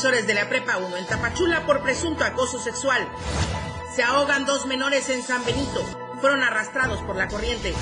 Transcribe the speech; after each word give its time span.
profesores 0.00 0.26
de 0.26 0.32
la 0.32 0.48
Prepa 0.48 0.78
1 0.78 0.96
en 0.96 1.06
Tapachula 1.06 1.66
por 1.66 1.82
presunto 1.82 2.24
acoso 2.24 2.58
sexual. 2.58 3.06
Se 3.94 4.02
ahogan 4.02 4.46
dos 4.46 4.64
menores 4.64 5.10
en 5.10 5.22
San 5.22 5.44
Benito. 5.44 5.84
Fueron 6.22 6.42
arrastrados 6.42 7.02
por 7.02 7.16
la 7.16 7.28
corriente. 7.28 7.74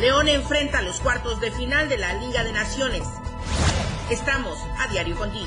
León 0.00 0.26
enfrenta 0.26 0.82
los 0.82 0.98
cuartos 0.98 1.40
de 1.40 1.52
final 1.52 1.88
de 1.88 1.98
la 1.98 2.14
Liga 2.14 2.42
de 2.42 2.52
Naciones. 2.52 3.04
Estamos 4.10 4.58
a 4.80 4.88
diario 4.88 5.14
contigo. 5.14 5.46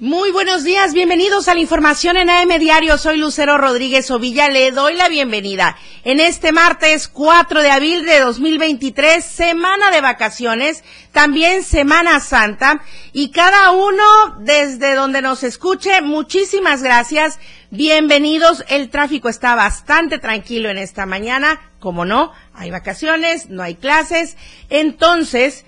Muy 0.00 0.30
buenos 0.30 0.64
días, 0.64 0.94
bienvenidos 0.94 1.46
a 1.46 1.52
la 1.52 1.60
información 1.60 2.16
en 2.16 2.30
AM 2.30 2.58
Diario. 2.58 2.96
Soy 2.96 3.18
Lucero 3.18 3.58
Rodríguez 3.58 4.10
Ovilla, 4.10 4.48
le 4.48 4.70
doy 4.70 4.94
la 4.94 5.10
bienvenida. 5.10 5.76
En 6.04 6.20
este 6.20 6.52
martes 6.52 7.06
4 7.06 7.60
de 7.60 7.70
abril 7.70 8.06
de 8.06 8.20
2023, 8.20 9.22
semana 9.22 9.90
de 9.90 10.00
vacaciones, 10.00 10.84
también 11.12 11.62
Semana 11.62 12.18
Santa, 12.20 12.80
y 13.12 13.30
cada 13.30 13.72
uno 13.72 14.02
desde 14.38 14.94
donde 14.94 15.20
nos 15.20 15.44
escuche, 15.44 16.00
muchísimas 16.00 16.82
gracias. 16.82 17.38
Bienvenidos, 17.70 18.64
el 18.70 18.88
tráfico 18.88 19.28
está 19.28 19.54
bastante 19.54 20.18
tranquilo 20.18 20.70
en 20.70 20.78
esta 20.78 21.04
mañana, 21.04 21.72
como 21.78 22.06
no, 22.06 22.32
hay 22.54 22.70
vacaciones, 22.70 23.50
no 23.50 23.62
hay 23.62 23.74
clases, 23.74 24.38
entonces, 24.70 25.66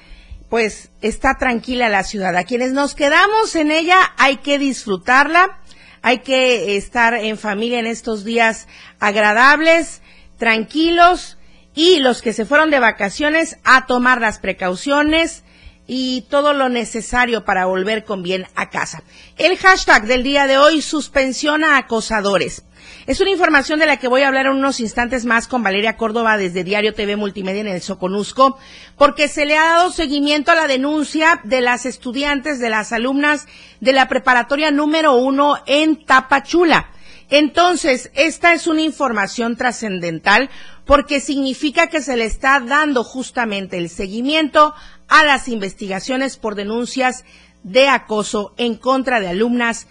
pues 0.52 0.90
está 1.00 1.38
tranquila 1.38 1.88
la 1.88 2.04
ciudad. 2.04 2.36
A 2.36 2.44
quienes 2.44 2.72
nos 2.72 2.94
quedamos 2.94 3.56
en 3.56 3.70
ella 3.70 4.12
hay 4.18 4.36
que 4.36 4.58
disfrutarla, 4.58 5.62
hay 6.02 6.18
que 6.18 6.76
estar 6.76 7.14
en 7.14 7.38
familia 7.38 7.78
en 7.78 7.86
estos 7.86 8.22
días 8.22 8.68
agradables, 9.00 10.02
tranquilos 10.36 11.38
y 11.74 12.00
los 12.00 12.20
que 12.20 12.34
se 12.34 12.44
fueron 12.44 12.70
de 12.70 12.80
vacaciones 12.80 13.56
a 13.64 13.86
tomar 13.86 14.20
las 14.20 14.40
precauciones 14.40 15.42
y 15.86 16.22
todo 16.22 16.52
lo 16.52 16.68
necesario 16.68 17.44
para 17.44 17.66
volver 17.66 18.04
con 18.04 18.22
bien 18.22 18.46
a 18.54 18.70
casa. 18.70 19.02
El 19.36 19.56
hashtag 19.56 20.06
del 20.06 20.22
día 20.22 20.46
de 20.46 20.58
hoy, 20.58 20.82
suspensión 20.82 21.64
a 21.64 21.76
acosadores. 21.76 22.64
Es 23.06 23.20
una 23.20 23.30
información 23.30 23.80
de 23.80 23.86
la 23.86 23.96
que 23.96 24.06
voy 24.06 24.22
a 24.22 24.28
hablar 24.28 24.46
en 24.46 24.52
unos 24.52 24.78
instantes 24.78 25.24
más 25.24 25.48
con 25.48 25.62
Valeria 25.62 25.96
Córdoba 25.96 26.36
desde 26.36 26.62
Diario 26.62 26.94
TV 26.94 27.16
Multimedia 27.16 27.60
en 27.60 27.68
el 27.68 27.82
Soconusco, 27.82 28.58
porque 28.96 29.26
se 29.26 29.44
le 29.44 29.56
ha 29.56 29.64
dado 29.64 29.90
seguimiento 29.90 30.52
a 30.52 30.54
la 30.54 30.68
denuncia 30.68 31.40
de 31.42 31.60
las 31.60 31.84
estudiantes, 31.84 32.60
de 32.60 32.70
las 32.70 32.92
alumnas 32.92 33.46
de 33.80 33.92
la 33.92 34.06
preparatoria 34.08 34.70
número 34.70 35.14
uno 35.14 35.58
en 35.66 36.04
Tapachula. 36.04 36.90
Entonces, 37.28 38.10
esta 38.14 38.52
es 38.52 38.66
una 38.66 38.82
información 38.82 39.56
trascendental 39.56 40.50
porque 40.84 41.18
significa 41.18 41.86
que 41.86 42.02
se 42.02 42.16
le 42.16 42.24
está 42.24 42.60
dando 42.60 43.04
justamente 43.04 43.78
el 43.78 43.88
seguimiento 43.88 44.74
a 45.12 45.24
las 45.24 45.46
investigaciones 45.46 46.38
por 46.38 46.54
denuncias 46.54 47.26
de 47.62 47.86
acoso 47.86 48.54
en 48.56 48.76
contra 48.76 49.20
de 49.20 49.28
alumnas 49.28 49.86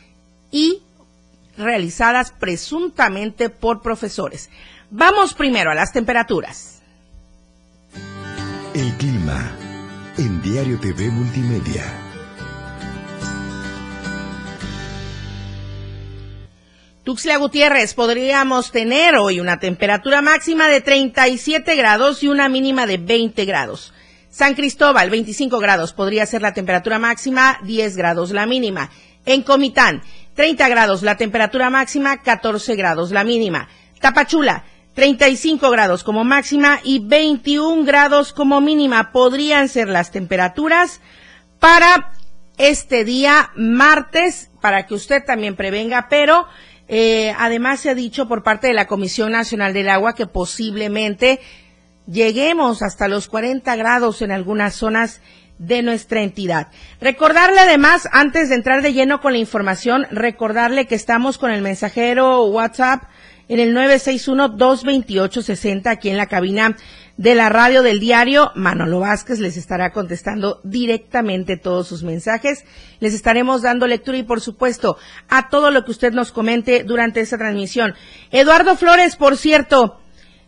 y 0.49 0.81
realizadas 1.55 2.31
presuntamente 2.31 3.51
por 3.51 3.83
profesores. 3.83 4.49
Vamos 4.89 5.35
primero 5.35 5.69
a 5.69 5.75
las 5.75 5.93
temperaturas. 5.93 6.81
El 8.73 8.91
clima 8.93 9.55
en 10.17 10.41
Diario 10.41 10.79
TV 10.79 11.11
Multimedia. 11.11 11.83
Tuxtla 17.03 17.37
Gutiérrez, 17.37 17.93
podríamos 17.93 18.71
tener 18.71 19.15
hoy 19.17 19.39
una 19.39 19.59
temperatura 19.59 20.23
máxima 20.23 20.67
de 20.67 20.81
37 20.81 21.75
grados 21.75 22.23
y 22.23 22.27
una 22.27 22.49
mínima 22.49 22.87
de 22.87 22.97
20 22.97 23.45
grados. 23.45 23.93
San 24.31 24.55
Cristóbal, 24.55 25.09
25 25.09 25.59
grados, 25.59 25.91
podría 25.91 26.25
ser 26.25 26.41
la 26.41 26.53
temperatura 26.53 26.97
máxima, 26.99 27.59
10 27.63 27.97
grados 27.97 28.31
la 28.31 28.45
mínima. 28.45 28.89
En 29.25 29.43
Comitán, 29.43 30.01
30 30.35 30.69
grados 30.69 31.03
la 31.03 31.17
temperatura 31.17 31.69
máxima, 31.69 32.21
14 32.23 32.75
grados 32.75 33.11
la 33.11 33.25
mínima. 33.25 33.67
Tapachula, 33.99 34.63
35 34.95 35.69
grados 35.69 36.05
como 36.05 36.23
máxima 36.23 36.79
y 36.83 36.99
21 36.99 37.83
grados 37.83 38.31
como 38.31 38.61
mínima 38.61 39.11
podrían 39.11 39.67
ser 39.67 39.89
las 39.89 40.11
temperaturas 40.11 41.01
para 41.59 42.13
este 42.57 43.03
día 43.03 43.51
martes, 43.55 44.49
para 44.61 44.87
que 44.87 44.93
usted 44.93 45.23
también 45.25 45.57
prevenga, 45.57 46.07
pero 46.09 46.47
eh, 46.87 47.33
además 47.37 47.81
se 47.81 47.89
ha 47.89 47.95
dicho 47.95 48.27
por 48.27 48.43
parte 48.43 48.67
de 48.67 48.73
la 48.73 48.87
Comisión 48.87 49.33
Nacional 49.33 49.73
del 49.73 49.89
Agua 49.89 50.15
que 50.15 50.25
posiblemente 50.27 51.41
lleguemos 52.07 52.81
hasta 52.81 53.07
los 53.07 53.27
40 53.27 53.75
grados 53.75 54.21
en 54.21 54.31
algunas 54.31 54.75
zonas 54.75 55.21
de 55.57 55.81
nuestra 55.83 56.23
entidad. 56.23 56.69
Recordarle 56.99 57.59
además, 57.59 58.09
antes 58.11 58.49
de 58.49 58.55
entrar 58.55 58.81
de 58.81 58.93
lleno 58.93 59.21
con 59.21 59.33
la 59.33 59.37
información, 59.37 60.07
recordarle 60.09 60.87
que 60.87 60.95
estamos 60.95 61.37
con 61.37 61.51
el 61.51 61.61
mensajero 61.61 62.45
WhatsApp 62.45 63.03
en 63.47 63.59
el 63.59 63.75
961-228-60 63.75 65.87
aquí 65.87 66.09
en 66.09 66.17
la 66.17 66.25
cabina 66.25 66.75
de 67.17 67.35
la 67.35 67.49
radio 67.49 67.83
del 67.83 67.99
diario. 67.99 68.51
Manolo 68.55 69.01
Vázquez 69.01 69.39
les 69.39 69.55
estará 69.55 69.91
contestando 69.91 70.61
directamente 70.63 71.57
todos 71.57 71.87
sus 71.87 72.01
mensajes. 72.01 72.65
Les 72.99 73.13
estaremos 73.13 73.61
dando 73.61 73.85
lectura 73.85 74.17
y, 74.17 74.23
por 74.23 74.41
supuesto, 74.41 74.97
a 75.29 75.49
todo 75.49 75.69
lo 75.69 75.85
que 75.85 75.91
usted 75.91 76.11
nos 76.11 76.31
comente 76.31 76.83
durante 76.83 77.19
esta 77.19 77.37
transmisión. 77.37 77.93
Eduardo 78.31 78.75
Flores, 78.75 79.15
por 79.15 79.37
cierto, 79.37 80.00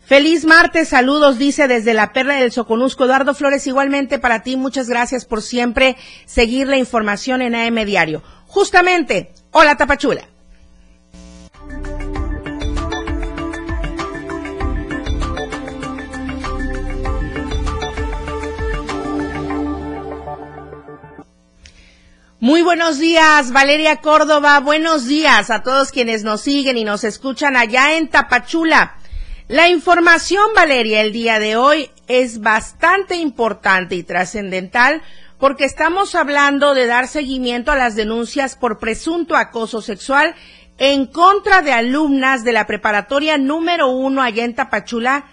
Feliz 0.06 0.44
martes, 0.44 0.90
saludos, 0.90 1.38
dice 1.38 1.70
desde 1.70 1.94
la 1.94 2.12
Perla 2.12 2.36
del 2.36 2.52
Soconusco. 2.52 3.06
Eduardo 3.06 3.34
Flores, 3.34 3.66
igualmente 3.68 4.20
para 4.20 4.44
ti, 4.44 4.58
muchas 4.58 4.90
gracias 4.90 5.24
por 5.24 5.42
siempre 5.42 5.96
seguir 6.26 6.68
la 6.68 6.78
información 6.78 7.42
en 7.42 7.56
AM 7.56 7.86
Diario. 7.86 8.22
Justamente, 8.48 9.32
hola 9.52 9.78
Tapachula. 9.78 10.28
Muy 22.42 22.62
buenos 22.62 23.00
días, 23.00 23.54
Valeria 23.54 24.02
Córdoba. 24.02 24.60
Buenos 24.60 25.06
días 25.06 25.50
a 25.50 25.64
todos 25.64 25.94
quienes 25.94 26.26
nos 26.26 26.42
siguen 26.42 26.78
y 26.78 26.84
nos 26.84 27.06
escuchan 27.06 27.56
allá 27.56 27.96
en 27.96 28.10
Tapachula. 28.10 28.98
La 29.50 29.68
información, 29.68 30.46
Valeria, 30.56 31.02
el 31.02 31.12
día 31.12 31.38
de 31.38 31.58
hoy 31.58 31.90
es 32.08 32.40
bastante 32.40 33.16
importante 33.18 33.96
y 33.96 34.04
trascendental 34.04 35.02
porque 35.38 35.66
estamos 35.66 36.16
hablando 36.16 36.74
de 36.74 36.88
dar 36.88 37.08
seguimiento 37.08 37.70
a 37.72 37.76
las 37.76 37.96
denuncias 37.96 38.56
por 38.56 38.80
presunto 38.80 39.36
acoso 39.36 39.82
sexual 39.82 40.34
en 40.78 41.08
contra 41.08 41.62
de 41.62 41.74
alumnas 41.74 42.46
de 42.46 42.54
la 42.54 42.66
preparatoria 42.66 43.38
número 43.38 43.90
uno 43.90 44.22
allá 44.22 44.46
en 44.46 44.56
Tapachula 44.56 45.26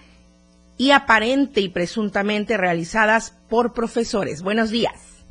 y 0.77 0.91
aparente 0.91 1.61
y 1.61 1.69
presuntamente 1.69 2.57
realizadas 2.57 3.37
por 3.49 3.73
profesores. 3.73 4.43
Buenos 4.43 4.71
días. 4.71 5.25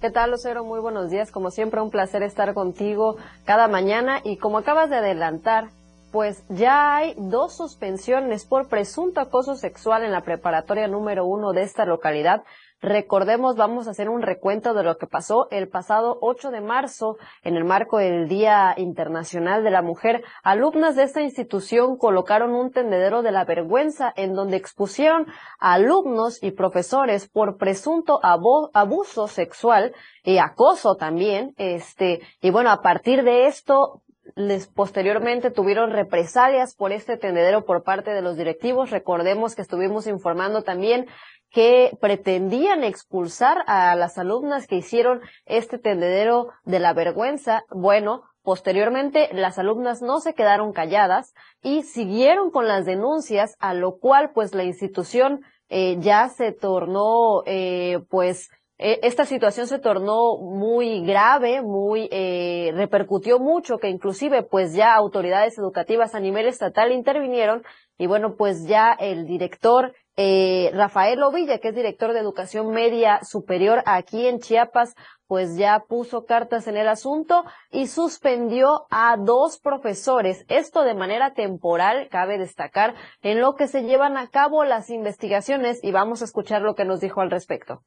¿Qué 0.00 0.10
tal, 0.10 0.30
Lucero? 0.30 0.64
Muy 0.64 0.78
buenos 0.78 1.10
días. 1.10 1.32
Como 1.32 1.50
siempre, 1.50 1.80
un 1.80 1.90
placer 1.90 2.22
estar 2.22 2.54
contigo 2.54 3.16
cada 3.44 3.66
mañana. 3.66 4.20
Y 4.24 4.36
como 4.36 4.58
acabas 4.58 4.88
de 4.88 4.96
adelantar, 4.96 5.70
pues 6.10 6.44
ya 6.48 6.96
hay 6.96 7.14
dos 7.16 7.56
suspensiones 7.56 8.44
por 8.44 8.68
presunto 8.68 9.20
acoso 9.20 9.54
sexual 9.54 10.04
en 10.04 10.12
la 10.12 10.22
preparatoria 10.22 10.88
número 10.88 11.24
uno 11.24 11.52
de 11.52 11.62
esta 11.62 11.84
localidad. 11.84 12.42
Recordemos, 12.82 13.56
vamos 13.56 13.86
a 13.86 13.90
hacer 13.90 14.08
un 14.08 14.22
recuento 14.22 14.72
de 14.72 14.82
lo 14.82 14.96
que 14.96 15.06
pasó 15.06 15.48
el 15.50 15.68
pasado 15.68 16.16
8 16.22 16.50
de 16.50 16.62
marzo 16.62 17.18
en 17.42 17.56
el 17.56 17.64
marco 17.64 17.98
del 17.98 18.26
Día 18.26 18.72
Internacional 18.78 19.62
de 19.62 19.70
la 19.70 19.82
Mujer. 19.82 20.24
Alumnas 20.42 20.96
de 20.96 21.02
esta 21.02 21.20
institución 21.20 21.98
colocaron 21.98 22.54
un 22.54 22.70
tendedero 22.70 23.20
de 23.20 23.32
la 23.32 23.44
vergüenza 23.44 24.10
en 24.16 24.32
donde 24.32 24.56
expusieron 24.56 25.26
a 25.58 25.74
alumnos 25.74 26.42
y 26.42 26.52
profesores 26.52 27.28
por 27.28 27.58
presunto 27.58 28.18
abuso 28.22 29.28
sexual 29.28 29.94
y 30.24 30.38
acoso 30.38 30.94
también. 30.94 31.54
Este, 31.58 32.22
y 32.40 32.50
bueno, 32.50 32.70
a 32.70 32.80
partir 32.80 33.24
de 33.24 33.46
esto, 33.46 34.00
les 34.36 34.66
posteriormente 34.66 35.50
tuvieron 35.50 35.90
represalias 35.90 36.74
por 36.74 36.92
este 36.92 37.16
tendedero 37.16 37.64
por 37.64 37.82
parte 37.82 38.12
de 38.12 38.22
los 38.22 38.36
directivos. 38.36 38.90
Recordemos 38.90 39.54
que 39.54 39.62
estuvimos 39.62 40.06
informando 40.06 40.62
también 40.62 41.06
que 41.50 41.96
pretendían 42.00 42.84
expulsar 42.84 43.64
a 43.66 43.94
las 43.96 44.18
alumnas 44.18 44.66
que 44.66 44.76
hicieron 44.76 45.20
este 45.46 45.78
tendedero 45.78 46.48
de 46.64 46.78
la 46.78 46.92
vergüenza. 46.92 47.64
Bueno, 47.70 48.24
Posteriormente, 48.42 49.28
las 49.32 49.58
alumnas 49.58 50.00
no 50.00 50.18
se 50.18 50.32
quedaron 50.32 50.72
calladas 50.72 51.34
y 51.62 51.82
siguieron 51.82 52.50
con 52.50 52.66
las 52.66 52.86
denuncias, 52.86 53.54
a 53.60 53.74
lo 53.74 53.98
cual 53.98 54.30
pues 54.32 54.54
la 54.54 54.64
institución 54.64 55.42
eh, 55.68 55.98
ya 56.00 56.28
se 56.30 56.52
tornó 56.52 57.42
eh, 57.44 58.00
pues 58.08 58.48
esta 58.80 59.26
situación 59.26 59.66
se 59.66 59.78
tornó 59.78 60.38
muy 60.38 61.04
grave, 61.04 61.60
muy 61.60 62.08
eh, 62.10 62.72
repercutió 62.74 63.38
mucho, 63.38 63.76
que 63.76 63.90
inclusive 63.90 64.42
pues 64.42 64.72
ya 64.74 64.94
autoridades 64.94 65.58
educativas 65.58 66.14
a 66.14 66.20
nivel 66.20 66.46
estatal 66.46 66.90
intervinieron 66.90 67.62
y 67.98 68.06
bueno 68.06 68.36
pues 68.36 68.66
ya 68.66 68.92
el 68.92 69.26
director 69.26 69.92
eh, 70.16 70.70
Rafael 70.74 71.22
Ovilla, 71.22 71.58
que 71.58 71.68
es 71.68 71.74
director 71.74 72.12
de 72.12 72.20
educación 72.20 72.70
media 72.70 73.20
superior 73.22 73.82
aquí 73.86 74.26
en 74.26 74.38
Chiapas, 74.38 74.94
pues 75.26 75.56
ya 75.56 75.84
puso 75.88 76.24
cartas 76.24 76.66
en 76.66 76.76
el 76.76 76.88
asunto 76.88 77.44
y 77.70 77.86
suspendió 77.86 78.86
a 78.90 79.16
dos 79.16 79.60
profesores. 79.60 80.44
Esto 80.48 80.82
de 80.82 80.94
manera 80.94 81.32
temporal, 81.34 82.08
cabe 82.10 82.36
destacar, 82.36 82.94
en 83.22 83.40
lo 83.40 83.54
que 83.54 83.66
se 83.66 83.82
llevan 83.82 84.16
a 84.16 84.28
cabo 84.28 84.64
las 84.64 84.90
investigaciones 84.90 85.82
y 85.82 85.92
vamos 85.92 86.22
a 86.22 86.24
escuchar 86.24 86.62
lo 86.62 86.74
que 86.74 86.84
nos 86.84 87.00
dijo 87.00 87.20
al 87.20 87.30
respecto. 87.30 87.82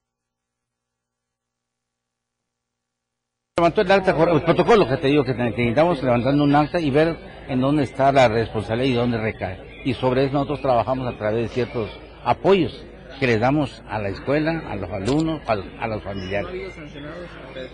Levantó 3.55 3.81
el 3.81 3.91
acta, 3.91 4.15
el 4.31 4.41
protocolo 4.41 4.89
que 4.89 4.97
te 4.97 5.09
digo 5.09 5.23
que 5.23 5.35
necesitamos 5.35 6.01
levantando 6.01 6.43
un 6.43 6.55
acta 6.55 6.79
y 6.79 6.89
ver 6.89 7.15
en 7.47 7.61
dónde 7.61 7.83
está 7.83 8.11
la 8.11 8.27
responsabilidad 8.27 8.89
y 8.89 8.95
dónde 8.95 9.19
recae. 9.19 9.83
Y 9.85 9.93
sobre 9.93 10.23
eso 10.23 10.33
nosotros 10.33 10.61
trabajamos 10.61 11.07
a 11.07 11.15
través 11.19 11.43
de 11.43 11.47
ciertos 11.49 11.91
apoyos 12.23 12.83
que 13.19 13.27
les 13.27 13.39
damos 13.39 13.83
a 13.87 13.99
la 13.99 14.09
escuela, 14.09 14.63
a 14.67 14.75
los 14.75 14.89
alumnos, 14.89 15.39
a, 15.47 15.87
los 15.87 16.01
familiares. 16.01 16.73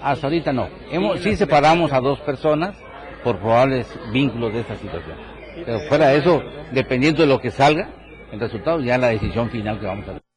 Hasta 0.02 0.28
ahorita 0.28 0.52
no. 0.52 0.68
Hemos, 0.92 1.22
sí 1.22 1.38
separamos 1.38 1.94
a 1.94 2.02
dos 2.02 2.20
personas 2.20 2.76
por 3.24 3.40
probables 3.40 3.88
vínculos 4.12 4.52
de 4.52 4.60
esta 4.60 4.76
situación. 4.76 5.16
Pero 5.66 5.80
fuera 5.88 6.10
de 6.10 6.18
eso, 6.18 6.44
dependiendo 6.74 7.22
de 7.22 7.30
lo 7.30 7.40
que 7.40 7.52
salga, 7.52 7.88
el 8.34 8.40
resultado 8.42 8.82
ya 8.82 8.98
la 8.98 9.08
decisión 9.08 9.50
final 9.50 9.80
que 9.80 9.86
vamos 9.86 10.10
a 10.10 10.12
ver. 10.12 10.29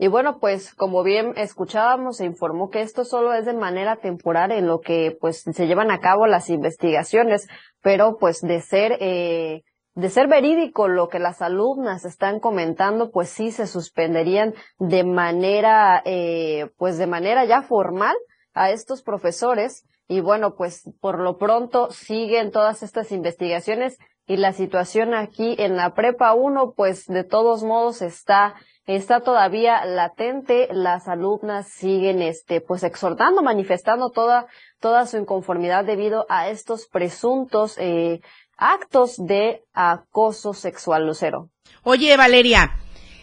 Y 0.00 0.06
bueno, 0.06 0.38
pues 0.38 0.74
como 0.74 1.02
bien 1.02 1.32
escuchábamos, 1.36 2.18
se 2.18 2.24
informó 2.24 2.70
que 2.70 2.82
esto 2.82 3.04
solo 3.04 3.34
es 3.34 3.46
de 3.46 3.52
manera 3.52 3.96
temporal 3.96 4.52
en 4.52 4.68
lo 4.68 4.80
que 4.80 5.16
pues 5.20 5.42
se 5.42 5.66
llevan 5.66 5.90
a 5.90 5.98
cabo 5.98 6.28
las 6.28 6.50
investigaciones, 6.50 7.48
pero 7.82 8.16
pues 8.16 8.40
de 8.40 8.60
ser 8.60 8.96
eh, 9.00 9.64
de 9.96 10.10
ser 10.10 10.28
verídico 10.28 10.86
lo 10.86 11.08
que 11.08 11.18
las 11.18 11.42
alumnas 11.42 12.04
están 12.04 12.38
comentando, 12.38 13.10
pues 13.10 13.28
sí 13.30 13.50
se 13.50 13.66
suspenderían 13.66 14.54
de 14.78 15.02
manera 15.02 16.00
eh, 16.04 16.70
pues 16.76 16.96
de 16.98 17.08
manera 17.08 17.44
ya 17.44 17.62
formal 17.62 18.14
a 18.54 18.70
estos 18.70 19.02
profesores. 19.02 19.84
Y 20.06 20.20
bueno, 20.20 20.54
pues 20.54 20.88
por 21.00 21.18
lo 21.18 21.38
pronto 21.38 21.90
siguen 21.90 22.52
todas 22.52 22.84
estas 22.84 23.10
investigaciones 23.10 23.98
y 24.28 24.36
la 24.36 24.52
situación 24.52 25.12
aquí 25.14 25.56
en 25.58 25.76
la 25.76 25.94
prepa 25.94 26.34
1 26.34 26.74
pues 26.76 27.06
de 27.06 27.24
todos 27.24 27.64
modos 27.64 28.00
está 28.00 28.54
está 28.96 29.20
todavía 29.20 29.84
latente, 29.84 30.68
las 30.72 31.08
alumnas 31.08 31.68
siguen 31.68 32.22
este 32.22 32.60
pues 32.60 32.82
exhortando, 32.82 33.42
manifestando 33.42 34.10
toda 34.10 34.46
toda 34.80 35.06
su 35.06 35.18
inconformidad 35.18 35.84
debido 35.84 36.24
a 36.28 36.48
estos 36.48 36.86
presuntos 36.86 37.76
eh, 37.78 38.20
actos 38.56 39.16
de 39.18 39.62
acoso 39.74 40.54
sexual, 40.54 41.06
Lucero. 41.06 41.50
Oye, 41.82 42.16
Valeria, 42.16 42.78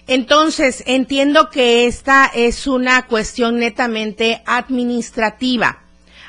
entonces 0.08 0.84
entiendo 0.86 1.50
que 1.50 1.88
esta 1.88 2.30
es 2.34 2.68
una 2.68 3.08
cuestión 3.08 3.58
netamente 3.58 4.44
administrativa. 4.46 5.82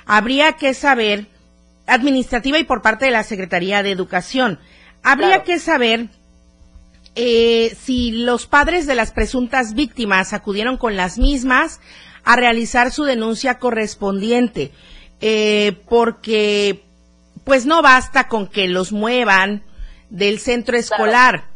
Habría 0.07 0.55
que 0.55 0.73
saber, 0.73 1.27
administrativa 1.87 2.59
y 2.59 2.65
por 2.65 2.81
parte 2.81 3.05
de 3.05 3.11
la 3.11 3.23
Secretaría 3.23 3.83
de 3.83 3.91
Educación, 3.91 4.61
habría 5.03 5.43
que 5.43 5.59
saber 5.59 6.09
eh, 7.19 7.75
si 7.81 8.13
los 8.13 8.47
padres 8.47 8.87
de 8.87 8.95
las 8.95 9.11
presuntas 9.11 9.73
víctimas 9.73 10.35
acudieron 10.35 10.77
con 10.77 10.97
las 10.97 11.17
mismas 11.17 11.81
a 12.25 12.37
realizar 12.37 12.93
su 12.93 13.05
denuncia 13.05 13.59
correspondiente, 13.59 14.73
eh, 15.23 15.79
porque 15.89 16.85
pues 17.45 17.65
no 17.65 17.81
basta 17.81 18.29
con 18.29 18.47
que 18.47 18.69
los 18.69 18.93
muevan 18.93 19.63
del 20.11 20.39
centro 20.41 20.77
escolar, 20.77 21.47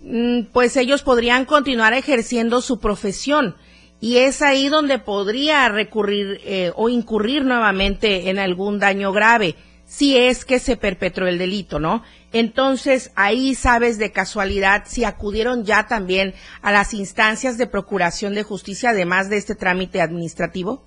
mm, 0.00 0.44
pues 0.52 0.74
ellos 0.78 1.02
podrían 1.02 1.44
continuar 1.44 1.92
ejerciendo 1.92 2.62
su 2.62 2.80
profesión 2.80 3.56
y 4.00 4.18
es 4.18 4.40
ahí 4.40 4.68
donde 4.68 4.98
podría 4.98 5.68
recurrir 5.68 6.40
eh, 6.44 6.72
o 6.76 6.88
incurrir 6.88 7.44
nuevamente 7.44 8.30
en 8.30 8.38
algún 8.38 8.78
daño 8.78 9.12
grave 9.12 9.54
si 9.88 10.18
es 10.18 10.44
que 10.44 10.58
se 10.58 10.76
perpetró 10.76 11.26
el 11.26 11.38
delito, 11.38 11.80
¿no? 11.80 12.02
Entonces, 12.30 13.10
ahí 13.16 13.54
sabes 13.54 13.96
de 13.96 14.12
casualidad 14.12 14.82
si 14.84 15.04
acudieron 15.04 15.64
ya 15.64 15.86
también 15.86 16.34
a 16.60 16.70
las 16.70 16.92
instancias 16.92 17.56
de 17.56 17.66
procuración 17.66 18.34
de 18.34 18.42
justicia, 18.42 18.90
además 18.90 19.30
de 19.30 19.38
este 19.38 19.54
trámite 19.54 20.02
administrativo. 20.02 20.82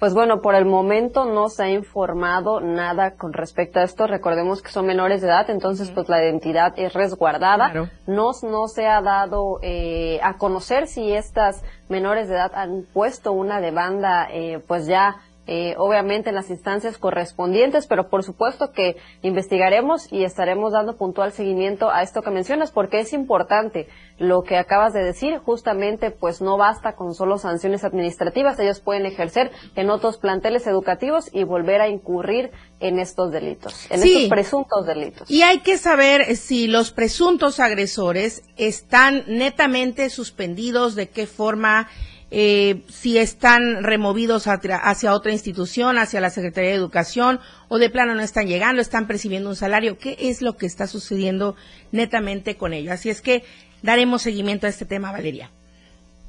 Pues 0.00 0.14
bueno, 0.14 0.40
por 0.42 0.54
el 0.54 0.64
momento 0.64 1.24
no 1.24 1.48
se 1.48 1.64
ha 1.64 1.70
informado 1.70 2.60
nada 2.60 3.14
con 3.16 3.32
respecto 3.32 3.80
a 3.80 3.84
esto. 3.84 4.06
Recordemos 4.06 4.62
que 4.62 4.70
son 4.70 4.86
menores 4.86 5.20
de 5.20 5.28
edad, 5.28 5.50
entonces 5.50 5.90
pues 5.90 6.08
la 6.08 6.22
identidad 6.22 6.72
es 6.76 6.92
resguardada. 6.94 7.90
No, 8.06 8.30
no 8.42 8.68
se 8.68 8.86
ha 8.86 9.00
dado 9.00 9.58
eh, 9.62 10.20
a 10.22 10.38
conocer 10.38 10.86
si 10.86 11.12
estas 11.12 11.64
menores 11.88 12.28
de 12.28 12.34
edad 12.34 12.52
han 12.54 12.84
puesto 12.92 13.32
una 13.32 13.60
demanda 13.60 14.28
eh, 14.30 14.60
pues 14.68 14.86
ya 14.86 15.16
eh, 15.50 15.76
obviamente 15.78 16.28
en 16.28 16.34
las 16.34 16.50
instancias 16.50 16.98
correspondientes, 16.98 17.86
pero 17.86 18.10
por 18.10 18.22
supuesto 18.22 18.70
que 18.70 18.96
investigaremos 19.22 20.12
y 20.12 20.24
estaremos 20.24 20.74
dando 20.74 20.98
puntual 20.98 21.32
seguimiento 21.32 21.90
a 21.90 22.02
esto 22.02 22.20
que 22.20 22.30
mencionas, 22.30 22.70
porque 22.70 23.00
es 23.00 23.14
importante 23.14 23.88
lo 24.18 24.42
que 24.42 24.58
acabas 24.58 24.92
de 24.92 25.02
decir, 25.02 25.38
justamente 25.38 26.10
pues 26.10 26.42
no 26.42 26.58
basta 26.58 26.96
con 26.96 27.14
solo 27.14 27.38
sanciones 27.38 27.82
administrativas, 27.82 28.58
ellos 28.58 28.80
pueden 28.80 29.06
ejercer 29.06 29.50
en 29.74 29.88
otros 29.88 30.18
planteles 30.18 30.66
educativos 30.66 31.30
y 31.32 31.44
volver 31.44 31.80
a 31.80 31.88
incurrir 31.88 32.50
en 32.78 32.98
estos 32.98 33.32
delitos, 33.32 33.90
en 33.90 34.02
estos 34.02 34.28
presuntos 34.28 34.84
delitos. 34.84 35.30
Y 35.30 35.40
hay 35.40 35.60
que 35.60 35.78
saber 35.78 36.36
si 36.36 36.66
los 36.66 36.92
presuntos 36.92 37.58
agresores 37.58 38.42
están 38.58 39.24
netamente 39.26 40.10
suspendidos, 40.10 40.94
de 40.94 41.08
qué 41.08 41.26
forma 41.26 41.88
eh, 42.30 42.82
si 42.88 43.16
están 43.18 43.82
removidos 43.82 44.46
hacia, 44.46 45.14
otra 45.14 45.32
institución, 45.32 45.98
hacia 45.98 46.20
la 46.20 46.30
Secretaría 46.30 46.70
de 46.70 46.76
Educación, 46.76 47.40
o 47.68 47.78
de 47.78 47.90
plano 47.90 48.14
no 48.14 48.20
están 48.20 48.46
llegando, 48.46 48.82
están 48.82 49.06
percibiendo 49.06 49.48
un 49.48 49.56
salario. 49.56 49.98
¿Qué 49.98 50.16
es 50.18 50.42
lo 50.42 50.56
que 50.56 50.66
está 50.66 50.86
sucediendo 50.86 51.56
netamente 51.90 52.56
con 52.56 52.72
ellos? 52.74 52.92
Así 52.92 53.08
es 53.08 53.22
que 53.22 53.44
daremos 53.82 54.22
seguimiento 54.22 54.66
a 54.66 54.70
este 54.70 54.84
tema, 54.84 55.12
Valeria. 55.12 55.50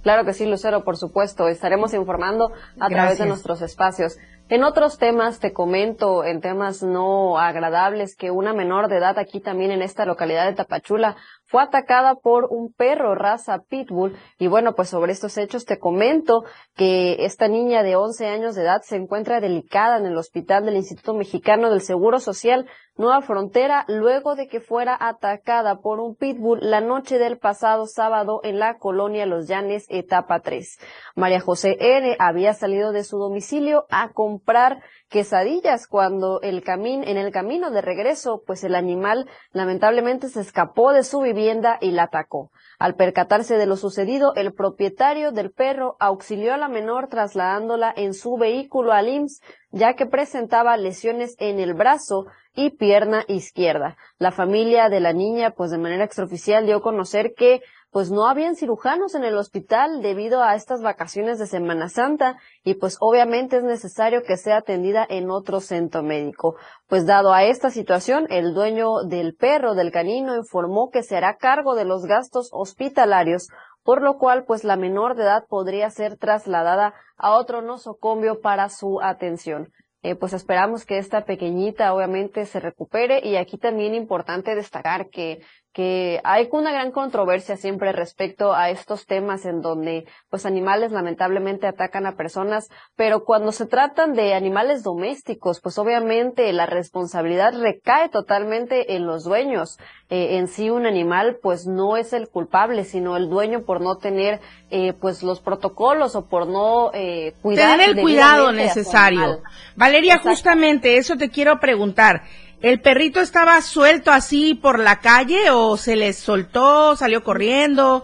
Claro 0.01 0.23
que 0.23 0.33
sí, 0.33 0.45
Lucero, 0.45 0.85
por 0.85 0.95
supuesto. 0.95 1.49
Estaremos 1.49 1.93
informando 1.93 2.53
a 2.79 2.87
través 2.87 3.17
de 3.17 3.25
nuestros 3.25 3.61
espacios. 3.61 4.17
En 4.47 4.63
otros 4.63 4.97
temas 4.97 5.39
te 5.39 5.51
comento, 5.51 6.23
en 6.23 6.39
temas 6.41 6.81
no 6.81 7.37
agradables, 7.37 8.15
que 8.15 8.31
una 8.31 8.53
menor 8.53 8.87
de 8.87 8.97
edad 8.97 9.19
aquí 9.19 9.41
también 9.41 9.71
en 9.71 9.81
esta 9.81 10.05
localidad 10.05 10.47
de 10.47 10.55
Tapachula 10.55 11.17
fue 11.49 11.63
atacada 11.63 12.13
por 12.13 12.45
un 12.51 12.71
perro 12.71 13.15
raza 13.15 13.63
pitbull. 13.67 14.15
Y 14.37 14.45
bueno, 14.45 14.75
pues 14.75 14.89
sobre 14.89 15.13
estos 15.13 15.35
hechos 15.39 15.65
te 15.65 15.79
comento 15.79 16.43
que 16.75 17.25
esta 17.25 17.47
niña 17.47 17.81
de 17.81 17.95
11 17.95 18.27
años 18.27 18.53
de 18.53 18.61
edad 18.61 18.81
se 18.83 18.97
encuentra 18.97 19.41
delicada 19.41 19.97
en 19.97 20.05
el 20.05 20.15
hospital 20.15 20.65
del 20.65 20.75
Instituto 20.75 21.15
Mexicano 21.15 21.71
del 21.71 21.81
Seguro 21.81 22.19
Social 22.19 22.67
Nueva 22.99 23.21
Frontera 23.21 23.85
luego 23.87 24.35
de 24.35 24.47
que 24.47 24.59
fuera 24.59 24.95
atacada 24.99 25.79
por 25.79 26.01
un 26.01 26.15
pitbull 26.15 26.59
la 26.61 26.81
noche 26.81 27.17
del 27.17 27.39
pasado 27.39 27.87
sábado 27.87 28.41
en 28.43 28.59
la 28.59 28.77
colonia 28.77 29.25
Los 29.25 29.47
Llanes, 29.47 29.85
etapa 29.87 30.41
3. 30.41 30.77
María 31.15 31.39
José 31.39 31.77
N. 31.79 32.15
había 32.19 32.53
salido 32.53 32.91
de 32.91 33.05
su 33.05 33.17
domicilio 33.17 33.85
a 33.89 34.09
comprar 34.09 34.83
quesadillas 35.09 35.87
cuando 35.87 36.39
el 36.41 36.63
camino, 36.63 37.03
en 37.05 37.17
el 37.17 37.31
camino 37.31 37.71
de 37.71 37.81
regreso, 37.81 38.43
pues 38.45 38.63
el 38.63 38.75
animal 38.75 39.27
lamentablemente 39.51 40.29
se 40.29 40.39
escapó 40.39 40.93
de 40.93 41.03
su 41.03 41.21
vivienda 41.21 41.77
y 41.81 41.91
la 41.91 42.03
atacó. 42.03 42.51
Al 42.77 42.95
percatarse 42.95 43.57
de 43.57 43.65
lo 43.65 43.75
sucedido, 43.75 44.33
el 44.35 44.53
propietario 44.53 45.31
del 45.31 45.51
perro 45.51 45.97
auxilió 45.99 46.53
a 46.53 46.57
la 46.57 46.69
menor 46.69 47.07
trasladándola 47.07 47.93
en 47.95 48.13
su 48.13 48.37
vehículo 48.37 48.93
al 48.93 49.09
IMSS, 49.09 49.41
ya 49.71 49.95
que 49.95 50.05
presentaba 50.05 50.77
lesiones 50.77 51.35
en 51.39 51.59
el 51.59 51.73
brazo 51.73 52.27
y 52.55 52.71
pierna 52.71 53.25
izquierda. 53.27 53.97
La 54.17 54.31
familia 54.31 54.89
de 54.89 54.99
la 54.99 55.13
niña, 55.13 55.51
pues 55.51 55.71
de 55.71 55.77
manera 55.77 56.03
extraoficial, 56.03 56.65
dio 56.65 56.77
a 56.77 56.81
conocer 56.81 57.33
que 57.35 57.61
pues 57.91 58.11
no 58.11 58.27
habían 58.27 58.55
cirujanos 58.55 59.15
en 59.15 59.23
el 59.23 59.35
hospital 59.35 60.01
debido 60.01 60.43
a 60.43 60.55
estas 60.55 60.81
vacaciones 60.81 61.39
de 61.39 61.47
Semana 61.47 61.89
Santa 61.89 62.37
y 62.63 62.75
pues 62.75 62.97
obviamente 62.99 63.57
es 63.57 63.63
necesario 63.63 64.21
que 64.21 64.37
sea 64.37 64.57
atendida 64.57 65.05
en 65.09 65.31
otro 65.31 65.59
centro 65.59 66.03
médico. 66.03 66.55
Pues 66.87 67.05
dado 67.05 67.33
a 67.33 67.43
esta 67.43 67.71
situación, 67.71 68.27
el 68.29 68.53
dueño 68.53 69.03
del 69.07 69.35
perro, 69.35 69.73
del 69.73 69.91
canino, 69.91 70.35
informó 70.35 70.89
que 70.91 71.03
se 71.03 71.17
hará 71.17 71.37
cargo 71.37 71.75
de 71.75 71.85
los 71.85 72.05
gastos 72.05 72.49
hospitalarios, 72.51 73.47
por 73.83 74.01
lo 74.01 74.17
cual 74.17 74.45
pues 74.45 74.63
la 74.63 74.75
menor 74.75 75.15
de 75.15 75.23
edad 75.23 75.45
podría 75.47 75.89
ser 75.89 76.17
trasladada 76.17 76.93
a 77.17 77.31
otro 77.31 77.61
nosocomio 77.61 78.39
para 78.39 78.69
su 78.69 79.01
atención. 79.01 79.71
Eh, 80.01 80.15
pues 80.15 80.31
esperamos 80.31 80.85
que 80.85 80.97
esta 80.97 81.25
pequeñita 81.25 81.93
obviamente 81.93 82.45
se 82.45 82.61
recupere 82.61 83.19
y 83.21 83.35
aquí 83.35 83.57
también 83.57 83.93
importante 83.95 84.55
destacar 84.55 85.09
que 85.09 85.41
que 85.73 86.19
hay 86.23 86.47
una 86.51 86.71
gran 86.71 86.91
controversia 86.91 87.55
siempre 87.55 87.91
respecto 87.91 88.53
a 88.53 88.69
estos 88.69 89.05
temas 89.05 89.45
en 89.45 89.61
donde 89.61 90.05
pues 90.29 90.45
animales 90.45 90.91
lamentablemente 90.91 91.67
atacan 91.67 92.07
a 92.07 92.15
personas, 92.15 92.69
pero 92.95 93.23
cuando 93.23 93.51
se 93.51 93.67
tratan 93.67 94.13
de 94.13 94.33
animales 94.33 94.83
domésticos, 94.83 95.61
pues 95.61 95.77
obviamente 95.77 96.51
la 96.53 96.65
responsabilidad 96.65 97.53
recae 97.59 98.09
totalmente 98.09 98.95
en 98.95 99.05
los 99.05 99.23
dueños. 99.23 99.77
Eh, 100.09 100.37
en 100.37 100.47
sí 100.47 100.71
un 100.71 100.87
animal 100.87 101.37
pues 101.41 101.67
no 101.67 101.95
es 101.95 102.13
el 102.13 102.29
culpable, 102.29 102.83
sino 102.83 103.15
el 103.15 103.29
dueño 103.29 103.63
por 103.63 103.79
no 103.79 103.97
tener 103.97 104.39
eh, 104.71 104.93
pues 104.93 105.21
los 105.21 105.39
protocolos 105.39 106.15
o 106.15 106.27
por 106.27 106.47
no 106.47 106.89
eh, 106.95 107.33
cuidar. 107.43 107.77
Tener 107.77 107.95
el 107.95 108.01
cuidado 108.01 108.51
necesario. 108.51 109.43
Valeria, 109.75 110.17
justamente 110.17 110.97
eso 110.97 111.15
te 111.15 111.29
quiero 111.29 111.59
preguntar. 111.59 112.23
¿El 112.61 112.81
perrito 112.81 113.21
estaba 113.21 113.61
suelto 113.61 114.11
así 114.11 114.53
por 114.53 114.79
la 114.79 114.99
calle 114.99 115.49
o 115.49 115.77
se 115.77 115.95
le 115.95 116.11
soltó, 116.13 116.95
salió 116.95 117.23
corriendo? 117.23 118.03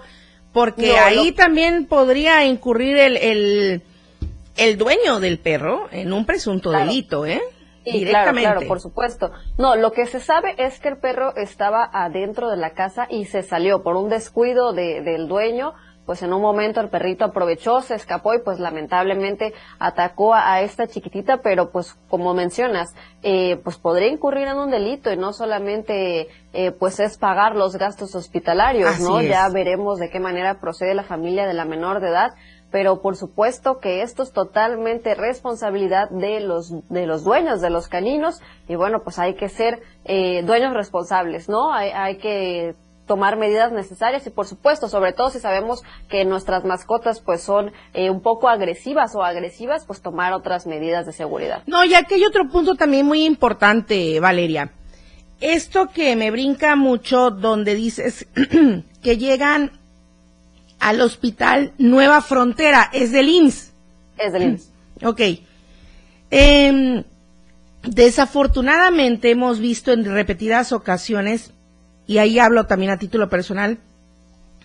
Porque 0.54 0.98
ahí 0.98 1.34
también 1.34 1.86
podría 1.86 2.46
incurrir 2.46 2.96
el, 2.96 3.18
el, 3.18 3.84
el, 4.56 4.78
dueño 4.78 5.20
del 5.20 5.40
perro 5.40 5.90
en 5.92 6.14
un 6.14 6.26
presunto 6.26 6.72
delito, 6.72 7.26
¿eh? 7.26 7.42
Directamente. 7.84 8.42
Claro, 8.42 8.60
claro, 8.60 8.68
por 8.68 8.80
supuesto. 8.80 9.32
No, 9.58 9.76
lo 9.76 9.92
que 9.92 10.06
se 10.06 10.22
sabe 10.22 10.56
es 10.58 10.80
que 10.80 10.88
el 10.88 10.98
perro 10.98 11.36
estaba 11.36 11.90
adentro 11.92 12.50
de 12.50 12.56
la 12.56 12.72
casa 12.74 13.08
y 13.10 13.26
se 13.26 13.44
salió 13.44 13.84
por 13.84 13.98
un 13.98 14.10
descuido 14.10 14.72
de, 14.72 15.02
del 15.02 15.28
dueño 15.28 15.74
pues 16.06 16.22
en 16.22 16.34
un 16.34 16.42
momento 16.42 16.82
el 16.82 16.90
perrito 16.90 17.26
aprovechó, 17.26 17.82
se 17.82 17.96
escapó 17.96 18.34
y 18.34 18.40
pues 18.40 18.60
lamentablemente 18.60 19.54
atacó 19.80 20.34
a, 20.34 20.62
esta 20.62 20.88
chiquitita, 20.88 21.38
pero 21.38 21.72
pues 21.72 21.96
como 22.10 22.34
mencionas, 22.34 22.94
eh, 23.24 23.58
pues 23.64 23.78
podría 23.78 24.10
incurrir 24.10 24.48
en 24.48 24.58
un 24.58 24.72
delito 24.72 25.12
y 25.12 25.18
no 25.18 25.34
solamente 25.34 26.28
eh, 26.54 26.72
pues 26.72 27.00
es 27.00 27.18
pagar 27.18 27.56
los 27.56 27.76
gastos 27.76 28.16
hospitalarios, 28.16 29.00
¿no? 29.00 29.22
Ya 29.22 29.48
veremos 29.50 30.00
de 30.00 30.10
qué 30.10 30.20
manera 30.20 30.60
procede 30.60 30.94
la 30.94 31.04
familia 31.04 31.48
de 31.48 31.54
la 31.54 31.66
menor 31.66 32.00
de 32.02 32.10
edad, 32.10 32.34
pero 32.72 33.02
por 33.02 33.16
supuesto 33.16 33.80
que 33.80 34.02
esto 34.02 34.24
es 34.24 34.32
totalmente 34.34 35.16
responsabilidad 35.16 36.10
de 36.10 36.40
los 36.42 36.72
de 36.90 37.06
los 37.06 37.24
dueños 37.24 37.62
de 37.62 37.70
los 37.70 37.88
caninos 37.88 38.42
y 38.68 38.76
bueno 38.76 39.02
pues 39.04 39.18
hay 39.18 39.36
que 39.36 39.48
ser 39.48 39.82
eh, 40.04 40.44
dueños 40.44 40.74
responsables 40.74 41.48
no 41.48 41.72
hay, 41.72 41.92
hay 41.92 42.18
que 42.18 42.76
tomar 43.06 43.38
medidas 43.38 43.72
necesarias 43.72 44.26
y 44.28 44.30
por 44.30 44.48
supuesto, 44.48 44.88
sobre 44.88 45.14
todo 45.14 45.30
si 45.30 45.40
sabemos 45.40 45.84
que 46.10 46.26
nuestras 46.26 46.66
mascotas 46.66 47.20
pues 47.20 47.42
son 47.42 47.72
eh, 47.94 48.10
un 48.10 48.22
poco 48.22 48.50
agresivas 48.50 49.16
o 49.16 49.24
agresivas, 49.24 49.86
pues 49.86 50.02
tomar 50.02 50.34
otras 50.34 50.66
medidas 50.66 51.06
de 51.06 51.14
seguridad. 51.14 51.64
No, 51.68 51.84
y 51.86 51.94
aquí 51.94 52.16
hay 52.16 52.24
otro 52.24 52.48
punto 52.50 52.76
también 52.76 53.06
muy 53.06 53.26
importante, 53.26 54.20
Valeria. 54.20 54.72
Esto 55.42 55.90
que 55.90 56.16
me 56.16 56.32
brinca 56.32 56.76
mucho 56.76 57.30
donde 57.30 57.76
dices 57.76 58.28
que 59.04 59.18
llegan 59.18 59.72
al 60.80 61.02
hospital 61.02 61.74
Nueva 61.78 62.22
Frontera, 62.22 62.90
es 62.94 63.12
del 63.12 63.30
IMSS. 63.30 63.74
Es 64.18 64.34
del 64.34 64.44
IMSS. 64.44 64.72
Ok. 65.04 65.20
Em, 66.32 67.04
desafortunadamente 67.84 69.30
hemos 69.30 69.60
visto 69.60 69.92
en 69.92 70.06
repetidas 70.06 70.72
ocasiones 70.72 71.52
y 72.08 72.18
ahí 72.20 72.40
hablo 72.40 72.66
también 72.66 72.92
a 72.92 73.00
título 73.00 73.30
personal, 73.30 73.80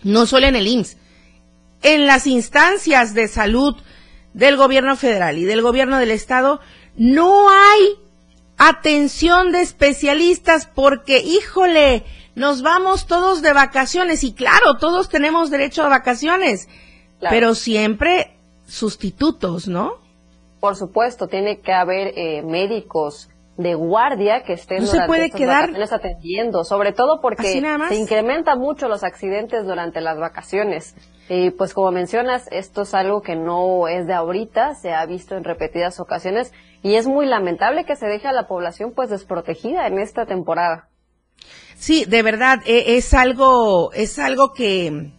no 0.03 0.25
solo 0.25 0.47
en 0.47 0.55
el 0.55 0.67
IMSS, 0.67 0.97
en 1.83 2.05
las 2.05 2.27
instancias 2.27 3.13
de 3.13 3.27
salud 3.27 3.75
del 4.33 4.57
gobierno 4.57 4.95
federal 4.95 5.37
y 5.37 5.45
del 5.45 5.61
gobierno 5.61 5.97
del 5.97 6.11
estado, 6.11 6.59
no 6.95 7.49
hay 7.49 7.95
atención 8.57 9.51
de 9.51 9.61
especialistas 9.61 10.67
porque, 10.67 11.19
híjole, 11.19 12.03
nos 12.35 12.61
vamos 12.61 13.07
todos 13.07 13.41
de 13.41 13.53
vacaciones 13.53 14.23
y 14.23 14.33
claro, 14.33 14.77
todos 14.77 15.09
tenemos 15.09 15.49
derecho 15.49 15.83
a 15.83 15.89
vacaciones, 15.89 16.69
pero 17.19 17.55
siempre 17.55 18.37
sustitutos, 18.67 19.67
¿no? 19.67 19.95
Por 20.59 20.75
supuesto, 20.75 21.27
tiene 21.27 21.59
que 21.59 21.73
haber 21.73 22.13
eh, 22.15 22.43
médicos, 22.43 23.29
de 23.61 23.75
guardia 23.75 24.43
que 24.43 24.53
estén 24.53 24.81
no 24.81 24.87
se 24.87 25.01
puede 25.05 25.31
quedar 25.31 25.71
atendiendo, 25.91 26.63
sobre 26.63 26.93
todo 26.93 27.21
porque 27.21 27.61
se 27.89 27.95
incrementa 27.95 28.55
mucho 28.55 28.87
los 28.87 29.03
accidentes 29.03 29.65
durante 29.65 30.01
las 30.01 30.17
vacaciones. 30.17 30.95
Y 31.29 31.51
pues 31.51 31.73
como 31.73 31.91
mencionas, 31.91 32.47
esto 32.51 32.81
es 32.81 32.93
algo 32.93 33.21
que 33.21 33.35
no 33.35 33.87
es 33.87 34.05
de 34.05 34.13
ahorita, 34.13 34.75
se 34.75 34.93
ha 34.93 35.05
visto 35.05 35.37
en 35.37 35.43
repetidas 35.43 35.99
ocasiones 35.99 36.51
y 36.83 36.95
es 36.95 37.07
muy 37.07 37.25
lamentable 37.25 37.85
que 37.85 37.95
se 37.95 38.07
deje 38.07 38.27
a 38.27 38.33
la 38.33 38.47
población 38.47 38.91
pues 38.93 39.09
desprotegida 39.09 39.87
en 39.87 39.99
esta 39.99 40.25
temporada. 40.25 40.89
Sí, 41.75 42.05
de 42.05 42.21
verdad, 42.21 42.59
e, 42.65 42.97
es 42.97 43.13
algo, 43.13 43.91
es 43.93 44.19
algo 44.19 44.53
que 44.53 45.11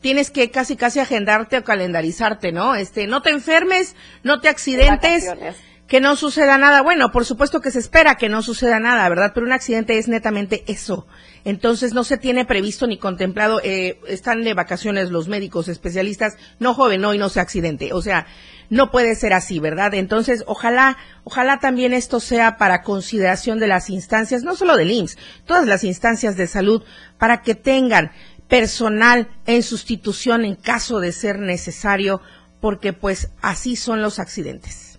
tienes 0.00 0.30
que 0.30 0.50
casi 0.50 0.76
casi 0.76 1.00
agendarte 1.00 1.58
o 1.58 1.64
calendarizarte, 1.64 2.52
¿no? 2.52 2.74
Este, 2.74 3.06
no 3.06 3.22
te 3.22 3.30
enfermes, 3.30 3.96
no 4.22 4.40
te 4.40 4.48
accidentes 4.48 5.26
que 5.90 6.00
no 6.00 6.14
suceda 6.14 6.56
nada. 6.56 6.82
Bueno, 6.82 7.10
por 7.10 7.24
supuesto 7.24 7.60
que 7.60 7.72
se 7.72 7.80
espera 7.80 8.14
que 8.14 8.28
no 8.28 8.42
suceda 8.42 8.78
nada, 8.78 9.08
¿verdad? 9.08 9.32
Pero 9.34 9.44
un 9.44 9.52
accidente 9.52 9.98
es 9.98 10.06
netamente 10.06 10.62
eso. 10.68 11.08
Entonces 11.44 11.94
no 11.94 12.04
se 12.04 12.16
tiene 12.16 12.44
previsto 12.44 12.86
ni 12.86 12.96
contemplado, 12.96 13.60
eh, 13.64 13.98
están 14.06 14.44
de 14.44 14.54
vacaciones 14.54 15.10
los 15.10 15.26
médicos 15.26 15.66
especialistas, 15.66 16.36
no 16.60 16.74
joven, 16.74 17.00
no, 17.00 17.12
y 17.12 17.18
no 17.18 17.28
se 17.28 17.40
accidente. 17.40 17.92
O 17.92 18.02
sea, 18.02 18.28
no 18.68 18.92
puede 18.92 19.16
ser 19.16 19.32
así, 19.32 19.58
¿verdad? 19.58 19.92
Entonces, 19.94 20.44
ojalá, 20.46 20.96
ojalá 21.24 21.58
también 21.58 21.92
esto 21.92 22.20
sea 22.20 22.56
para 22.56 22.82
consideración 22.82 23.58
de 23.58 23.66
las 23.66 23.90
instancias, 23.90 24.44
no 24.44 24.54
solo 24.54 24.76
del 24.76 24.92
IMSS, 24.92 25.18
todas 25.44 25.66
las 25.66 25.82
instancias 25.82 26.36
de 26.36 26.46
salud, 26.46 26.84
para 27.18 27.42
que 27.42 27.56
tengan 27.56 28.12
personal 28.46 29.26
en 29.44 29.64
sustitución 29.64 30.44
en 30.44 30.54
caso 30.54 31.00
de 31.00 31.10
ser 31.10 31.40
necesario, 31.40 32.20
porque 32.60 32.92
pues 32.92 33.30
así 33.42 33.74
son 33.74 34.02
los 34.02 34.20
accidentes 34.20 34.89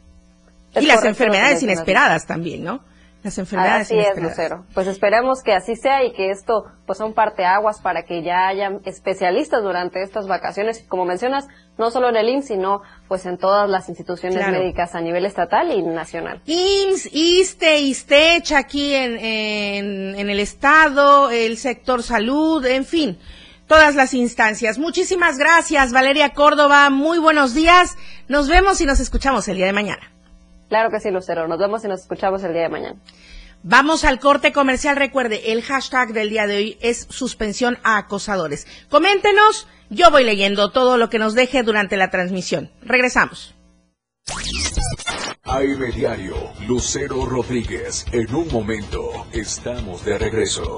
y 0.76 0.86
las 0.86 1.04
enfermedades 1.06 1.64
inesperadas 1.64 2.26
también, 2.26 2.64
¿no? 2.64 2.84
Las 3.24 3.38
enfermedades 3.38 3.84
así 3.84 4.00
es, 4.00 4.20
Lucero. 4.20 4.66
Pues 4.74 4.88
esperemos 4.88 5.44
que 5.44 5.54
así 5.54 5.76
sea 5.76 6.04
y 6.04 6.12
que 6.12 6.32
esto 6.32 6.66
pues 6.88 6.98
son 6.98 7.14
parteaguas 7.14 7.80
para 7.80 8.04
que 8.04 8.24
ya 8.24 8.48
haya 8.48 8.72
especialistas 8.86 9.62
durante 9.62 10.02
estas 10.02 10.28
vacaciones, 10.28 10.84
como 10.88 11.06
mencionas, 11.06 11.48
no 11.78 11.92
solo 11.92 12.10
en 12.10 12.16
el 12.16 12.30
IMSS, 12.30 12.48
sino 12.48 12.82
pues 13.08 13.28
en 13.28 13.38
todas 13.38 13.70
las 13.70 13.90
instituciones 13.90 14.48
médicas 14.48 14.96
a 14.96 15.02
nivel 15.02 15.26
estatal 15.26 15.72
y 15.72 15.84
nacional. 15.84 16.42
IMSS, 16.48 17.10
ISTE, 17.14 17.80
ISTECH 17.82 18.54
aquí 18.54 18.96
en, 18.96 19.18
en, 19.20 20.16
en 20.16 20.30
el 20.32 20.40
Estado, 20.40 21.30
el 21.30 21.58
sector 21.58 22.02
salud, 22.02 22.66
en 22.66 22.86
fin, 22.86 23.20
todas 23.68 23.94
las 23.94 24.16
instancias. 24.16 24.80
Muchísimas 24.80 25.38
gracias, 25.38 25.94
Valeria 25.94 26.34
Córdoba. 26.34 26.90
Muy 26.90 27.20
buenos 27.20 27.54
días. 27.54 27.98
Nos 28.28 28.48
vemos 28.50 28.82
y 28.82 28.88
nos 28.88 29.00
escuchamos 29.00 29.48
el 29.48 29.58
día 29.58 29.68
de 29.68 29.74
mañana. 29.74 30.11
Claro 30.72 30.90
que 30.90 31.02
sí, 31.02 31.12
Lucero. 31.12 31.50
Nos 31.50 31.60
vemos 31.60 31.84
y 31.84 31.90
nos 31.90 32.00
escuchamos 32.00 32.42
el 32.46 32.54
día 32.54 32.62
de 32.62 32.70
mañana. 32.70 32.96
Vamos 33.62 34.06
al 34.06 34.22
corte 34.22 34.54
comercial. 34.54 34.96
Recuerde, 34.96 35.52
el 35.52 35.64
hashtag 35.64 36.14
del 36.14 36.30
día 36.30 36.48
de 36.48 36.56
hoy 36.56 36.78
es 36.80 37.08
suspensión 37.10 37.78
a 37.84 37.98
acosadores. 37.98 38.66
Coméntenos, 38.90 39.68
yo 39.90 40.10
voy 40.12 40.24
leyendo 40.24 40.72
todo 40.72 40.96
lo 40.96 41.10
que 41.10 41.20
nos 41.20 41.34
deje 41.36 41.64
durante 41.64 41.98
la 41.98 42.10
transmisión. 42.10 42.72
Regresamos. 42.84 43.54
AM 45.44 45.92
Diario, 45.94 46.38
Lucero 46.66 47.26
Rodríguez. 47.26 48.06
En 48.14 48.34
un 48.34 48.48
momento, 48.48 49.28
estamos 49.34 50.06
de 50.06 50.18
regreso. 50.18 50.78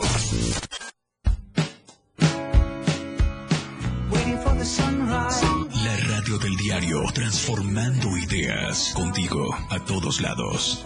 Del 6.44 6.58
diario, 6.58 7.04
transformando 7.14 8.18
ideas 8.18 8.94
contigo 8.94 9.56
a 9.70 9.80
todos 9.86 10.20
lados. 10.20 10.86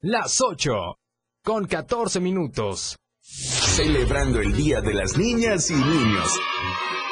Las 0.00 0.40
8, 0.40 0.72
con 1.44 1.66
14 1.66 2.20
minutos. 2.20 2.96
Celebrando 3.20 4.40
el 4.40 4.56
Día 4.56 4.80
de 4.80 4.94
las 4.94 5.18
Niñas 5.18 5.70
y 5.70 5.74
Niños. 5.74 6.40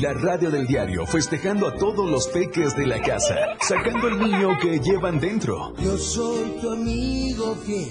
La 0.00 0.14
radio 0.14 0.50
del 0.50 0.66
diario 0.66 1.06
festejando 1.06 1.68
a 1.68 1.74
todos 1.74 2.10
los 2.10 2.26
peques 2.28 2.74
de 2.74 2.86
la 2.86 2.98
casa, 3.02 3.34
sacando 3.60 4.08
el 4.08 4.18
niño 4.18 4.58
que 4.58 4.78
llevan 4.78 5.20
dentro. 5.20 5.74
Yo 5.76 5.98
soy 5.98 6.56
tu 6.62 6.70
amigo 6.70 7.54
fiel. 7.56 7.90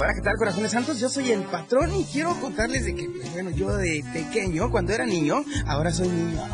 Hola, 0.00 0.12
¿qué 0.12 0.22
tal, 0.22 0.36
corazones 0.36 0.72
santos? 0.72 0.98
Yo 0.98 1.08
soy 1.08 1.30
el 1.30 1.42
patrón 1.42 1.94
y 1.94 2.04
quiero 2.04 2.34
contarles 2.40 2.84
de 2.84 2.94
que, 2.96 3.08
pues, 3.08 3.32
bueno, 3.32 3.50
yo 3.50 3.76
de 3.76 4.04
pequeño, 4.12 4.70
cuando 4.70 4.92
era 4.92 5.06
niño, 5.06 5.44
ahora 5.66 5.92
soy 5.92 6.08
niño. 6.08 6.42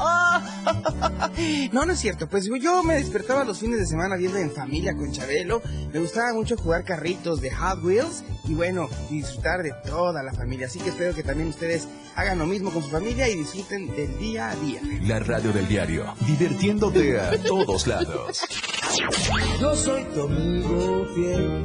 No, 1.72 1.86
no 1.86 1.92
es 1.92 2.00
cierto. 2.00 2.28
Pues 2.28 2.48
yo 2.60 2.82
me 2.82 2.94
despertaba 2.94 3.44
los 3.44 3.58
fines 3.58 3.78
de 3.78 3.86
semana 3.86 4.16
viendo 4.16 4.38
en 4.38 4.50
familia 4.50 4.94
con 4.94 5.10
Chabelo. 5.10 5.62
Me 5.92 6.00
gustaba 6.00 6.34
mucho 6.34 6.56
jugar 6.56 6.84
carritos 6.84 7.40
de 7.40 7.50
Hot 7.50 7.82
Wheels 7.82 8.24
y, 8.46 8.54
bueno, 8.54 8.88
disfrutar 9.08 9.62
de 9.62 9.72
toda 9.86 10.22
la 10.22 10.32
familia. 10.32 10.66
Así 10.66 10.78
que 10.78 10.90
espero 10.90 11.14
que 11.14 11.22
también 11.22 11.48
ustedes 11.48 11.88
hagan 12.16 12.38
lo 12.38 12.46
mismo 12.46 12.70
con 12.70 12.82
su 12.82 12.90
familia 12.90 13.28
y 13.28 13.36
disfruten 13.36 13.94
del 13.94 14.18
día 14.18 14.50
a 14.50 14.56
día. 14.56 14.80
La 15.02 15.18
radio 15.20 15.52
del 15.52 15.66
diario, 15.66 16.14
divirtiéndote 16.26 17.20
a 17.20 17.42
todos 17.42 17.86
lados. 17.86 18.40
Yo 19.60 19.74
soy 19.74 20.04
tu 20.14 20.22
amigo 20.24 21.06
fiel. 21.14 21.64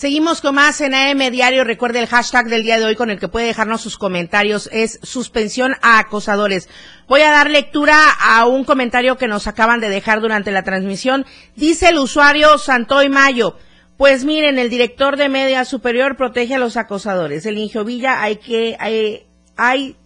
Seguimos 0.00 0.40
con 0.40 0.54
más 0.54 0.80
en 0.80 0.94
AM 0.94 1.30
Diario. 1.30 1.62
Recuerde 1.62 2.00
el 2.00 2.06
hashtag 2.06 2.46
del 2.46 2.62
día 2.62 2.78
de 2.78 2.86
hoy 2.86 2.96
con 2.96 3.10
el 3.10 3.20
que 3.20 3.28
puede 3.28 3.44
dejarnos 3.44 3.82
sus 3.82 3.98
comentarios. 3.98 4.70
Es 4.72 4.98
suspensión 5.02 5.74
a 5.82 5.98
acosadores. 5.98 6.70
Voy 7.06 7.20
a 7.20 7.30
dar 7.30 7.50
lectura 7.50 8.10
a 8.18 8.46
un 8.46 8.64
comentario 8.64 9.18
que 9.18 9.28
nos 9.28 9.46
acaban 9.46 9.78
de 9.78 9.90
dejar 9.90 10.22
durante 10.22 10.52
la 10.52 10.62
transmisión. 10.62 11.26
Dice 11.54 11.90
el 11.90 11.98
usuario 11.98 12.56
Santoy 12.56 13.10
Mayo. 13.10 13.58
Pues 13.98 14.24
miren, 14.24 14.58
el 14.58 14.70
director 14.70 15.18
de 15.18 15.28
media 15.28 15.66
superior 15.66 16.16
protege 16.16 16.54
a 16.54 16.58
los 16.58 16.78
acosadores. 16.78 17.44
El 17.44 17.58
Injo 17.58 17.84
Villa 17.84 18.22
hay 18.22 18.36
que, 18.36 18.78
hay, 18.80 19.26
hay, 19.58 19.96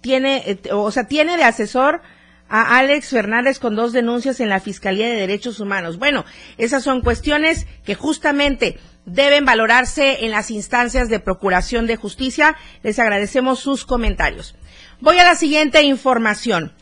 tiene, 0.00 0.44
eh, 0.46 0.60
o 0.70 0.92
sea, 0.92 1.08
tiene 1.08 1.36
de 1.36 1.42
asesor 1.42 2.02
a 2.52 2.76
Alex 2.76 3.08
Fernández 3.08 3.58
con 3.58 3.74
dos 3.74 3.94
denuncias 3.94 4.38
en 4.38 4.50
la 4.50 4.60
Fiscalía 4.60 5.08
de 5.08 5.16
Derechos 5.16 5.58
Humanos. 5.58 5.98
Bueno, 5.98 6.26
esas 6.58 6.84
son 6.84 7.00
cuestiones 7.00 7.66
que 7.82 7.94
justamente 7.94 8.78
deben 9.06 9.46
valorarse 9.46 10.26
en 10.26 10.32
las 10.32 10.50
instancias 10.50 11.08
de 11.08 11.18
procuración 11.18 11.86
de 11.86 11.96
justicia. 11.96 12.54
Les 12.82 12.98
agradecemos 12.98 13.58
sus 13.58 13.86
comentarios. 13.86 14.54
Voy 15.00 15.16
a 15.18 15.24
la 15.24 15.34
siguiente 15.34 15.82
información. 15.82 16.74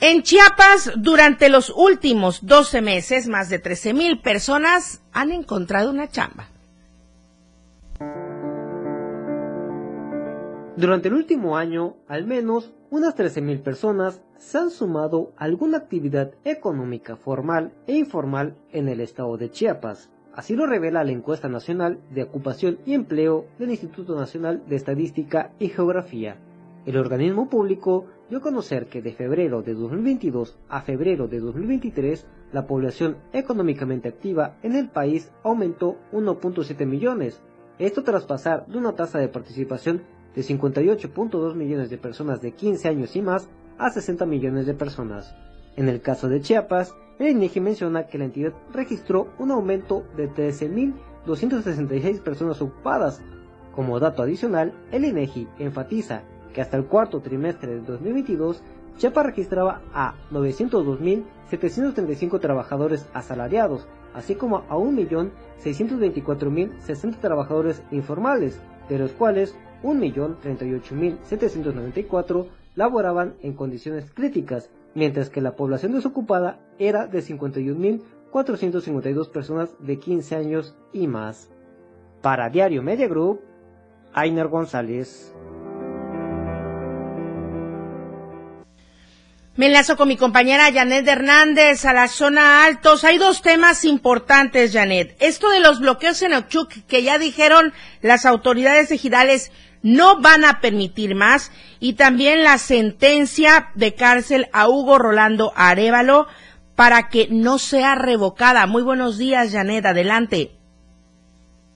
En 0.00 0.22
Chiapas, 0.22 0.92
durante 0.96 1.50
los 1.50 1.70
últimos 1.76 2.46
12 2.46 2.80
meses, 2.80 3.28
más 3.28 3.50
de 3.50 3.58
13 3.58 3.92
mil 3.92 4.22
personas 4.22 5.02
han 5.12 5.32
encontrado 5.32 5.90
una 5.90 6.08
chamba. 6.08 6.48
Durante 10.78 11.08
el 11.08 11.14
último 11.14 11.58
año, 11.58 11.96
al 12.08 12.24
menos 12.24 12.72
unas 12.90 13.14
13.000 13.16 13.62
personas 13.62 14.20
se 14.44 14.58
han 14.58 14.70
sumado 14.70 15.32
alguna 15.38 15.78
actividad 15.78 16.34
económica 16.44 17.16
formal 17.16 17.72
e 17.86 17.96
informal 17.96 18.54
en 18.72 18.88
el 18.88 19.00
estado 19.00 19.38
de 19.38 19.50
Chiapas. 19.50 20.10
Así 20.34 20.54
lo 20.54 20.66
revela 20.66 21.02
la 21.02 21.12
encuesta 21.12 21.48
nacional 21.48 21.98
de 22.10 22.24
ocupación 22.24 22.78
y 22.84 22.92
empleo 22.92 23.46
del 23.58 23.70
Instituto 23.70 24.14
Nacional 24.14 24.62
de 24.68 24.76
Estadística 24.76 25.52
y 25.58 25.68
Geografía. 25.68 26.36
El 26.84 26.98
organismo 26.98 27.48
público 27.48 28.04
dio 28.28 28.38
a 28.38 28.42
conocer 28.42 28.88
que 28.88 29.00
de 29.00 29.12
febrero 29.12 29.62
de 29.62 29.72
2022 29.72 30.58
a 30.68 30.82
febrero 30.82 31.26
de 31.26 31.40
2023 31.40 32.26
la 32.52 32.66
población 32.66 33.16
económicamente 33.32 34.10
activa 34.10 34.58
en 34.62 34.76
el 34.76 34.90
país 34.90 35.32
aumentó 35.42 35.96
1.7 36.12 36.84
millones, 36.84 37.40
esto 37.78 38.04
tras 38.04 38.26
pasar 38.26 38.66
de 38.66 38.76
una 38.76 38.92
tasa 38.92 39.18
de 39.18 39.28
participación 39.28 40.02
de 40.34 40.42
58.2 40.42 41.54
millones 41.54 41.88
de 41.88 41.96
personas 41.96 42.42
de 42.42 42.52
15 42.52 42.88
años 42.88 43.16
y 43.16 43.22
más 43.22 43.48
a 43.78 43.90
60 43.90 44.26
millones 44.26 44.66
de 44.66 44.74
personas. 44.74 45.34
En 45.76 45.88
el 45.88 46.00
caso 46.00 46.28
de 46.28 46.40
Chiapas, 46.40 46.94
el 47.18 47.28
INEGI 47.28 47.60
menciona 47.60 48.06
que 48.06 48.18
la 48.18 48.24
entidad 48.24 48.52
registró 48.72 49.28
un 49.38 49.50
aumento 49.50 50.04
de 50.16 50.30
13.266 50.30 52.20
personas 52.20 52.60
ocupadas. 52.60 53.22
Como 53.74 53.98
dato 54.00 54.22
adicional, 54.22 54.72
el 54.92 55.04
INEGI 55.04 55.48
enfatiza 55.58 56.22
que 56.52 56.60
hasta 56.60 56.76
el 56.76 56.84
cuarto 56.86 57.20
trimestre 57.20 57.74
de 57.74 57.80
2022, 57.80 58.62
Chiapas 58.98 59.26
registraba 59.26 59.82
a 59.92 60.14
902.735 60.30 62.38
trabajadores 62.40 63.08
asalariados, 63.12 63.88
así 64.14 64.36
como 64.36 64.58
a 64.58 64.76
1.624.060 64.76 67.16
trabajadores 67.20 67.82
informales, 67.90 68.60
de 68.88 68.98
los 68.98 69.10
cuales 69.12 69.56
1.038.794 69.82 72.46
laboraban 72.74 73.36
en 73.42 73.52
condiciones 73.54 74.10
críticas, 74.12 74.68
mientras 74.94 75.30
que 75.30 75.40
la 75.40 75.56
población 75.56 75.92
desocupada 75.92 76.60
era 76.78 77.06
de 77.06 77.20
51.452 77.20 79.30
personas 79.30 79.70
de 79.78 79.98
15 79.98 80.36
años 80.36 80.76
y 80.92 81.06
más. 81.06 81.48
Para 82.22 82.50
Diario 82.50 82.82
Media 82.82 83.08
Group, 83.08 83.40
Ainer 84.12 84.48
González. 84.48 85.32
Me 89.56 89.66
enlazo 89.66 89.96
con 89.96 90.08
mi 90.08 90.16
compañera 90.16 90.72
Janet 90.72 91.06
Hernández 91.06 91.84
a 91.84 91.92
la 91.92 92.08
zona 92.08 92.64
altos. 92.64 93.04
Hay 93.04 93.18
dos 93.18 93.40
temas 93.40 93.84
importantes, 93.84 94.72
Janet. 94.72 95.14
Esto 95.20 95.48
de 95.48 95.60
los 95.60 95.78
bloqueos 95.78 96.20
en 96.22 96.32
Ochuc, 96.32 96.72
que 96.88 97.04
ya 97.04 97.18
dijeron 97.18 97.72
las 98.02 98.26
autoridades 98.26 98.90
ejidales 98.90 99.52
no 99.84 100.20
van 100.20 100.44
a 100.44 100.60
permitir 100.60 101.14
más, 101.14 101.52
y 101.78 101.94
también 101.94 102.42
la 102.42 102.58
sentencia 102.58 103.68
de 103.76 103.94
cárcel 103.94 104.46
a 104.52 104.68
Hugo 104.68 104.98
Rolando 104.98 105.52
Arevalo 105.54 106.26
para 106.74 107.08
que 107.08 107.28
no 107.30 107.58
sea 107.58 107.94
revocada. 107.94 108.66
Muy 108.66 108.82
buenos 108.82 109.16
días, 109.16 109.52
Janet. 109.52 109.86
Adelante. 109.86 110.50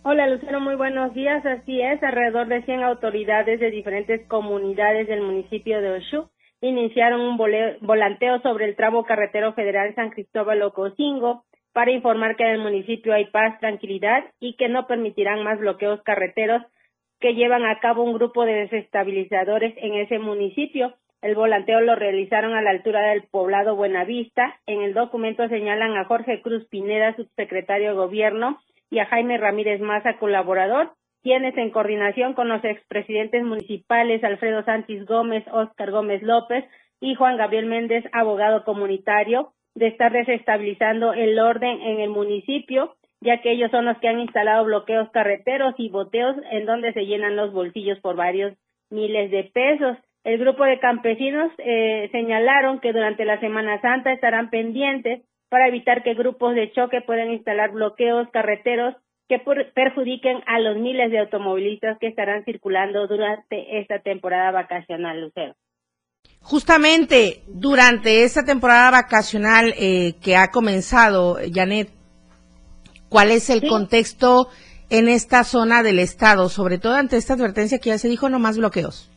Hola 0.03 0.27
Lucero, 0.27 0.59
muy 0.59 0.75
buenos 0.75 1.15
días. 1.15 1.45
Así 1.47 1.81
es, 1.81 2.03
alrededor 2.03 2.49
de 2.49 2.63
100 2.63 2.83
autoridades 2.83 3.61
de 3.61 3.71
diferentes 3.71 4.27
comunidades 4.27 5.07
del 5.07 5.21
municipio 5.21 5.81
de 5.81 5.91
Ochuc 5.91 6.31
iniciaron 6.61 7.21
un 7.21 7.37
volanteo 7.37 8.41
sobre 8.41 8.65
el 8.65 8.77
tramo 8.77 9.05
carretero 9.05 9.53
federal 9.53 9.95
San 9.95 10.11
Cristóbal 10.11 10.63
Ocosingo 10.63 11.45
para 11.73 11.93
informar 11.93 12.37
que 12.37 12.43
en 12.43 12.51
el 12.51 12.59
municipio 12.59 13.15
hay 13.15 13.27
paz, 13.27 13.61
tranquilidad 13.61 14.25
y 14.41 14.57
que 14.57 14.69
no 14.69 14.87
permitirán 14.87 15.45
más 15.45 15.61
bloqueos 15.61 16.03
carreteros 16.03 16.63
que 17.21 17.35
llevan 17.35 17.65
a 17.65 17.81
cabo 17.81 18.03
un 18.03 18.15
grupo 18.15 18.45
de 18.45 18.53
desestabilizadores 18.53 19.75
en 19.79 19.95
ese 19.95 20.19
municipio. 20.19 20.95
El 21.21 21.35
volanteo 21.35 21.81
lo 21.81 21.97
realizaron 21.97 22.55
a 22.55 22.63
la 22.63 22.71
altura 22.71 23.01
del 23.11 23.25
poblado 23.25 23.75
Buenavista. 23.75 24.55
En 24.67 24.83
el 24.83 24.95
documento 24.95 25.49
señalan 25.49 25.97
a 25.97 26.05
Jorge 26.05 26.41
Cruz 26.43 26.67
Pineda, 26.69 27.17
subsecretario 27.17 27.91
de 27.91 27.97
Gobierno, 27.97 28.59
y 28.91 29.01
a 29.01 29.07
Jaime 29.07 29.37
Ramírez 29.37 29.81
Maza, 29.81 30.19
colaborador, 30.19 30.93
quienes 31.23 31.57
en 31.57 31.71
coordinación 31.71 32.35
con 32.35 32.49
los 32.49 32.65
expresidentes 32.65 33.45
municipales 33.45 34.23
Alfredo 34.25 34.65
Sánchez 34.65 35.05
Gómez, 35.05 35.45
Óscar 35.53 35.91
Gómez 35.91 36.23
López 36.23 36.65
y 37.01 37.15
Juan 37.15 37.37
Gabriel 37.37 37.67
Méndez, 37.67 38.05
abogado 38.13 38.65
comunitario, 38.65 39.53
de 39.75 39.89
estar 39.89 40.13
desestabilizando 40.13 41.13
el 41.13 41.39
orden 41.39 41.81
en 41.83 42.01
el 42.01 42.11
municipio, 42.11 42.95
ya 43.21 43.41
que 43.41 43.53
ellos 43.53 43.71
son 43.71 43.85
los 43.85 43.99
que 43.99 44.09
han 44.09 44.21
instalado 44.21 44.65
bloqueos 44.65 45.11
carreteros 45.11 45.75
y 45.79 45.89
boteos 45.89 46.37
en 46.51 46.67
donde 46.67 46.93
se 46.93 47.07
llenan 47.07 47.37
los 47.37 47.53
bolsillos 47.53 47.99
por 48.01 48.17
varios 48.17 48.55
miles 48.91 49.31
de 49.31 49.45
pesos. 49.45 49.97
El 50.25 50.39
grupo 50.39 50.65
de 50.65 50.79
campesinos 50.79 51.51
eh, 51.59 52.09
señalaron 52.13 52.81
que 52.81 52.93
durante 52.93 53.25
la 53.25 53.41
Semana 53.41 53.81
Santa 53.81 54.13
estarán 54.13 54.51
pendientes 54.51 55.23
para 55.49 55.69
evitar 55.69 56.03
que 56.03 56.15
grupos 56.15 56.55
de 56.55 56.71
choque 56.73 57.01
puedan 57.01 57.31
instalar 57.31 57.71
bloqueos 57.71 58.29
carreteros 58.33 58.95
que 59.29 59.39
perjudiquen 59.75 60.43
a 60.47 60.59
los 60.59 60.77
miles 60.79 61.11
de 61.11 61.19
automovilistas 61.19 61.99
que 61.99 62.09
estarán 62.09 62.45
circulando 62.45 63.07
durante 63.07 63.79
esta 63.79 63.99
temporada 64.01 64.51
vacacional, 64.51 65.21
Lucero. 65.21 65.55
Justamente 66.41 67.43
durante 67.47 68.25
esta 68.25 68.45
temporada 68.45 68.91
vacacional 68.91 69.75
eh, 69.79 70.15
que 70.23 70.37
ha 70.37 70.51
comenzado, 70.51 71.37
Janet, 71.53 71.91
¿cuál 73.09 73.31
es 73.31 73.51
el 73.51 73.69
contexto 73.69 74.49
en 74.91 75.09
esta 75.09 75.45
zona 75.45 75.83
del 75.83 75.99
estado, 75.99 76.49
sobre 76.49 76.79
todo 76.79 76.95
ante 76.95 77.17
esta 77.17 77.35
advertencia 77.35 77.79
que 77.79 77.91
ya 77.91 77.99
se 77.99 78.09
dijo, 78.09 78.29
no 78.29 78.39
más 78.39 78.59
bloqueos? 78.59 79.11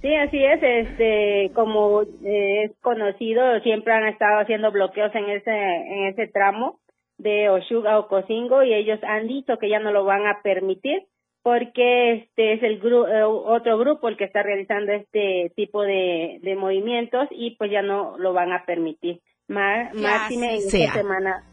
Sí, 0.00 0.12
así 0.16 0.44
es. 0.44 0.60
Este, 0.62 1.52
como 1.54 2.02
eh, 2.02 2.64
es 2.64 2.72
conocido, 2.80 3.60
siempre 3.60 3.92
han 3.92 4.08
estado 4.08 4.40
haciendo 4.40 4.72
bloqueos 4.72 5.14
en 5.14 5.30
ese 5.30 5.50
en 5.50 6.06
ese 6.08 6.26
tramo 6.26 6.80
de 7.18 7.48
Oshuga 7.48 8.00
o 8.00 8.08
Cocingo 8.08 8.64
y 8.64 8.74
ellos 8.74 8.98
han 9.04 9.28
dicho 9.28 9.58
que 9.58 9.68
ya 9.68 9.78
no 9.78 9.92
lo 9.92 10.04
van 10.04 10.26
a 10.26 10.42
permitir 10.42 11.04
porque 11.44 12.14
este 12.14 12.54
es 12.54 12.62
el 12.64 12.80
eh, 12.84 13.22
otro 13.22 13.78
grupo 13.78 14.08
el 14.08 14.16
que 14.16 14.24
está 14.24 14.42
realizando 14.42 14.92
este 14.92 15.52
tipo 15.54 15.82
de, 15.82 16.38
de 16.42 16.56
movimientos 16.56 17.28
y 17.30 17.56
pues 17.56 17.70
ya 17.70 17.82
no 17.82 18.18
lo 18.18 18.32
van 18.32 18.52
a 18.52 18.64
permitir. 18.64 19.20
máxime 19.46 20.56
en 20.56 20.62
esta 20.62 20.94
Semana 20.94 21.44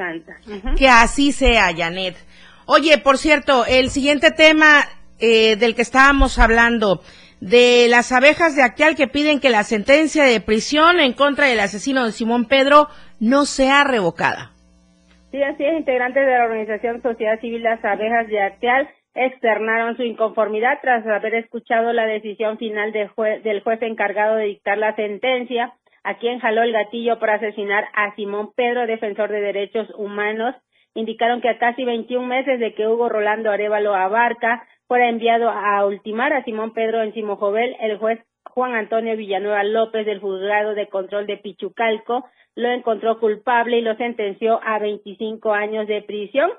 Santa. 0.00 0.36
Que 0.76 0.88
así 0.88 1.32
sea, 1.32 1.74
Janet. 1.76 2.16
Oye, 2.64 2.96
por 2.98 3.18
cierto, 3.18 3.66
el 3.66 3.90
siguiente 3.90 4.30
tema 4.30 4.84
eh, 5.18 5.56
del 5.56 5.74
que 5.74 5.82
estábamos 5.82 6.38
hablando, 6.38 7.00
de 7.40 7.86
las 7.88 8.12
abejas 8.12 8.56
de 8.56 8.62
Actial 8.62 8.96
que 8.96 9.06
piden 9.06 9.40
que 9.40 9.50
la 9.50 9.62
sentencia 9.64 10.24
de 10.24 10.40
prisión 10.40 11.00
en 11.00 11.12
contra 11.12 11.46
del 11.46 11.60
asesino 11.60 12.04
de 12.06 12.12
Simón 12.12 12.46
Pedro 12.46 12.88
no 13.18 13.44
sea 13.44 13.84
revocada. 13.84 14.52
Sí, 15.30 15.42
así 15.42 15.64
es, 15.64 15.78
integrantes 15.78 16.24
de 16.24 16.32
la 16.32 16.44
organización 16.44 17.02
Sociedad 17.02 17.38
Civil 17.40 17.62
Las 17.62 17.84
Abejas 17.84 18.28
de 18.28 18.40
Actial 18.40 18.88
externaron 19.14 19.96
su 19.96 20.02
inconformidad 20.02 20.78
tras 20.80 21.06
haber 21.06 21.34
escuchado 21.34 21.92
la 21.92 22.06
decisión 22.06 22.56
final 22.58 22.92
del 22.92 23.08
juez 23.10 23.82
encargado 23.82 24.36
de 24.36 24.44
dictar 24.44 24.78
la 24.78 24.94
sentencia, 24.94 25.74
a 26.04 26.18
quien 26.18 26.40
jaló 26.40 26.62
el 26.62 26.72
gatillo 26.72 27.18
para 27.18 27.34
asesinar 27.34 27.88
a 27.94 28.14
Simón 28.14 28.52
Pedro, 28.54 28.86
defensor 28.86 29.30
de 29.30 29.40
derechos 29.40 29.88
humanos. 29.96 30.54
Indicaron 30.94 31.40
que 31.40 31.48
a 31.48 31.58
casi 31.58 31.84
21 31.84 32.26
meses 32.26 32.58
de 32.58 32.74
que 32.74 32.86
Hugo 32.86 33.08
Rolando 33.08 33.50
Arevalo 33.50 33.94
Abarca 33.94 34.66
fuera 34.88 35.08
enviado 35.08 35.50
a 35.50 35.84
ultimar 35.86 36.32
a 36.32 36.44
Simón 36.44 36.72
Pedro 36.72 37.02
en 37.02 37.14
Simojovel, 37.14 37.76
el 37.80 37.98
juez 37.98 38.20
Juan 38.44 38.74
Antonio 38.74 39.16
Villanueva 39.16 39.62
López 39.62 40.04
del 40.06 40.20
Juzgado 40.20 40.74
de 40.74 40.88
Control 40.88 41.26
de 41.26 41.36
Pichucalco 41.36 42.24
lo 42.56 42.70
encontró 42.70 43.18
culpable 43.18 43.78
y 43.78 43.82
lo 43.82 43.96
sentenció 43.96 44.60
a 44.62 44.78
25 44.78 45.52
años 45.52 45.86
de 45.86 46.02
prisión. 46.02 46.50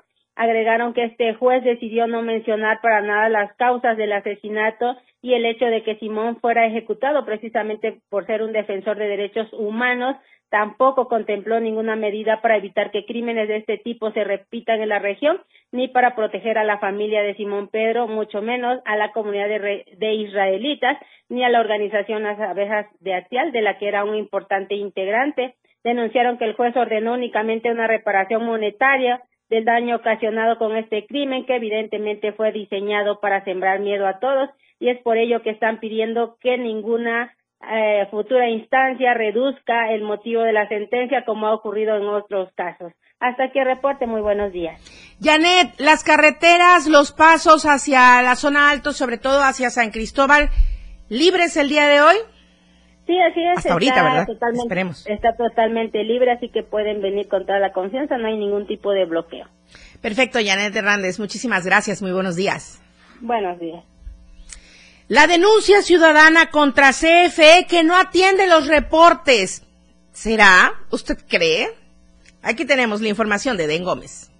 Agregaron 0.42 0.92
que 0.92 1.04
este 1.04 1.34
juez 1.34 1.62
decidió 1.62 2.08
no 2.08 2.20
mencionar 2.20 2.80
para 2.80 3.00
nada 3.00 3.28
las 3.28 3.54
causas 3.54 3.96
del 3.96 4.12
asesinato 4.12 4.96
y 5.22 5.34
el 5.34 5.46
hecho 5.46 5.66
de 5.66 5.84
que 5.84 5.94
Simón 6.00 6.40
fuera 6.40 6.66
ejecutado 6.66 7.24
precisamente 7.24 8.00
por 8.10 8.26
ser 8.26 8.42
un 8.42 8.50
defensor 8.50 8.96
de 8.96 9.06
derechos 9.06 9.46
humanos 9.52 10.16
tampoco 10.50 11.06
contempló 11.06 11.60
ninguna 11.60 11.94
medida 11.94 12.40
para 12.40 12.56
evitar 12.56 12.90
que 12.90 13.06
crímenes 13.06 13.46
de 13.46 13.58
este 13.58 13.78
tipo 13.78 14.10
se 14.10 14.24
repitan 14.24 14.82
en 14.82 14.88
la 14.88 14.98
región, 14.98 15.40
ni 15.70 15.86
para 15.86 16.16
proteger 16.16 16.58
a 16.58 16.64
la 16.64 16.78
familia 16.80 17.22
de 17.22 17.36
Simón 17.36 17.68
Pedro, 17.68 18.08
mucho 18.08 18.42
menos 18.42 18.80
a 18.84 18.96
la 18.96 19.12
comunidad 19.12 19.46
de, 19.46 20.14
israelitas, 20.14 20.98
ni 21.28 21.44
a 21.44 21.50
la 21.50 21.60
organización 21.60 22.24
Las 22.24 22.40
Abejas 22.40 22.86
de 22.98 23.14
Atial, 23.14 23.52
de 23.52 23.62
la 23.62 23.78
que 23.78 23.86
era 23.86 24.02
un 24.02 24.16
importante 24.16 24.74
integrante. 24.74 25.54
Denunciaron 25.84 26.36
que 26.36 26.46
el 26.46 26.54
juez 26.54 26.76
ordenó 26.76 27.12
únicamente 27.12 27.70
una 27.70 27.86
reparación 27.86 28.44
monetaria 28.44 29.22
del 29.52 29.66
daño 29.66 29.96
ocasionado 29.96 30.56
con 30.56 30.74
este 30.78 31.04
crimen, 31.06 31.44
que 31.44 31.56
evidentemente 31.56 32.32
fue 32.32 32.52
diseñado 32.52 33.20
para 33.20 33.44
sembrar 33.44 33.80
miedo 33.80 34.06
a 34.06 34.18
todos, 34.18 34.48
y 34.80 34.88
es 34.88 34.98
por 35.02 35.18
ello 35.18 35.42
que 35.42 35.50
están 35.50 35.78
pidiendo 35.78 36.38
que 36.40 36.56
ninguna 36.56 37.36
eh, 37.70 38.06
futura 38.10 38.48
instancia 38.48 39.12
reduzca 39.12 39.92
el 39.92 40.04
motivo 40.04 40.40
de 40.40 40.54
la 40.54 40.66
sentencia 40.68 41.26
como 41.26 41.48
ha 41.48 41.54
ocurrido 41.54 41.96
en 41.96 42.06
otros 42.06 42.48
casos. 42.54 42.94
Hasta 43.20 43.44
aquí 43.44 43.62
reporte, 43.62 44.06
muy 44.06 44.22
buenos 44.22 44.54
días. 44.54 44.80
Janet, 45.20 45.78
las 45.78 46.02
carreteras, 46.02 46.88
los 46.88 47.12
pasos 47.12 47.66
hacia 47.66 48.22
la 48.22 48.36
zona 48.36 48.70
alto, 48.70 48.92
sobre 48.92 49.18
todo 49.18 49.42
hacia 49.42 49.68
San 49.68 49.90
Cristóbal, 49.90 50.48
libres 51.10 51.58
el 51.58 51.68
día 51.68 51.86
de 51.88 52.00
hoy? 52.00 52.16
Sí, 53.12 53.18
así 53.20 53.40
es. 53.44 53.58
Hasta 53.58 53.72
ahorita, 53.74 54.02
¿verdad? 54.02 54.26
Totalmente, 54.26 54.62
Esperemos. 54.62 55.06
Está 55.06 55.36
totalmente 55.36 56.02
libre, 56.02 56.32
así 56.32 56.48
que 56.48 56.62
pueden 56.62 57.02
venir 57.02 57.28
con 57.28 57.44
toda 57.44 57.58
la 57.58 57.70
confianza, 57.70 58.16
no 58.16 58.26
hay 58.26 58.38
ningún 58.38 58.66
tipo 58.66 58.90
de 58.92 59.04
bloqueo. 59.04 59.46
Perfecto, 60.00 60.38
Janet 60.42 60.74
Hernández, 60.74 61.18
muchísimas 61.18 61.66
gracias, 61.66 62.00
muy 62.00 62.12
buenos 62.12 62.36
días. 62.36 62.80
Buenos 63.20 63.60
días. 63.60 63.84
La 65.08 65.26
denuncia 65.26 65.82
ciudadana 65.82 66.46
contra 66.46 66.92
CFE 66.92 67.66
que 67.68 67.84
no 67.84 67.98
atiende 67.98 68.46
los 68.46 68.66
reportes. 68.66 69.62
¿Será? 70.12 70.72
¿Usted 70.90 71.18
cree? 71.28 71.68
Aquí 72.40 72.64
tenemos 72.64 73.02
la 73.02 73.08
información 73.08 73.58
de 73.58 73.66
Den 73.66 73.84
Gómez. 73.84 74.31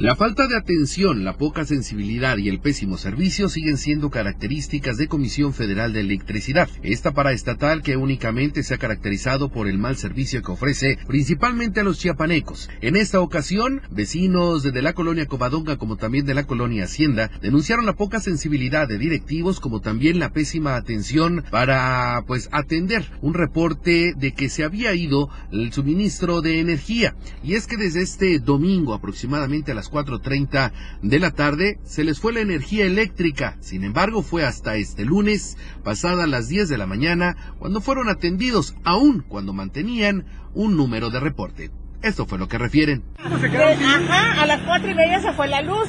La 0.00 0.14
falta 0.14 0.46
de 0.46 0.56
atención, 0.56 1.24
la 1.24 1.36
poca 1.36 1.64
sensibilidad 1.64 2.38
y 2.38 2.48
el 2.48 2.60
pésimo 2.60 2.96
servicio 2.96 3.48
siguen 3.48 3.76
siendo 3.76 4.10
características 4.10 4.96
de 4.96 5.08
Comisión 5.08 5.52
Federal 5.52 5.92
de 5.92 5.98
Electricidad. 5.98 6.68
Esta 6.84 7.12
paraestatal 7.12 7.82
que 7.82 7.96
únicamente 7.96 8.62
se 8.62 8.74
ha 8.74 8.78
caracterizado 8.78 9.48
por 9.48 9.66
el 9.66 9.76
mal 9.76 9.96
servicio 9.96 10.40
que 10.40 10.52
ofrece 10.52 10.98
principalmente 11.08 11.80
a 11.80 11.82
los 11.82 11.98
chiapanecos. 11.98 12.70
En 12.80 12.94
esta 12.94 13.18
ocasión, 13.18 13.82
vecinos 13.90 14.62
de 14.62 14.82
la 14.82 14.92
colonia 14.92 15.26
Covadonga 15.26 15.78
como 15.78 15.96
también 15.96 16.26
de 16.26 16.34
la 16.34 16.44
colonia 16.44 16.84
Hacienda 16.84 17.28
denunciaron 17.42 17.84
la 17.84 17.96
poca 17.96 18.20
sensibilidad 18.20 18.86
de 18.86 18.98
directivos 18.98 19.58
como 19.58 19.80
también 19.80 20.20
la 20.20 20.30
pésima 20.30 20.76
atención 20.76 21.44
para 21.50 22.22
pues 22.24 22.48
atender 22.52 23.10
un 23.20 23.34
reporte 23.34 24.14
de 24.16 24.32
que 24.32 24.48
se 24.48 24.62
había 24.62 24.94
ido 24.94 25.28
el 25.50 25.72
suministro 25.72 26.40
de 26.40 26.60
energía. 26.60 27.16
Y 27.42 27.54
es 27.54 27.66
que 27.66 27.76
desde 27.76 28.02
este 28.02 28.38
domingo 28.38 28.94
aproximadamente 28.94 29.72
a 29.72 29.74
las 29.74 29.87
4.30 29.90 30.72
de 31.02 31.18
la 31.18 31.30
tarde 31.30 31.78
se 31.84 32.04
les 32.04 32.20
fue 32.20 32.32
la 32.32 32.40
energía 32.40 32.84
eléctrica. 32.84 33.56
Sin 33.60 33.84
embargo, 33.84 34.22
fue 34.22 34.44
hasta 34.44 34.76
este 34.76 35.04
lunes, 35.04 35.56
pasadas 35.84 36.28
las 36.28 36.48
10 36.48 36.68
de 36.68 36.78
la 36.78 36.86
mañana, 36.86 37.36
cuando 37.58 37.80
fueron 37.80 38.08
atendidos, 38.08 38.74
aún 38.84 39.24
cuando 39.26 39.52
mantenían 39.52 40.26
un 40.54 40.76
número 40.76 41.10
de 41.10 41.20
reporte. 41.20 41.70
Esto 42.02 42.26
fue 42.26 42.38
lo 42.38 42.48
que 42.48 42.58
refieren. 42.58 43.02
Ajá, 43.18 44.42
a 44.42 44.46
las 44.46 44.60
cuatro 44.62 44.90
y 44.90 44.94
media 44.94 45.20
se 45.20 45.32
fue 45.32 45.48
la 45.48 45.62
luz. 45.62 45.88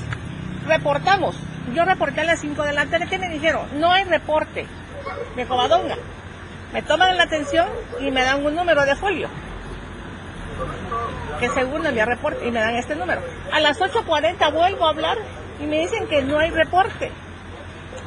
Reportamos. 0.68 1.36
Yo 1.76 1.86
reporté 1.86 2.22
a 2.22 2.26
las 2.26 2.42
5 2.42 2.64
de 2.64 2.74
la 2.74 2.88
tarde. 2.88 3.08
¿Qué 3.10 3.20
me 3.20 3.30
dijeron? 3.30 3.68
No 3.80 3.92
hay 3.92 4.04
reporte 4.06 4.66
de 5.36 5.46
Covadonga. 5.46 5.98
Me 6.74 6.82
toman 6.82 7.16
la 7.18 7.24
atención 7.24 7.68
y 8.00 8.12
me 8.12 8.22
dan 8.22 8.46
un 8.46 8.56
número 8.56 8.86
de 8.86 8.96
folio 8.96 9.30
que 11.40 11.50
según 11.50 11.86
envía 11.86 12.06
reporte 12.06 12.48
y 12.48 12.52
me 12.52 12.60
dan 12.60 12.76
este 12.76 12.96
número. 12.96 13.22
A 13.52 13.60
las 13.60 13.80
8.40 13.80 14.54
vuelvo 14.54 14.86
a 14.86 14.90
hablar 14.90 15.18
y 15.62 15.66
me 15.66 15.80
dicen 15.80 16.08
que 16.08 16.22
no 16.22 16.40
hay 16.40 16.52
reporte. 16.52 17.12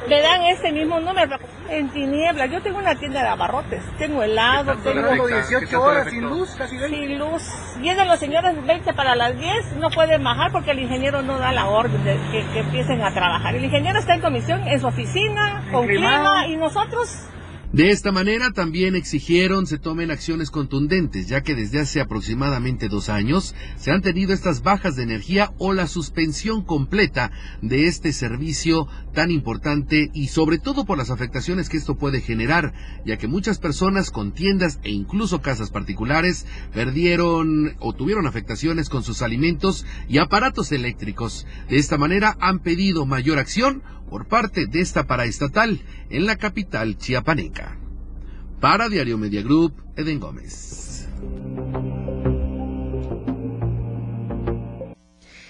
Me 0.07 0.21
dan 0.21 0.41
este 0.43 0.71
mismo 0.71 0.99
número 0.99 1.37
en 1.69 1.89
tinieblas. 1.89 2.51
Yo 2.51 2.61
tengo 2.61 2.77
una 2.77 2.95
tienda 2.95 3.21
de 3.21 3.29
abarrotes, 3.29 3.81
tengo 3.97 4.21
helado, 4.21 4.75
tengo 4.77 5.27
18 5.27 5.81
horas 5.81 6.09
sin 6.09 6.21
luz, 6.21 6.55
casi 6.57 6.77
Sin 6.77 7.17
luz. 7.17 7.43
Vienen 7.77 8.07
los 8.07 8.19
señores 8.19 8.65
20 8.65 8.93
para 8.93 9.15
las 9.15 9.37
10, 9.37 9.77
no 9.77 9.89
pueden 9.89 10.23
bajar 10.23 10.51
porque 10.51 10.71
el 10.71 10.79
ingeniero 10.79 11.21
no 11.21 11.37
da 11.37 11.51
la 11.53 11.67
orden 11.67 12.03
de 12.03 12.19
que, 12.31 12.59
empiecen 12.59 13.01
a 13.01 13.13
trabajar. 13.13 13.55
El 13.55 13.63
ingeniero 13.63 13.97
está 13.99 14.13
en 14.13 14.21
comisión 14.21 14.67
en 14.67 14.79
su 14.79 14.87
oficina, 14.87 15.63
con 15.71 15.87
clima, 15.87 16.47
y 16.47 16.57
nosotros 16.57 17.27
De 17.73 17.89
esta 17.89 18.11
manera 18.11 18.51
también 18.51 18.95
exigieron 18.95 19.65
se 19.65 19.79
tomen 19.79 20.11
acciones 20.11 20.51
contundentes, 20.51 21.27
ya 21.27 21.41
que 21.41 21.55
desde 21.55 21.79
hace 21.79 22.01
aproximadamente 22.01 22.87
dos 22.87 23.09
años 23.09 23.55
se 23.77 23.89
han 23.89 24.03
tenido 24.03 24.31
estas 24.31 24.61
bajas 24.61 24.95
de 24.95 25.01
energía 25.01 25.55
o 25.57 25.73
la 25.73 25.87
suspensión 25.87 26.61
completa 26.61 27.31
de 27.63 27.87
este 27.87 28.13
servicio 28.13 28.87
tan 29.15 29.31
importante 29.31 30.11
y 30.13 30.27
sobre 30.27 30.59
todo 30.59 30.85
por 30.85 30.99
las 30.99 31.09
afectaciones 31.09 31.67
que 31.67 31.77
esto 31.77 31.95
puede 31.95 32.21
generar, 32.21 32.75
ya 33.07 33.17
que 33.17 33.27
muchas 33.27 33.57
personas 33.57 34.11
con 34.11 34.33
tiendas 34.33 34.79
e 34.83 34.91
incluso 34.91 35.41
casas 35.41 35.71
particulares 35.71 36.45
perdieron 36.75 37.75
o 37.79 37.93
tuvieron 37.93 38.27
afectaciones 38.27 38.87
con 38.87 39.01
sus 39.01 39.23
alimentos 39.23 39.83
y 40.07 40.19
aparatos 40.19 40.71
eléctricos. 40.71 41.47
De 41.69 41.77
esta 41.77 41.97
manera 41.97 42.37
han 42.39 42.59
pedido 42.59 43.07
mayor 43.07 43.39
acción 43.39 43.81
por 44.13 44.27
parte 44.27 44.67
de 44.67 44.79
esta 44.79 45.07
paraestatal 45.07 45.81
en 46.11 46.27
la 46.27 46.35
capital 46.35 46.99
chiapaneca. 46.99 47.79
Para 48.61 48.87
Diario 48.87 49.17
Media 49.17 49.41
Group, 49.41 49.73
Eden 49.97 50.19
Gómez. 50.19 51.07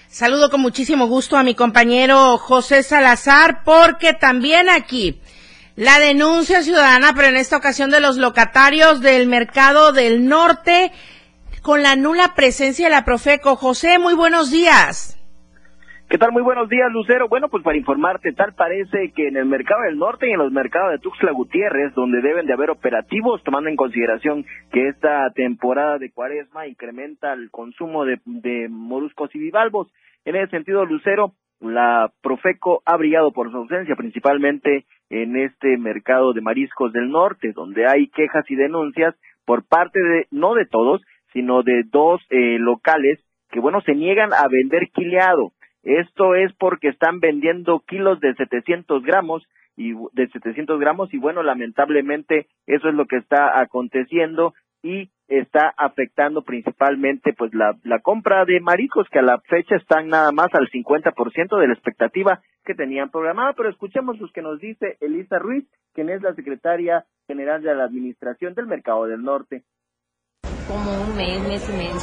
Saludo 0.08 0.48
con 0.48 0.62
muchísimo 0.62 1.08
gusto 1.08 1.36
a 1.36 1.42
mi 1.42 1.54
compañero 1.54 2.38
José 2.38 2.82
Salazar 2.82 3.64
porque 3.64 4.14
también 4.14 4.70
aquí 4.70 5.20
la 5.76 5.98
denuncia 5.98 6.62
ciudadana, 6.62 7.12
pero 7.14 7.28
en 7.28 7.36
esta 7.36 7.58
ocasión 7.58 7.90
de 7.90 8.00
los 8.00 8.16
locatarios 8.16 9.02
del 9.02 9.26
mercado 9.26 9.92
del 9.92 10.26
norte 10.26 10.90
con 11.60 11.82
la 11.82 11.96
nula 11.96 12.34
presencia 12.34 12.86
de 12.86 12.92
la 12.92 13.04
Profeco. 13.04 13.56
José, 13.56 13.98
muy 13.98 14.14
buenos 14.14 14.50
días. 14.50 15.18
¿Qué 16.14 16.18
tal? 16.18 16.30
Muy 16.30 16.42
buenos 16.42 16.68
días, 16.68 16.92
Lucero. 16.92 17.26
Bueno, 17.28 17.48
pues 17.48 17.64
para 17.64 17.76
informarte, 17.76 18.32
tal 18.34 18.54
parece 18.54 19.10
que 19.16 19.26
en 19.26 19.36
el 19.36 19.46
mercado 19.46 19.82
del 19.82 19.98
norte 19.98 20.28
y 20.28 20.30
en 20.30 20.38
los 20.38 20.52
mercados 20.52 20.92
de 20.92 21.00
Tuxtla 21.00 21.32
Gutiérrez, 21.32 21.92
donde 21.96 22.20
deben 22.22 22.46
de 22.46 22.52
haber 22.52 22.70
operativos, 22.70 23.42
tomando 23.42 23.68
en 23.68 23.74
consideración 23.74 24.46
que 24.70 24.86
esta 24.86 25.28
temporada 25.34 25.98
de 25.98 26.12
cuaresma 26.12 26.68
incrementa 26.68 27.32
el 27.32 27.50
consumo 27.50 28.04
de, 28.04 28.20
de 28.26 28.68
moluscos 28.68 29.34
y 29.34 29.40
bivalvos. 29.40 29.88
En 30.24 30.36
ese 30.36 30.52
sentido, 30.52 30.84
Lucero, 30.84 31.32
la 31.58 32.12
Profeco 32.22 32.80
ha 32.86 32.96
brillado 32.96 33.32
por 33.32 33.50
su 33.50 33.56
ausencia, 33.56 33.96
principalmente 33.96 34.84
en 35.10 35.36
este 35.36 35.76
mercado 35.78 36.32
de 36.32 36.42
mariscos 36.42 36.92
del 36.92 37.10
norte, 37.10 37.50
donde 37.52 37.88
hay 37.88 38.06
quejas 38.06 38.48
y 38.48 38.54
denuncias 38.54 39.16
por 39.44 39.66
parte 39.66 39.98
de, 40.00 40.28
no 40.30 40.54
de 40.54 40.66
todos, 40.66 41.02
sino 41.32 41.64
de 41.64 41.82
dos 41.90 42.22
eh, 42.30 42.58
locales 42.60 43.18
que, 43.50 43.58
bueno, 43.58 43.80
se 43.80 43.96
niegan 43.96 44.32
a 44.32 44.46
vender 44.48 44.90
quileado 44.92 45.50
esto 45.84 46.34
es 46.34 46.52
porque 46.54 46.88
están 46.88 47.20
vendiendo 47.20 47.80
kilos 47.80 48.18
de 48.20 48.34
700 48.34 49.02
gramos 49.02 49.46
y 49.76 49.92
de 50.12 50.28
700 50.28 50.80
gramos 50.80 51.12
y 51.12 51.18
bueno, 51.18 51.42
lamentablemente 51.42 52.46
eso 52.66 52.88
es 52.88 52.94
lo 52.94 53.06
que 53.06 53.16
está 53.16 53.60
aconteciendo 53.60 54.54
y 54.82 55.10
está 55.28 55.72
afectando 55.76 56.42
principalmente 56.42 57.32
pues 57.32 57.52
la, 57.54 57.74
compra 58.00 58.44
de 58.44 58.60
mariscos 58.60 59.08
que 59.10 59.18
a 59.18 59.22
la 59.22 59.40
fecha 59.40 59.76
están 59.76 60.08
nada 60.08 60.30
más 60.32 60.48
al 60.52 60.68
50% 60.68 61.58
de 61.58 61.66
la 61.66 61.72
expectativa 61.72 62.40
que 62.64 62.74
tenían 62.74 63.10
programada, 63.10 63.54
pero 63.54 63.70
escuchemos 63.70 64.18
lo 64.20 64.28
que 64.28 64.42
nos 64.42 64.60
dice 64.60 64.96
Elisa 65.00 65.38
Ruiz, 65.38 65.66
quien 65.94 66.10
es 66.10 66.22
la 66.22 66.34
secretaria 66.34 67.04
general 67.26 67.62
de 67.62 67.74
la 67.74 67.84
Administración 67.84 68.54
del 68.54 68.66
Mercado 68.66 69.06
del 69.06 69.22
Norte 69.22 69.64
como 70.68 70.90
un 70.92 71.16
mes, 71.16 71.40
mes 71.40 71.62
y 71.68 71.72
mes. 71.72 72.02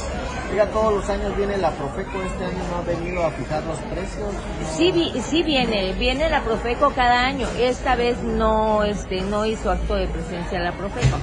Mira, 0.50 0.66
todos 0.66 0.94
los 0.94 1.08
años 1.08 1.36
viene 1.36 1.56
la 1.58 1.70
Profeco, 1.70 2.22
este 2.22 2.44
año 2.44 2.62
no 2.70 2.76
ha 2.76 2.82
venido 2.82 3.24
a 3.24 3.30
fijar 3.30 3.62
los 3.64 3.78
precios. 3.78 4.28
Sí, 4.76 5.12
sí 5.22 5.42
viene, 5.42 5.92
viene 5.94 6.28
la 6.28 6.42
Profeco 6.42 6.92
cada 6.94 7.26
año. 7.26 7.46
Esta 7.58 7.96
vez 7.96 8.22
no, 8.22 8.84
este, 8.84 9.22
no 9.22 9.46
hizo 9.46 9.70
acto 9.70 9.94
de 9.94 10.06
presencia 10.06 10.60
la 10.60 10.72
Profeco 10.72 11.16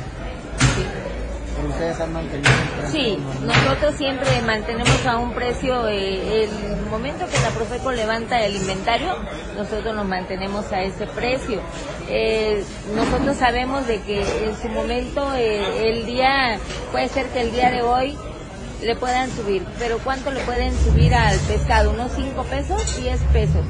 ustedes 1.67 1.99
han 1.99 2.13
mantenido 2.13 2.49
precio. 2.77 2.91
Sí, 2.91 3.17
nosotros 3.43 3.95
siempre 3.95 4.41
mantenemos 4.41 5.05
a 5.05 5.17
un 5.17 5.33
precio, 5.33 5.87
eh, 5.87 6.43
el 6.43 6.85
momento 6.89 7.25
que 7.27 7.39
la 7.39 7.49
Profeco 7.49 7.91
levanta 7.91 8.43
el 8.43 8.55
inventario, 8.55 9.15
nosotros 9.55 9.95
nos 9.95 10.05
mantenemos 10.05 10.71
a 10.71 10.81
ese 10.81 11.05
precio. 11.07 11.61
Eh, 12.07 12.63
nosotros 12.95 13.37
sabemos 13.37 13.87
de 13.87 14.01
que 14.01 14.21
en 14.21 14.57
su 14.57 14.69
momento 14.69 15.33
eh, 15.35 15.89
el 15.89 16.05
día, 16.05 16.59
puede 16.91 17.07
ser 17.09 17.27
que 17.27 17.41
el 17.41 17.51
día 17.51 17.71
de 17.71 17.81
hoy 17.81 18.17
le 18.81 18.95
puedan 18.95 19.29
subir, 19.31 19.65
pero 19.77 19.97
¿cuánto 19.99 20.31
le 20.31 20.39
pueden 20.41 20.73
subir 20.79 21.13
al 21.13 21.37
pescado? 21.39 21.91
¿Unos 21.91 22.11
5 22.13 22.43
pesos? 22.43 22.97
10 23.01 23.21
pesos, 23.33 23.65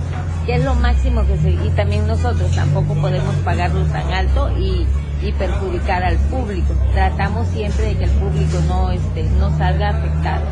que 0.45 0.55
es 0.55 0.63
lo 0.63 0.75
máximo 0.75 1.25
que 1.25 1.37
se... 1.37 1.49
Y 1.49 1.69
también 1.75 2.05
nosotros 2.07 2.51
tampoco 2.53 2.93
podemos 2.95 3.35
pagarlo 3.37 3.85
tan 3.85 4.11
alto 4.13 4.51
y 4.59 4.85
y 5.21 5.31
perjudicar 5.33 6.03
al 6.03 6.17
público. 6.29 6.73
Tratamos 6.93 7.47
siempre 7.47 7.85
de 7.85 7.97
que 7.97 8.03
el 8.05 8.15
público 8.19 8.57
no 8.67 8.91
este 8.91 9.23
no 9.39 9.49
salga 9.57 9.89
afectado. 9.89 10.45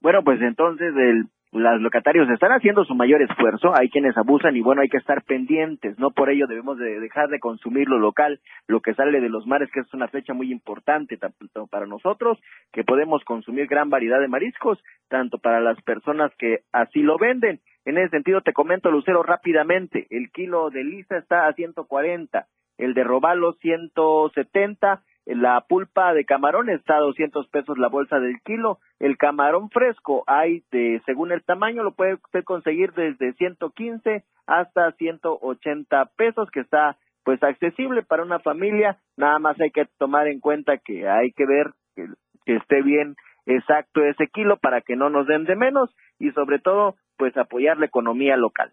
Bueno, 0.00 0.24
pues 0.24 0.40
entonces 0.40 0.94
el 0.96 1.28
los 1.52 1.80
locatarios 1.80 2.30
están 2.30 2.52
haciendo 2.52 2.84
su 2.84 2.94
mayor 2.94 3.22
esfuerzo, 3.22 3.72
hay 3.76 3.88
quienes 3.90 4.16
abusan 4.16 4.56
y 4.56 4.60
bueno, 4.60 4.82
hay 4.82 4.88
que 4.88 4.98
estar 4.98 5.24
pendientes, 5.24 5.98
no 5.98 6.12
por 6.12 6.30
ello 6.30 6.46
debemos 6.46 6.78
de 6.78 7.00
dejar 7.00 7.28
de 7.28 7.40
consumir 7.40 7.88
lo 7.88 7.98
local, 7.98 8.40
lo 8.68 8.80
que 8.80 8.94
sale 8.94 9.20
de 9.20 9.28
los 9.28 9.46
mares, 9.46 9.68
que 9.72 9.80
es 9.80 9.92
una 9.92 10.06
fecha 10.06 10.32
muy 10.32 10.52
importante 10.52 11.16
tanto 11.16 11.66
para 11.66 11.86
nosotros, 11.86 12.38
que 12.72 12.84
podemos 12.84 13.24
consumir 13.24 13.66
gran 13.66 13.90
variedad 13.90 14.20
de 14.20 14.28
mariscos, 14.28 14.78
tanto 15.08 15.38
para 15.38 15.60
las 15.60 15.80
personas 15.82 16.30
que 16.38 16.60
así 16.72 17.02
lo 17.02 17.18
venden. 17.18 17.60
En 17.84 17.98
ese 17.98 18.10
sentido 18.10 18.42
te 18.42 18.52
comento, 18.52 18.90
Lucero, 18.92 19.24
rápidamente, 19.24 20.06
el 20.10 20.30
kilo 20.30 20.70
de 20.70 20.84
lisa 20.84 21.16
está 21.16 21.48
a 21.48 21.52
140, 21.52 22.46
el 22.80 22.94
de 22.94 23.04
robalo 23.04 23.52
170, 23.60 25.02
la 25.26 25.60
pulpa 25.60 26.14
de 26.14 26.24
camarón 26.24 26.70
está 26.70 26.96
a 26.96 27.00
200 27.00 27.46
pesos 27.48 27.78
la 27.78 27.88
bolsa 27.88 28.18
del 28.18 28.40
kilo, 28.42 28.78
el 28.98 29.18
camarón 29.18 29.68
fresco 29.68 30.24
hay 30.26 30.64
de, 30.72 31.00
según 31.04 31.30
el 31.30 31.44
tamaño, 31.44 31.82
lo 31.82 31.92
puede 31.92 32.14
usted 32.14 32.42
conseguir 32.42 32.92
desde 32.94 33.34
115 33.34 34.24
hasta 34.46 34.92
180 34.92 36.06
pesos, 36.16 36.50
que 36.50 36.60
está 36.60 36.96
pues 37.22 37.42
accesible 37.42 38.02
para 38.02 38.22
una 38.22 38.38
familia, 38.38 38.98
nada 39.16 39.38
más 39.38 39.60
hay 39.60 39.70
que 39.70 39.84
tomar 39.98 40.26
en 40.26 40.40
cuenta 40.40 40.78
que 40.78 41.06
hay 41.06 41.32
que 41.32 41.44
ver 41.44 41.72
que, 41.94 42.06
que 42.46 42.56
esté 42.56 42.82
bien 42.82 43.14
exacto 43.44 44.02
ese 44.02 44.26
kilo 44.28 44.56
para 44.56 44.80
que 44.80 44.96
no 44.96 45.10
nos 45.10 45.26
den 45.26 45.44
de 45.44 45.54
menos 45.54 45.94
y 46.18 46.30
sobre 46.30 46.58
todo 46.58 46.96
pues 47.18 47.36
apoyar 47.36 47.76
la 47.76 47.86
economía 47.86 48.38
local. 48.38 48.72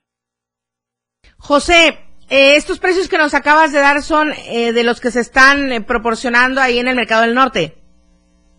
José, 1.37 2.06
eh, 2.29 2.57
estos 2.57 2.79
precios 2.79 3.07
que 3.07 3.17
nos 3.17 3.33
acabas 3.33 3.71
de 3.71 3.79
dar 3.79 4.01
son 4.01 4.31
eh, 4.51 4.73
de 4.73 4.83
los 4.83 4.99
que 4.99 5.11
se 5.11 5.21
están 5.21 5.71
eh, 5.71 5.81
proporcionando 5.81 6.59
ahí 6.59 6.77
en 6.77 6.87
el 6.87 6.95
mercado 6.95 7.21
del 7.21 7.33
norte. 7.33 7.75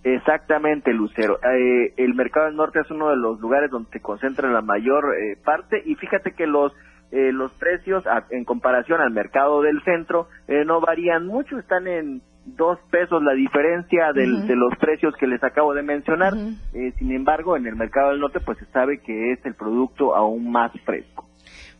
Exactamente, 0.04 0.94
Lucero. 0.94 1.38
el 1.42 2.14
mercado 2.14 2.46
del 2.46 2.56
norte 2.56 2.80
es 2.80 2.90
uno 2.90 3.10
de 3.10 3.16
los 3.16 3.40
lugares 3.40 3.70
donde 3.70 3.90
se 3.90 4.00
concentra 4.00 4.50
la 4.50 4.62
mayor 4.62 5.04
parte 5.44 5.82
y 5.84 5.96
fíjate 5.96 6.32
que 6.32 6.46
los 6.46 6.72
los 7.10 7.52
precios 7.54 8.04
en 8.30 8.44
comparación 8.44 9.00
al 9.00 9.10
mercado 9.10 9.60
del 9.60 9.82
centro 9.82 10.28
no 10.66 10.80
varían 10.80 11.26
mucho, 11.26 11.58
están 11.58 11.88
en 11.88 12.22
dos 12.44 12.78
pesos 12.90 13.22
la 13.22 13.34
diferencia 13.34 14.12
del, 14.14 14.46
de 14.46 14.56
los 14.56 14.74
precios 14.76 15.14
que 15.18 15.26
les 15.26 15.42
acabo 15.42 15.74
de 15.74 15.82
mencionar. 15.82 16.32
sin 16.72 17.12
embargo, 17.12 17.56
en 17.56 17.66
el 17.66 17.76
mercado 17.76 18.10
del 18.10 18.20
norte 18.20 18.40
pues 18.40 18.56
se 18.58 18.66
sabe 18.66 19.00
que 19.00 19.32
es 19.32 19.44
el 19.44 19.56
producto 19.56 20.14
aún 20.14 20.50
más 20.50 20.72
fresco. 20.86 21.28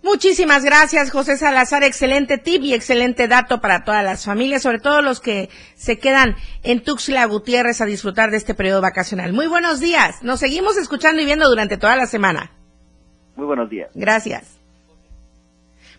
Muchísimas 0.02 0.64
gracias, 0.64 1.11
José 1.11 1.37
Salazar. 1.37 1.82
Excelente 1.82 2.38
tip 2.38 2.62
y 2.62 2.72
excelente 2.74 3.28
dato 3.28 3.61
para 3.61 3.84
todas 3.84 4.04
las 4.04 4.24
familias, 4.24 4.62
sobre 4.62 4.78
todo 4.78 5.02
los 5.02 5.20
que 5.20 5.50
se 5.74 5.98
quedan 5.98 6.37
en 6.62 6.82
Tuxtla 6.82 7.24
Gutiérrez 7.26 7.80
a 7.80 7.87
disfrutar 7.87 8.30
de 8.30 8.37
este 8.37 8.54
periodo 8.54 8.80
vacacional. 8.80 9.32
Muy 9.32 9.48
buenos 9.48 9.80
días. 9.80 10.22
Nos 10.22 10.40
seguimos 10.40 10.76
escuchando 10.76 11.20
y 11.20 11.24
viendo 11.24 11.48
durante 11.48 11.76
toda 11.76 11.96
la 11.96 12.06
semana. 12.06 12.52
Muy 13.37 13.46
buenos 13.46 13.68
días. 13.68 13.90
Gracias. 13.94 14.58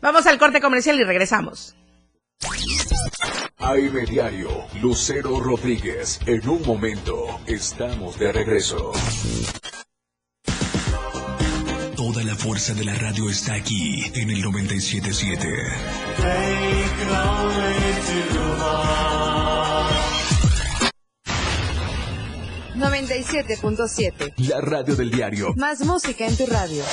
Vamos 0.01 0.25
al 0.27 0.37
corte 0.37 0.61
comercial 0.61 0.99
y 0.99 1.03
regresamos. 1.03 1.75
AM 3.57 4.05
Diario, 4.05 4.49
Lucero 4.81 5.41
Rodríguez. 5.41 6.19
En 6.25 6.47
un 6.47 6.65
momento, 6.65 7.41
estamos 7.45 8.17
de 8.17 8.31
regreso. 8.31 8.93
Toda 11.99 12.23
la 12.23 12.33
fuerza 12.33 12.73
de 12.73 12.85
la 12.85 12.95
radio 12.95 13.29
está 13.29 13.55
aquí 13.55 14.05
en 14.13 14.29
el 14.29 14.41
977. 14.41 15.47
97.7. 22.77 24.33
La 24.47 24.61
radio 24.61 24.95
del 24.95 25.11
diario. 25.11 25.53
Más 25.57 25.81
música 25.81 26.25
en 26.25 26.37
tu 26.37 26.45
radio. 26.45 26.85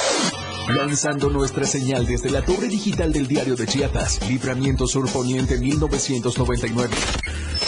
Lanzando 0.70 1.30
nuestra 1.30 1.66
señal 1.66 2.04
desde 2.04 2.28
la 2.30 2.42
torre 2.42 2.66
digital 2.66 3.12
del 3.12 3.28
diario 3.28 3.54
de 3.54 3.68
Chiapas, 3.68 4.28
Libramiento 4.28 4.88
Sur 4.88 5.08
Poniente 5.08 5.56
1999 5.56 6.96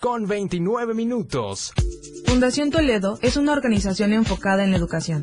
con 0.00 0.26
29 0.26 0.94
minutos. 0.94 1.72
Fundación 2.26 2.70
Toledo 2.70 3.18
es 3.22 3.36
una 3.36 3.52
organización 3.52 4.12
enfocada 4.12 4.64
en 4.64 4.70
la 4.70 4.76
educación. 4.76 5.22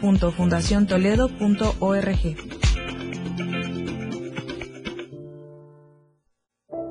www.fundaciontoledo.org. 0.00 2.63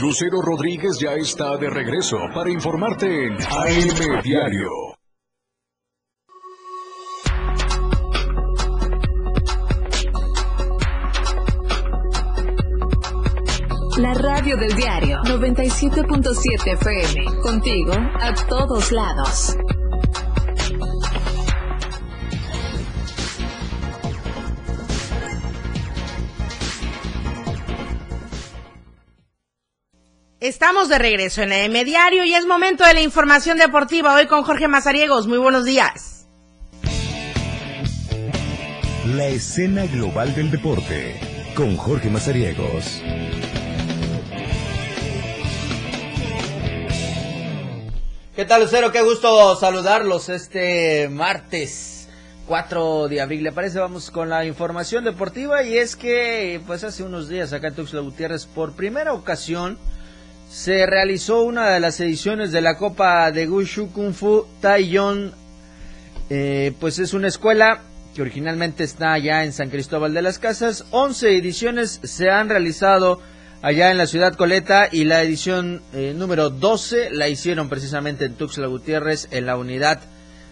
Lucero 0.00 0.40
Rodríguez 0.40 0.98
ya 1.00 1.14
está 1.14 1.56
de 1.56 1.70
regreso 1.70 2.16
para 2.34 2.50
informarte 2.50 3.26
en 3.26 3.32
AM 3.34 4.22
Diario. 4.22 4.70
La 13.98 14.12
radio 14.12 14.56
del 14.56 14.74
diario 14.74 15.18
97.7 15.22 16.72
FM. 16.72 17.40
Contigo 17.42 17.92
a 17.92 18.34
todos 18.48 18.90
lados. 18.90 19.56
Estamos 30.44 30.90
de 30.90 30.98
regreso 30.98 31.40
en 31.40 31.52
el 31.54 31.84
Diario 31.86 32.22
y 32.22 32.34
es 32.34 32.44
momento 32.44 32.84
de 32.84 32.92
la 32.92 33.00
información 33.00 33.56
deportiva 33.56 34.14
hoy 34.14 34.26
con 34.26 34.42
Jorge 34.42 34.68
Mazariegos. 34.68 35.26
Muy 35.26 35.38
buenos 35.38 35.64
días. 35.64 36.28
La 39.06 39.24
escena 39.24 39.86
global 39.86 40.34
del 40.34 40.50
deporte 40.50 41.18
con 41.56 41.78
Jorge 41.78 42.10
Mazariegos. 42.10 43.00
¿Qué 48.36 48.44
tal, 48.44 48.64
Lucero? 48.64 48.92
Qué 48.92 49.00
gusto 49.00 49.56
saludarlos 49.56 50.28
este 50.28 51.08
martes 51.08 52.10
4 52.48 53.08
de 53.08 53.22
abril. 53.22 53.44
¿Le 53.44 53.52
parece? 53.52 53.78
Vamos 53.78 54.10
con 54.10 54.28
la 54.28 54.44
información 54.44 55.04
deportiva 55.04 55.62
y 55.62 55.78
es 55.78 55.96
que 55.96 56.60
pues 56.66 56.84
hace 56.84 57.02
unos 57.02 57.30
días 57.30 57.54
acá 57.54 57.68
en 57.68 57.76
Tuxtla 57.76 58.02
Gutiérrez 58.02 58.44
por 58.44 58.74
primera 58.74 59.14
ocasión 59.14 59.78
se 60.54 60.86
realizó 60.86 61.42
una 61.42 61.68
de 61.70 61.80
las 61.80 61.98
ediciones 61.98 62.52
de 62.52 62.60
la 62.60 62.76
Copa 62.76 63.32
de 63.32 63.46
Gushu 63.46 63.90
Kung 63.90 64.14
Fu 64.14 64.46
Taiyon. 64.60 65.32
Eh, 66.30 66.72
pues 66.78 67.00
es 67.00 67.12
una 67.12 67.26
escuela 67.26 67.80
que 68.14 68.22
originalmente 68.22 68.84
está 68.84 69.14
allá 69.14 69.42
en 69.42 69.52
San 69.52 69.68
Cristóbal 69.68 70.14
de 70.14 70.22
las 70.22 70.38
Casas. 70.38 70.84
11 70.92 71.36
ediciones 71.36 71.98
se 72.04 72.30
han 72.30 72.48
realizado 72.48 73.20
allá 73.62 73.90
en 73.90 73.98
la 73.98 74.06
ciudad 74.06 74.34
Coleta 74.34 74.88
y 74.92 75.02
la 75.02 75.22
edición 75.22 75.82
eh, 75.92 76.14
número 76.16 76.50
12 76.50 77.10
la 77.10 77.28
hicieron 77.28 77.68
precisamente 77.68 78.24
en 78.24 78.34
Tuxtla 78.34 78.68
Gutiérrez 78.68 79.26
en 79.32 79.46
la 79.46 79.56
unidad 79.56 80.02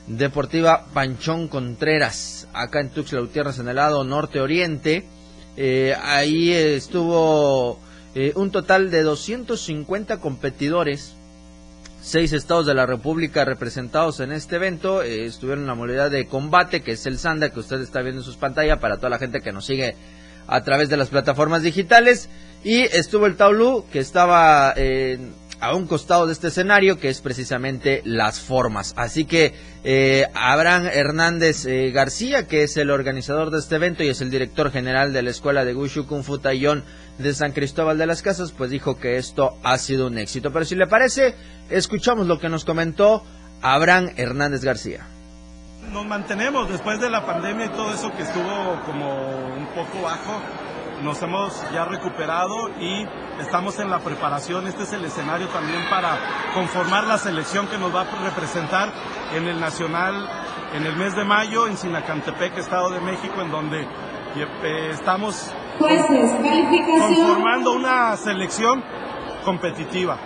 deportiva 0.09 0.85
Panchón 0.93 1.47
Contreras, 1.47 2.49
acá 2.53 2.81
en 2.81 2.91
Tuxtla 2.91 3.21
Gutiérrez 3.21 3.61
en 3.61 3.69
el 3.69 3.77
lado 3.77 4.03
norte-oriente. 4.03 5.05
Eh, 5.57 5.95
ahí 6.03 6.51
estuvo 6.51 7.79
eh, 8.14 8.33
un 8.37 8.51
total 8.51 8.90
de 8.90 9.03
250 9.03 10.18
competidores, 10.18 11.14
seis 12.01 12.33
estados 12.33 12.66
de 12.66 12.75
la 12.75 12.87
República 12.87 13.44
representados 13.44 14.20
en 14.20 14.33
este 14.33 14.57
evento, 14.57 15.03
eh, 15.03 15.25
estuvieron 15.25 15.64
en 15.64 15.68
la 15.68 15.75
modalidad 15.75 16.11
de 16.11 16.27
combate, 16.27 16.83
que 16.83 16.92
es 16.92 17.07
el 17.07 17.18
Sanda, 17.18 17.51
que 17.51 17.61
usted 17.61 17.81
está 17.81 18.03
viendo 18.03 18.20
en 18.20 18.25
sus 18.25 18.37
pantallas 18.37 18.79
para 18.79 18.96
toda 18.96 19.11
la 19.11 19.18
gente 19.18 19.40
que 19.40 19.53
nos 19.53 19.66
sigue 19.66 19.94
a 20.46 20.62
través 20.62 20.88
de 20.88 20.96
las 20.96 21.09
plataformas 21.09 21.62
digitales, 21.62 22.29
y 22.64 22.83
estuvo 22.83 23.27
el 23.27 23.37
Taulú, 23.37 23.85
que 23.92 23.98
estaba 23.98 24.75
a 25.62 25.77
un 25.77 25.87
costado 25.87 26.27
de 26.27 26.33
este 26.33 26.48
escenario, 26.48 26.98
que 26.98 27.09
es 27.09 27.20
precisamente 27.20 28.03
las 28.05 28.40
formas. 28.40 28.94
Así 28.96 29.25
que 29.25 29.55
eh, 29.85 30.27
Abraham 30.35 30.88
Hernández 30.92 31.66
eh, 31.66 31.92
García, 31.92 32.48
que 32.48 32.64
es 32.64 32.77
el 32.77 32.90
organizador 32.90 33.53
de 33.53 33.61
este 33.61 33.77
evento 33.77 34.03
y 34.03 34.09
es 34.09 34.20
el 34.20 34.31
director 34.31 34.72
general 34.72 35.12
de 35.12 35.22
la 35.22 35.31
Escuela 35.31 35.64
de 35.64 35.72
Gushu 35.72 36.07
Kung 36.09 36.25
Fu 36.25 36.38
Taiyon 36.38 36.83
de 37.18 37.35
San 37.35 37.53
Cristóbal 37.53 37.98
de 37.98 38.07
las 38.07 38.22
Casas, 38.22 38.53
pues 38.53 38.70
dijo 38.70 38.98
que 38.98 39.16
esto 39.16 39.57
ha 39.62 39.79
sido 39.79 40.07
un 40.07 40.18
éxito. 40.18 40.53
Pero 40.53 40.64
si 40.64 40.75
le 40.75 40.87
parece, 40.87 41.35
escuchamos 41.70 42.27
lo 42.27 42.38
que 42.38 42.48
nos 42.48 42.64
comentó 42.64 43.25
Abraham 43.61 44.11
Hernández 44.16 44.64
García. 44.64 45.07
Nos 45.92 46.07
mantenemos 46.07 46.68
después 46.68 47.01
de 47.01 47.11
la 47.11 47.27
pandemia 47.27 47.66
y 47.66 47.70
todo 47.70 47.92
eso 47.92 48.11
que 48.12 48.22
estuvo 48.22 48.81
como 48.87 49.55
un 49.57 49.66
poco 49.75 50.03
bajo 50.03 50.40
nos 51.03 51.20
hemos 51.20 51.61
ya 51.72 51.85
recuperado 51.85 52.68
y 52.79 53.05
estamos 53.40 53.79
en 53.81 53.90
la 53.90 53.98
preparación. 53.98 54.68
Este 54.68 54.85
es 54.85 54.92
el 54.92 55.05
escenario 55.05 55.48
también 55.48 55.83
para 55.90 56.16
conformar 56.55 57.05
la 57.09 57.18
selección 57.18 57.66
que 57.66 57.77
nos 57.77 57.92
va 57.92 58.03
a 58.03 58.22
representar 58.22 58.92
en 59.35 59.48
el 59.48 59.59
Nacional 59.59 60.29
en 60.75 60.87
el 60.87 60.96
mes 60.96 61.14
de 61.14 61.25
mayo 61.25 61.66
en 61.66 61.77
Sinacantepec, 61.77 62.57
Estado 62.57 62.90
de 62.90 63.01
México, 63.01 63.42
en 63.42 63.51
donde 63.51 63.87
eh, 65.88 65.97
estamos 65.97 67.18
conformando 67.18 67.73
una 67.75 68.16
selección 68.16 68.83
competitiva. 69.45 70.18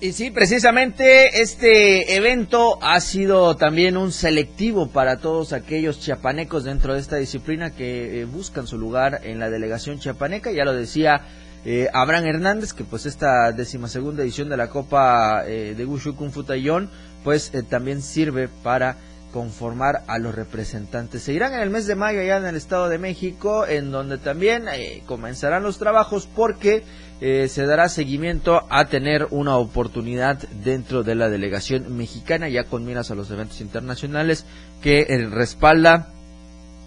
Y 0.00 0.12
sí, 0.12 0.30
precisamente 0.30 1.40
este 1.40 2.16
evento 2.16 2.78
ha 2.82 3.00
sido 3.00 3.56
también 3.56 3.96
un 3.96 4.12
selectivo 4.12 4.88
para 4.88 5.18
todos 5.18 5.52
aquellos 5.52 6.00
chiapanecos 6.00 6.64
dentro 6.64 6.94
de 6.94 7.00
esta 7.00 7.16
disciplina 7.16 7.70
que 7.70 8.20
eh, 8.20 8.24
buscan 8.26 8.66
su 8.66 8.76
lugar 8.76 9.20
en 9.24 9.38
la 9.38 9.48
delegación 9.48 9.98
chiapaneca. 9.98 10.50
Ya 10.52 10.64
lo 10.64 10.74
decía 10.74 11.22
eh, 11.66 11.88
Abraham 11.94 12.26
Hernández, 12.26 12.74
que 12.74 12.84
pues 12.84 13.06
esta 13.06 13.50
decimasegunda 13.52 14.22
edición 14.22 14.50
de 14.50 14.58
la 14.58 14.68
Copa 14.68 15.44
eh, 15.46 15.74
de 15.74 15.84
Wushu 15.86 16.14
Kung 16.14 16.30
Fu 16.30 16.44
Taiyon, 16.44 16.90
pues 17.22 17.54
eh, 17.54 17.62
también 17.62 18.02
sirve 18.02 18.48
para 18.48 18.98
conformar 19.34 20.04
a 20.06 20.18
los 20.20 20.32
representantes. 20.32 21.24
Se 21.24 21.32
irán 21.32 21.54
en 21.54 21.60
el 21.60 21.68
mes 21.68 21.88
de 21.88 21.96
mayo 21.96 22.20
allá 22.20 22.36
en 22.36 22.46
el 22.46 22.54
Estado 22.54 22.88
de 22.88 22.98
México, 22.98 23.66
en 23.66 23.90
donde 23.90 24.16
también 24.16 24.66
comenzarán 25.06 25.64
los 25.64 25.76
trabajos 25.76 26.28
porque 26.36 26.84
se 27.18 27.66
dará 27.66 27.88
seguimiento 27.88 28.64
a 28.70 28.84
tener 28.84 29.26
una 29.30 29.56
oportunidad 29.56 30.38
dentro 30.62 31.02
de 31.02 31.16
la 31.16 31.28
delegación 31.28 31.96
mexicana, 31.96 32.48
ya 32.48 32.62
con 32.62 32.84
miras 32.84 33.10
a 33.10 33.16
los 33.16 33.28
eventos 33.32 33.60
internacionales 33.60 34.46
que 34.80 35.04
respalda 35.32 36.12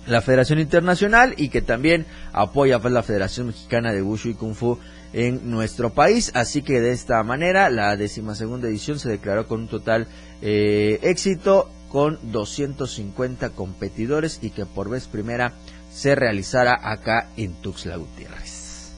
la 0.05 0.21
Federación 0.21 0.59
Internacional 0.59 1.33
y 1.35 1.49
que 1.49 1.61
también 1.61 2.05
apoya 2.31 2.79
pues, 2.79 2.93
la 2.93 3.03
Federación 3.03 3.47
Mexicana 3.47 3.91
de 3.91 4.01
Wushu 4.01 4.29
y 4.29 4.33
Kung 4.35 4.55
Fu 4.55 4.79
en 5.11 5.51
nuestro 5.51 5.89
país. 5.89 6.31
Así 6.33 6.61
que 6.61 6.79
de 6.79 6.91
esta 6.91 7.21
manera 7.23 7.69
la 7.69 7.97
segunda 8.07 8.69
edición 8.69 8.99
se 8.99 9.09
declaró 9.09 9.47
con 9.47 9.61
un 9.61 9.67
total 9.67 10.07
eh, 10.41 10.99
éxito 11.01 11.71
con 11.97 12.19
250 12.31 13.49
competidores 13.55 14.37
y 14.43 14.51
que 14.51 14.67
por 14.67 14.87
vez 14.87 15.07
primera 15.07 15.53
se 15.91 16.13
realizara 16.13 16.77
acá 16.79 17.29
en 17.37 17.53
Tuxtla 17.53 17.95
Gutiérrez. 17.95 18.93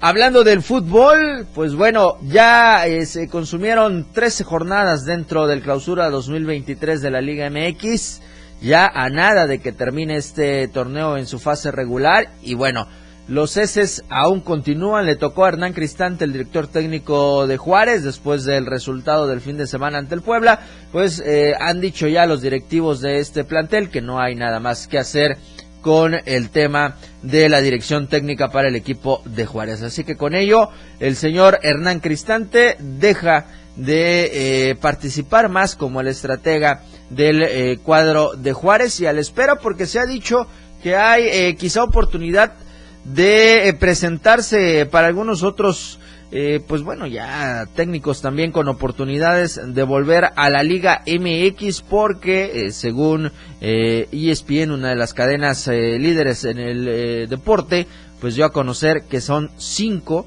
Hablando 0.00 0.42
del 0.42 0.60
fútbol, 0.60 1.46
pues 1.54 1.76
bueno, 1.76 2.16
ya 2.22 2.84
eh, 2.88 3.06
se 3.06 3.28
consumieron 3.28 4.08
13 4.12 4.42
jornadas 4.42 5.04
dentro 5.04 5.46
del 5.46 5.62
clausura 5.62 6.10
2023 6.10 7.00
de 7.00 7.10
la 7.12 7.20
Liga 7.20 7.48
MX 7.48 8.22
ya 8.60 8.90
a 8.92 9.08
nada 9.08 9.46
de 9.46 9.60
que 9.60 9.70
termine 9.70 10.16
este 10.16 10.66
torneo 10.66 11.16
en 11.16 11.28
su 11.28 11.38
fase 11.38 11.70
regular 11.70 12.32
y 12.42 12.54
bueno, 12.54 12.88
los 13.30 13.56
heces 13.56 14.02
aún 14.08 14.40
continúan, 14.40 15.06
le 15.06 15.14
tocó 15.14 15.44
a 15.44 15.50
Hernán 15.50 15.72
Cristante, 15.72 16.24
el 16.24 16.32
director 16.32 16.66
técnico 16.66 17.46
de 17.46 17.58
Juárez, 17.58 18.02
después 18.02 18.44
del 18.44 18.66
resultado 18.66 19.28
del 19.28 19.40
fin 19.40 19.56
de 19.56 19.68
semana 19.68 19.98
ante 19.98 20.16
el 20.16 20.22
Puebla, 20.22 20.58
pues 20.90 21.22
eh, 21.24 21.54
han 21.56 21.80
dicho 21.80 22.08
ya 22.08 22.26
los 22.26 22.42
directivos 22.42 23.00
de 23.00 23.20
este 23.20 23.44
plantel 23.44 23.88
que 23.88 24.00
no 24.00 24.20
hay 24.20 24.34
nada 24.34 24.58
más 24.58 24.88
que 24.88 24.98
hacer 24.98 25.36
con 25.80 26.16
el 26.26 26.50
tema 26.50 26.96
de 27.22 27.48
la 27.48 27.60
dirección 27.60 28.08
técnica 28.08 28.48
para 28.48 28.66
el 28.66 28.74
equipo 28.74 29.22
de 29.24 29.46
Juárez. 29.46 29.80
Así 29.82 30.02
que 30.02 30.16
con 30.16 30.34
ello, 30.34 30.68
el 30.98 31.14
señor 31.14 31.60
Hernán 31.62 32.00
Cristante 32.00 32.78
deja 32.80 33.46
de 33.76 34.70
eh, 34.70 34.74
participar 34.74 35.48
más 35.48 35.76
como 35.76 36.00
el 36.00 36.08
estratega 36.08 36.82
del 37.10 37.44
eh, 37.44 37.78
cuadro 37.80 38.32
de 38.34 38.52
Juárez 38.52 38.98
y 38.98 39.06
a 39.06 39.12
la 39.12 39.20
espera 39.20 39.54
porque 39.54 39.86
se 39.86 40.00
ha 40.00 40.04
dicho 40.04 40.48
que 40.82 40.96
hay 40.96 41.54
quizá 41.54 41.84
oportunidad 41.84 42.54
de 43.04 43.76
presentarse 43.78 44.86
para 44.86 45.08
algunos 45.08 45.42
otros 45.42 45.98
pues 46.68 46.82
bueno 46.82 47.08
ya 47.08 47.66
técnicos 47.74 48.22
también 48.22 48.52
con 48.52 48.68
oportunidades 48.68 49.60
de 49.74 49.82
volver 49.82 50.30
a 50.36 50.48
la 50.48 50.62
Liga 50.62 51.02
MX 51.04 51.82
porque 51.82 52.68
según 52.70 53.32
ESPN 53.60 54.70
una 54.70 54.90
de 54.90 54.94
las 54.96 55.12
cadenas 55.12 55.66
líderes 55.66 56.44
en 56.44 56.60
el 56.60 57.28
deporte 57.28 57.88
pues 58.20 58.36
dio 58.36 58.44
a 58.44 58.52
conocer 58.52 59.02
que 59.10 59.20
son 59.20 59.50
cinco 59.56 60.24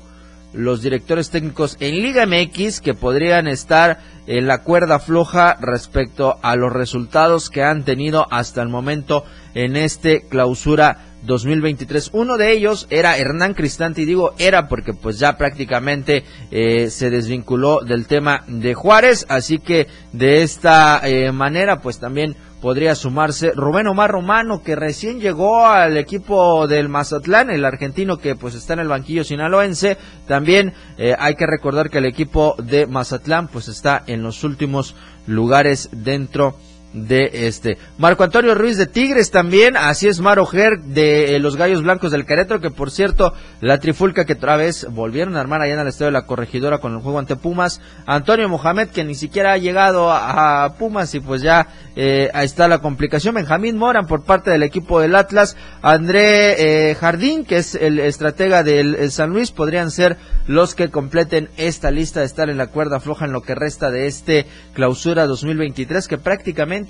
los 0.53 0.81
directores 0.81 1.29
técnicos 1.29 1.77
en 1.79 2.01
Liga 2.01 2.25
MX 2.25 2.79
que 2.79 2.93
podrían 2.93 3.47
estar 3.47 3.99
en 4.27 4.47
la 4.47 4.63
cuerda 4.63 4.99
floja 4.99 5.57
respecto 5.59 6.37
a 6.41 6.55
los 6.55 6.71
resultados 6.71 7.49
que 7.49 7.63
han 7.63 7.83
tenido 7.83 8.27
hasta 8.31 8.61
el 8.61 8.69
momento 8.69 9.25
en 9.55 9.75
este 9.75 10.27
clausura 10.27 11.12
2023. 11.25 12.11
Uno 12.13 12.37
de 12.37 12.51
ellos 12.51 12.87
era 12.89 13.17
Hernán 13.17 13.53
Cristante 13.53 14.01
y 14.01 14.05
digo 14.05 14.33
era 14.37 14.67
porque 14.67 14.93
pues 14.93 15.19
ya 15.19 15.37
prácticamente 15.37 16.23
eh, 16.51 16.89
se 16.89 17.09
desvinculó 17.09 17.81
del 17.81 18.07
tema 18.07 18.43
de 18.47 18.73
Juárez, 18.73 19.25
así 19.29 19.59
que 19.59 19.87
de 20.11 20.43
esta 20.43 21.01
eh, 21.03 21.31
manera 21.31 21.81
pues 21.81 21.99
también 21.99 22.35
podría 22.63 22.95
sumarse 22.95 23.51
Rubén 23.53 23.87
Omar 23.87 24.09
Romano, 24.09 24.63
que 24.63 24.77
recién 24.77 25.19
llegó 25.19 25.65
al 25.65 25.97
equipo 25.97 26.65
del 26.65 26.87
Mazatlán, 26.87 27.49
el 27.49 27.65
argentino 27.65 28.19
que 28.19 28.37
pues 28.37 28.55
está 28.55 28.71
en 28.71 28.79
el 28.79 28.87
banquillo 28.87 29.25
sinaloense. 29.25 29.97
También 30.29 30.73
eh, 30.97 31.13
hay 31.19 31.35
que 31.35 31.45
recordar 31.45 31.89
que 31.89 31.97
el 31.97 32.05
equipo 32.05 32.55
de 32.57 32.87
Mazatlán 32.87 33.49
pues 33.49 33.67
está 33.67 34.01
en 34.07 34.23
los 34.23 34.45
últimos 34.45 34.95
lugares 35.27 35.89
dentro 35.91 36.51
de 36.51 36.72
este. 36.93 37.77
Marco 37.97 38.23
Antonio 38.23 38.55
Ruiz 38.55 38.77
de 38.77 38.85
Tigres 38.85 39.31
también, 39.31 39.75
así 39.75 40.07
es 40.07 40.19
Maro 40.19 40.45
Ger 40.45 40.79
de 40.79 41.35
eh, 41.35 41.39
los 41.39 41.55
Gallos 41.55 41.81
Blancos 41.81 42.11
del 42.11 42.25
Querétaro, 42.25 42.61
que 42.61 42.69
por 42.69 42.91
cierto, 42.91 43.33
la 43.61 43.79
trifulca 43.79 44.25
que 44.25 44.33
otra 44.33 44.55
vez 44.57 44.87
volvieron 44.89 45.35
a 45.35 45.39
armar 45.39 45.61
allá 45.61 45.73
en 45.73 45.79
el 45.79 45.87
estadio 45.87 46.07
de 46.07 46.19
la 46.19 46.25
corregidora 46.25 46.77
con 46.77 46.93
el 46.93 46.99
juego 46.99 47.19
ante 47.19 47.35
Pumas. 47.35 47.81
Antonio 48.05 48.47
Mohamed, 48.47 48.89
que 48.89 49.03
ni 49.03 49.15
siquiera 49.15 49.53
ha 49.53 49.57
llegado 49.57 50.11
a, 50.11 50.75
Pumas 50.77 51.13
y 51.15 51.19
pues 51.19 51.41
ya 51.41 51.67
eh, 51.95 52.29
ahí 52.33 52.45
está 52.45 52.67
la 52.67 52.79
complicación. 52.79 53.35
Benjamín 53.35 53.77
Moran 53.77 54.07
por 54.07 54.23
parte 54.23 54.51
del 54.51 54.63
equipo 54.63 54.99
del 54.99 55.15
Atlas. 55.15 55.57
André 55.81 56.89
eh, 56.89 56.95
Jardín, 56.95 57.45
que 57.45 57.57
es 57.57 57.75
el 57.75 57.99
estratega 57.99 58.63
del 58.63 59.11
San 59.11 59.31
Luis, 59.31 59.51
podrían 59.51 59.91
ser 59.91 60.17
los 60.47 60.75
que 60.75 60.89
completen 60.89 61.49
esta 61.57 61.91
lista 61.91 62.19
de 62.19 62.25
estar 62.25 62.49
en 62.49 62.57
la 62.57 62.67
cuerda 62.67 62.99
floja 62.99 63.25
en 63.25 63.31
lo 63.31 63.41
que 63.41 63.55
resta 63.55 63.91
de 63.91 64.07
este 64.07 64.45
clausura 64.73 65.25
2023, 65.25 66.07
que 66.07 66.17
prácticamente 66.17 66.82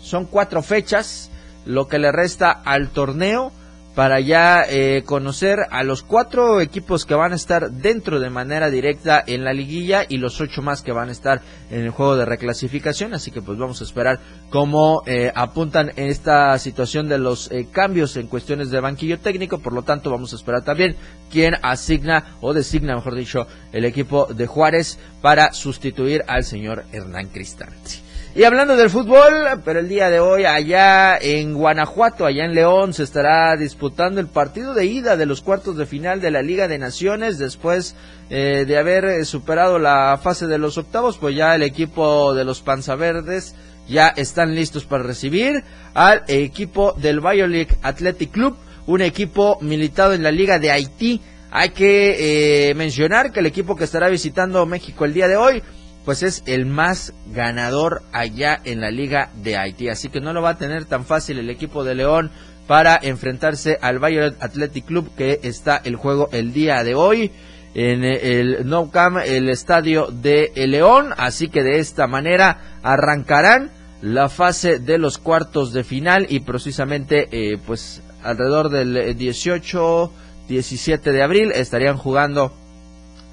son 0.00 0.26
cuatro 0.26 0.62
fechas, 0.62 1.30
lo 1.64 1.88
que 1.88 1.98
le 1.98 2.12
resta 2.12 2.50
al 2.50 2.90
torneo 2.90 3.52
para 3.94 4.18
ya 4.18 4.64
eh, 4.68 5.02
conocer 5.04 5.60
a 5.70 5.84
los 5.84 6.02
cuatro 6.02 6.60
equipos 6.60 7.04
que 7.04 7.14
van 7.14 7.32
a 7.32 7.36
estar 7.36 7.70
dentro 7.70 8.18
de 8.18 8.28
manera 8.28 8.68
directa 8.68 9.22
en 9.24 9.44
la 9.44 9.52
liguilla 9.52 10.04
y 10.08 10.18
los 10.18 10.40
ocho 10.40 10.62
más 10.62 10.82
que 10.82 10.92
van 10.92 11.08
a 11.08 11.12
estar 11.12 11.40
en 11.70 11.82
el 11.82 11.90
juego 11.90 12.16
de 12.16 12.24
reclasificación. 12.24 13.14
Así 13.14 13.30
que 13.30 13.40
pues 13.40 13.56
vamos 13.56 13.80
a 13.80 13.84
esperar 13.84 14.18
cómo 14.50 15.02
eh, 15.06 15.30
apuntan 15.34 15.92
esta 15.96 16.58
situación 16.58 17.08
de 17.08 17.18
los 17.18 17.50
eh, 17.52 17.68
cambios 17.70 18.16
en 18.16 18.26
cuestiones 18.26 18.70
de 18.70 18.80
banquillo 18.80 19.20
técnico. 19.20 19.58
Por 19.58 19.72
lo 19.72 19.82
tanto 19.82 20.10
vamos 20.10 20.32
a 20.32 20.36
esperar 20.36 20.64
también 20.64 20.96
quién 21.30 21.54
asigna 21.62 22.36
o 22.40 22.52
designa, 22.52 22.96
mejor 22.96 23.14
dicho, 23.14 23.46
el 23.72 23.84
equipo 23.84 24.26
de 24.26 24.46
Juárez 24.46 24.98
para 25.22 25.52
sustituir 25.52 26.24
al 26.26 26.44
señor 26.44 26.84
Hernán 26.92 27.28
Cristante. 27.28 28.03
Y 28.36 28.42
hablando 28.42 28.76
del 28.76 28.90
fútbol, 28.90 29.62
pero 29.64 29.78
el 29.78 29.88
día 29.88 30.10
de 30.10 30.18
hoy 30.18 30.44
allá 30.44 31.16
en 31.16 31.54
Guanajuato, 31.54 32.26
allá 32.26 32.44
en 32.44 32.52
León, 32.52 32.92
se 32.92 33.04
estará 33.04 33.56
disputando 33.56 34.20
el 34.20 34.26
partido 34.26 34.74
de 34.74 34.86
ida 34.86 35.16
de 35.16 35.24
los 35.24 35.40
cuartos 35.40 35.76
de 35.76 35.86
final 35.86 36.20
de 36.20 36.32
la 36.32 36.42
Liga 36.42 36.66
de 36.66 36.80
Naciones 36.80 37.38
después 37.38 37.94
eh, 38.30 38.64
de 38.66 38.76
haber 38.76 39.04
eh, 39.04 39.24
superado 39.24 39.78
la 39.78 40.18
fase 40.20 40.48
de 40.48 40.58
los 40.58 40.76
octavos, 40.78 41.16
pues 41.16 41.36
ya 41.36 41.54
el 41.54 41.62
equipo 41.62 42.34
de 42.34 42.44
los 42.44 42.60
Panzaverdes 42.60 43.54
ya 43.86 44.08
están 44.08 44.56
listos 44.56 44.84
para 44.84 45.04
recibir 45.04 45.62
al 45.94 46.24
equipo 46.26 46.92
del 46.94 47.20
Biolic 47.20 47.78
Athletic 47.82 48.32
Club, 48.32 48.56
un 48.88 49.00
equipo 49.02 49.58
militado 49.60 50.12
en 50.12 50.24
la 50.24 50.32
Liga 50.32 50.58
de 50.58 50.72
Haití. 50.72 51.20
Hay 51.52 51.70
que 51.70 52.70
eh, 52.70 52.74
mencionar 52.74 53.30
que 53.30 53.38
el 53.38 53.46
equipo 53.46 53.76
que 53.76 53.84
estará 53.84 54.08
visitando 54.08 54.66
México 54.66 55.04
el 55.04 55.14
día 55.14 55.28
de 55.28 55.36
hoy 55.36 55.62
pues 56.04 56.22
es 56.22 56.42
el 56.46 56.66
más 56.66 57.14
ganador 57.32 58.02
allá 58.12 58.60
en 58.64 58.80
la 58.80 58.90
Liga 58.90 59.30
de 59.42 59.56
Haití. 59.56 59.88
Así 59.88 60.08
que 60.08 60.20
no 60.20 60.32
lo 60.32 60.42
va 60.42 60.50
a 60.50 60.58
tener 60.58 60.84
tan 60.84 61.04
fácil 61.04 61.38
el 61.38 61.50
equipo 61.50 61.84
de 61.84 61.94
León 61.94 62.30
para 62.66 62.98
enfrentarse 63.00 63.78
al 63.80 63.98
Bayern 63.98 64.36
Athletic 64.40 64.86
Club 64.86 65.10
que 65.16 65.40
está 65.42 65.80
el 65.84 65.96
juego 65.96 66.28
el 66.32 66.52
día 66.52 66.82
de 66.82 66.94
hoy 66.94 67.30
en 67.74 68.04
el 68.04 68.66
No 68.68 68.90
Camp, 68.90 69.18
el 69.24 69.48
estadio 69.48 70.06
de 70.06 70.52
León. 70.54 71.14
Así 71.16 71.48
que 71.48 71.62
de 71.62 71.78
esta 71.78 72.06
manera 72.06 72.78
arrancarán 72.82 73.70
la 74.02 74.28
fase 74.28 74.78
de 74.78 74.98
los 74.98 75.18
cuartos 75.18 75.72
de 75.72 75.84
final 75.84 76.26
y 76.28 76.40
precisamente 76.40 77.28
eh, 77.32 77.58
pues 77.66 78.02
alrededor 78.22 78.68
del 78.68 79.16
18, 79.16 80.12
17 80.48 81.12
de 81.12 81.22
abril 81.22 81.52
estarían 81.52 81.96
jugando 81.96 82.52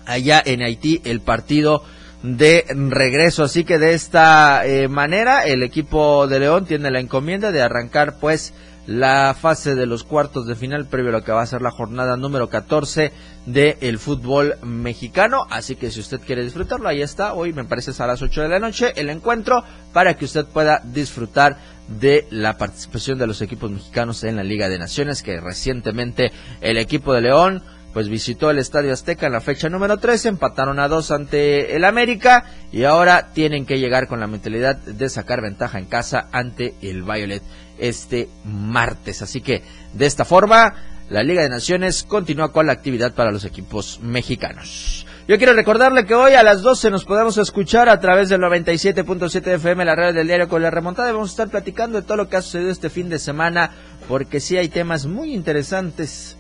allá 0.06 0.42
en 0.46 0.62
Haití 0.62 1.02
el 1.04 1.22
partido 1.22 1.84
de 2.24 2.66
regreso. 2.70 3.44
Así 3.44 3.64
que 3.64 3.80
de 3.80 3.94
esta 3.94 4.66
eh, 4.66 4.88
manera 4.88 5.46
el 5.46 5.64
equipo 5.64 6.28
de 6.28 6.40
León 6.40 6.66
tiene 6.66 6.92
la 6.92 7.00
encomienda 7.00 7.52
de 7.52 7.62
arrancar 7.62 8.18
pues 8.20 8.54
la 8.88 9.36
fase 9.40 9.76
de 9.76 9.86
los 9.86 10.04
cuartos 10.04 10.48
de 10.48 10.56
final 10.56 10.88
previo 10.88 11.10
a 11.10 11.14
lo 11.14 11.24
que 11.24 11.32
va 11.32 11.44
a 11.44 11.46
ser 11.46 11.62
la 11.62 11.70
jornada 11.72 12.18
número 12.18 12.50
14 12.50 13.12
del 13.46 13.78
el 13.80 14.00
fútbol 14.00 14.56
mexicano. 14.64 15.46
Así 15.50 15.76
que 15.76 15.92
si 15.92 16.00
usted 16.00 16.20
quiere 16.20 16.44
disfrutarlo, 16.44 16.90
ahí 16.90 17.02
está. 17.02 17.34
Hoy 17.34 17.54
me 17.54 17.64
parece 17.64 17.92
a 18.02 18.08
las 18.08 18.22
8 18.22 18.42
de 18.42 18.50
la 18.50 18.60
noche 18.60 18.94
el 18.96 19.10
encuentro 19.10 19.64
para 19.94 20.16
que 20.16 20.26
usted 20.26 20.46
pueda 20.46 20.82
disfrutar 20.84 21.58
de 22.00 22.28
la 22.30 22.58
participación 22.58 23.18
de 23.18 23.28
los 23.28 23.42
equipos 23.42 23.70
mexicanos 23.70 24.24
en 24.24 24.38
la 24.38 24.44
Liga 24.44 24.70
de 24.70 24.80
Naciones 24.80 25.24
que 25.24 25.40
recientemente 25.40 26.32
el 26.62 26.78
equipo 26.78 27.14
de 27.14 27.22
León 27.22 27.64
pues 27.94 28.10
visitó 28.10 28.50
el 28.50 28.60
Estadio 28.60 28.94
Azteca 28.94 29.28
en 29.28 29.34
la 29.34 29.42
fecha 29.42 29.70
número 29.70 29.98
13, 29.98 30.30
empataron 30.30 30.80
a 30.80 30.88
dos 30.88 31.12
ante 31.12 31.76
el 31.76 31.84
América 31.84 32.46
y 32.72 32.84
ahora 32.84 33.30
tienen 33.34 33.66
que 33.66 33.80
llegar 33.80 34.08
con 34.08 34.20
la 34.20 34.28
mentalidad 34.28 34.78
de 34.78 35.10
sacar 35.10 35.42
ventaja 35.42 35.80
en 35.80 35.86
casa 35.86 36.28
ante 36.32 36.74
el 36.82 37.04
Violet 37.04 37.44
este 37.78 38.30
martes. 38.46 39.22
Así 39.22 39.42
que 39.42 39.64
de 39.94 40.06
esta 40.06 40.26
forma 40.26 40.74
la 41.10 41.24
Liga 41.24 41.42
de 41.42 41.50
Naciones 41.50 42.04
continúa 42.04 42.54
con 42.54 42.68
la 42.68 42.74
actividad 42.74 43.14
para 43.14 43.32
los 43.32 43.44
equipos 43.44 44.00
mexicanos. 44.02 45.06
Yo 45.28 45.38
quiero 45.38 45.54
recordarle 45.54 46.06
que 46.06 46.16
hoy 46.16 46.34
a 46.34 46.44
las 46.44 46.62
12 46.62 46.89
nos 46.89 47.06
podemos 47.06 47.38
escuchar 47.38 47.89
a 47.89 48.00
través 48.00 48.30
del 48.30 48.42
97.7 48.42 49.56
FM, 49.56 49.86
la 49.86 49.96
radio 49.96 50.14
del 50.14 50.28
diario 50.28 50.50
con 50.50 50.62
la 50.62 50.72
remontada. 50.72 51.12
Vamos 51.12 51.30
a 51.30 51.34
estar 51.34 51.50
platicando 51.50 52.02
de 52.02 52.08
todo 52.08 52.18
lo 52.18 52.30
que 52.30 52.38
ha 52.38 52.42
sucedido 52.42 52.72
este 52.72 52.89
fin 52.89 53.08
de 53.08 53.20
semana, 53.20 53.72
porque 54.08 54.39
sí 54.39 54.58
hay 54.58 54.70
temas 54.70 55.06
muy 55.06 55.34
interesantes 55.34 56.38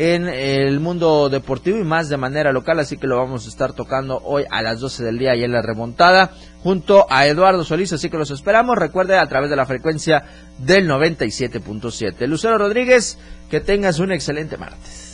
en 0.00 0.28
el 0.28 0.80
mundo 0.80 1.28
deportivo 1.28 1.76
y 1.76 1.84
más 1.84 2.08
de 2.08 2.16
manera 2.16 2.52
local, 2.52 2.80
así 2.80 2.96
que 2.96 3.06
lo 3.06 3.18
vamos 3.18 3.44
a 3.44 3.50
estar 3.50 3.74
tocando 3.74 4.18
hoy 4.24 4.44
a 4.50 4.62
las 4.62 4.80
12 4.80 5.04
del 5.04 5.18
día 5.18 5.36
y 5.36 5.44
en 5.44 5.52
la 5.52 5.60
remontada 5.60 6.30
junto 6.62 7.06
a 7.10 7.26
Eduardo 7.26 7.64
Solís, 7.64 7.92
así 7.92 8.08
que 8.08 8.16
los 8.16 8.30
esperamos, 8.30 8.78
recuerde 8.78 9.18
a 9.18 9.26
través 9.26 9.50
de 9.50 9.56
la 9.56 9.66
frecuencia 9.66 10.24
del 10.56 10.88
97.7. 10.88 12.26
Lucero 12.26 12.56
Rodríguez, 12.56 13.18
que 13.50 13.60
tengas 13.60 13.98
un 13.98 14.12
excelente 14.12 14.56
martes. 14.56 15.09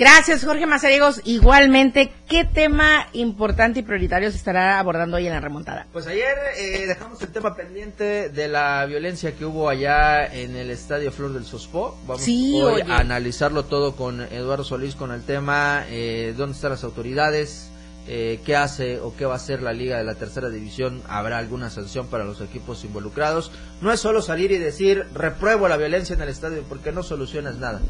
Gracias, 0.00 0.46
Jorge 0.46 0.64
Mazariegos. 0.64 1.20
Igualmente, 1.24 2.10
¿qué 2.26 2.46
tema 2.46 3.06
importante 3.12 3.80
y 3.80 3.82
prioritario 3.82 4.30
se 4.30 4.38
estará 4.38 4.78
abordando 4.78 5.18
hoy 5.18 5.26
en 5.26 5.34
la 5.34 5.40
remontada? 5.40 5.86
Pues 5.92 6.06
ayer 6.06 6.34
eh, 6.56 6.86
dejamos 6.86 7.20
el 7.20 7.28
tema 7.28 7.54
pendiente 7.54 8.30
de 8.30 8.48
la 8.48 8.86
violencia 8.86 9.36
que 9.36 9.44
hubo 9.44 9.68
allá 9.68 10.24
en 10.24 10.56
el 10.56 10.70
Estadio 10.70 11.12
Flor 11.12 11.34
del 11.34 11.44
Sospó. 11.44 11.98
Vamos 12.06 12.26
hoy 12.26 12.80
a 12.80 12.96
analizarlo 12.96 13.66
todo 13.66 13.94
con 13.94 14.22
Eduardo 14.22 14.64
Solís 14.64 14.94
con 14.94 15.12
el 15.12 15.22
tema 15.22 15.84
eh, 15.90 16.32
dónde 16.34 16.54
están 16.54 16.70
las 16.70 16.82
autoridades, 16.82 17.69
eh, 18.08 18.40
qué 18.44 18.56
hace 18.56 18.98
o 18.98 19.14
qué 19.14 19.24
va 19.26 19.34
a 19.34 19.36
hacer 19.36 19.62
la 19.62 19.72
liga 19.72 19.98
de 19.98 20.04
la 20.04 20.14
tercera 20.14 20.48
división, 20.48 21.02
habrá 21.08 21.38
alguna 21.38 21.70
sanción 21.70 22.06
para 22.08 22.24
los 22.24 22.40
equipos 22.40 22.82
involucrados. 22.84 23.52
No 23.80 23.92
es 23.92 24.00
solo 24.00 24.20
salir 24.22 24.50
y 24.52 24.58
decir 24.58 25.04
repruebo 25.14 25.68
la 25.68 25.76
violencia 25.76 26.14
en 26.14 26.20
el 26.22 26.28
estadio 26.28 26.64
porque 26.68 26.92
no 26.92 27.02
solucionas 27.02 27.56
nada. 27.56 27.80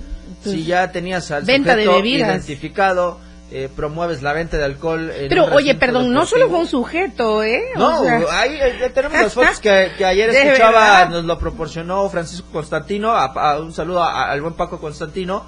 si 0.44 0.64
ya 0.64 0.92
tenías 0.92 1.30
al 1.30 1.44
venta 1.44 1.72
sujeto 1.74 2.02
de 2.02 2.08
identificado, 2.08 3.18
eh, 3.52 3.68
promueves 3.74 4.22
la 4.22 4.32
venta 4.32 4.58
de 4.58 4.64
alcohol. 4.64 5.10
En 5.10 5.28
Pero 5.28 5.46
oye, 5.46 5.74
perdón, 5.74 6.12
no 6.12 6.24
solo 6.26 6.48
fue 6.48 6.58
un 6.60 6.66
sujeto, 6.68 7.42
¿eh? 7.42 7.62
O 7.76 7.78
No, 7.78 8.02
sea, 8.04 8.20
ahí 8.40 8.58
eh, 8.60 8.90
tenemos 8.94 9.20
las 9.20 9.32
fotos 9.32 9.58
que, 9.58 9.90
que 9.98 10.04
ayer 10.04 10.30
escuchaba, 10.30 11.06
nos 11.06 11.24
lo 11.24 11.36
proporcionó 11.38 12.08
Francisco 12.10 12.46
Constantino, 12.52 13.10
a- 13.10 13.24
a- 13.26 13.58
un 13.60 13.72
saludo 13.72 14.02
a- 14.04 14.30
al 14.30 14.40
buen 14.42 14.54
Paco 14.54 14.78
Constantino. 14.80 15.44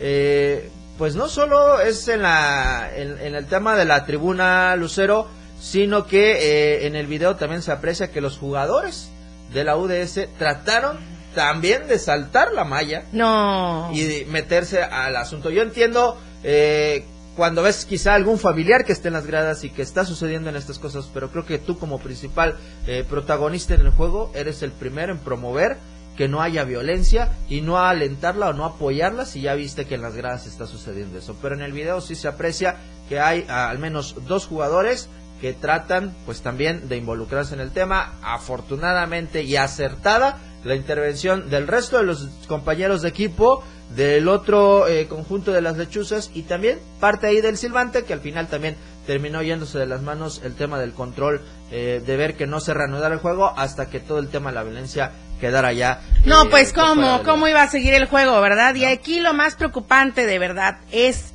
Eh, 0.00 0.70
pues 0.98 1.14
no 1.16 1.28
solo 1.28 1.80
es 1.80 2.06
en, 2.08 2.22
la, 2.22 2.90
en, 2.94 3.18
en 3.18 3.34
el 3.34 3.46
tema 3.46 3.76
de 3.76 3.84
la 3.84 4.04
tribuna 4.04 4.74
Lucero, 4.76 5.28
sino 5.60 6.06
que 6.06 6.32
eh, 6.82 6.86
en 6.86 6.96
el 6.96 7.06
video 7.06 7.36
también 7.36 7.62
se 7.62 7.72
aprecia 7.72 8.10
que 8.10 8.20
los 8.20 8.38
jugadores 8.38 9.10
de 9.52 9.64
la 9.64 9.76
UDS 9.76 10.28
trataron 10.38 10.98
también 11.34 11.86
de 11.86 11.98
saltar 11.98 12.52
la 12.52 12.64
malla 12.64 13.04
No. 13.12 13.90
y 13.92 14.02
de 14.04 14.24
meterse 14.26 14.82
al 14.82 15.16
asunto. 15.16 15.50
Yo 15.50 15.62
entiendo 15.62 16.18
eh, 16.42 17.04
cuando 17.36 17.62
ves 17.62 17.86
quizá 17.86 18.14
algún 18.14 18.38
familiar 18.38 18.84
que 18.84 18.92
esté 18.92 19.08
en 19.08 19.14
las 19.14 19.26
gradas 19.26 19.64
y 19.64 19.70
que 19.70 19.80
está 19.82 20.04
sucediendo 20.04 20.50
en 20.50 20.56
estas 20.56 20.78
cosas, 20.78 21.08
pero 21.14 21.30
creo 21.30 21.46
que 21.46 21.58
tú 21.58 21.78
como 21.78 21.98
principal 21.98 22.56
eh, 22.86 23.04
protagonista 23.08 23.74
en 23.74 23.80
el 23.82 23.90
juego 23.90 24.30
eres 24.34 24.62
el 24.62 24.72
primero 24.72 25.12
en 25.12 25.18
promover 25.18 25.78
que 26.16 26.28
no 26.28 26.42
haya 26.42 26.64
violencia 26.64 27.32
y 27.48 27.60
no 27.60 27.78
alentarla 27.78 28.50
o 28.50 28.52
no 28.52 28.64
apoyarla 28.64 29.24
si 29.24 29.42
ya 29.42 29.54
viste 29.54 29.86
que 29.86 29.94
en 29.94 30.02
las 30.02 30.14
gradas 30.14 30.46
está 30.46 30.66
sucediendo 30.66 31.18
eso. 31.18 31.36
Pero 31.40 31.54
en 31.54 31.62
el 31.62 31.72
video 31.72 32.00
sí 32.00 32.14
se 32.14 32.28
aprecia 32.28 32.76
que 33.08 33.20
hay 33.20 33.46
ah, 33.48 33.68
al 33.68 33.78
menos 33.78 34.16
dos 34.26 34.46
jugadores 34.46 35.08
que 35.40 35.52
tratan 35.52 36.14
pues 36.24 36.40
también 36.40 36.88
de 36.88 36.96
involucrarse 36.96 37.54
en 37.54 37.60
el 37.60 37.72
tema. 37.72 38.14
Afortunadamente 38.22 39.42
y 39.42 39.56
acertada 39.56 40.38
la 40.64 40.76
intervención 40.76 41.50
del 41.50 41.66
resto 41.66 41.98
de 41.98 42.04
los 42.04 42.28
compañeros 42.46 43.02
de 43.02 43.08
equipo 43.08 43.64
del 43.96 44.28
otro 44.28 44.86
eh, 44.86 45.06
conjunto 45.08 45.52
de 45.52 45.60
las 45.60 45.76
lechuzas 45.76 46.30
y 46.34 46.42
también 46.42 46.78
parte 47.00 47.26
ahí 47.26 47.40
del 47.40 47.56
silbante 47.56 48.04
que 48.04 48.12
al 48.12 48.20
final 48.20 48.46
también 48.46 48.76
terminó 49.06 49.42
yéndose 49.42 49.78
de 49.78 49.86
las 49.86 50.02
manos 50.02 50.40
el 50.44 50.54
tema 50.54 50.78
del 50.78 50.92
control 50.92 51.42
eh, 51.70 52.02
de 52.04 52.16
ver 52.16 52.36
que 52.36 52.46
no 52.46 52.60
se 52.60 52.72
reanudara 52.72 53.14
el 53.14 53.20
juego 53.20 53.52
hasta 53.56 53.90
que 53.90 54.00
todo 54.00 54.18
el 54.18 54.28
tema 54.28 54.50
de 54.50 54.54
la 54.54 54.62
violencia 54.62 55.12
quedara 55.42 55.72
ya 55.74 56.00
No, 56.24 56.44
eh, 56.44 56.48
pues 56.50 56.72
cómo, 56.72 57.18
de- 57.18 57.24
cómo 57.24 57.48
iba 57.48 57.62
a 57.62 57.68
seguir 57.68 57.92
el 57.94 58.06
juego, 58.06 58.40
¿verdad? 58.40 58.74
Y 58.76 58.84
aquí 58.86 59.20
lo 59.20 59.34
más 59.34 59.56
preocupante 59.56 60.24
de 60.24 60.38
verdad 60.38 60.78
es 60.92 61.34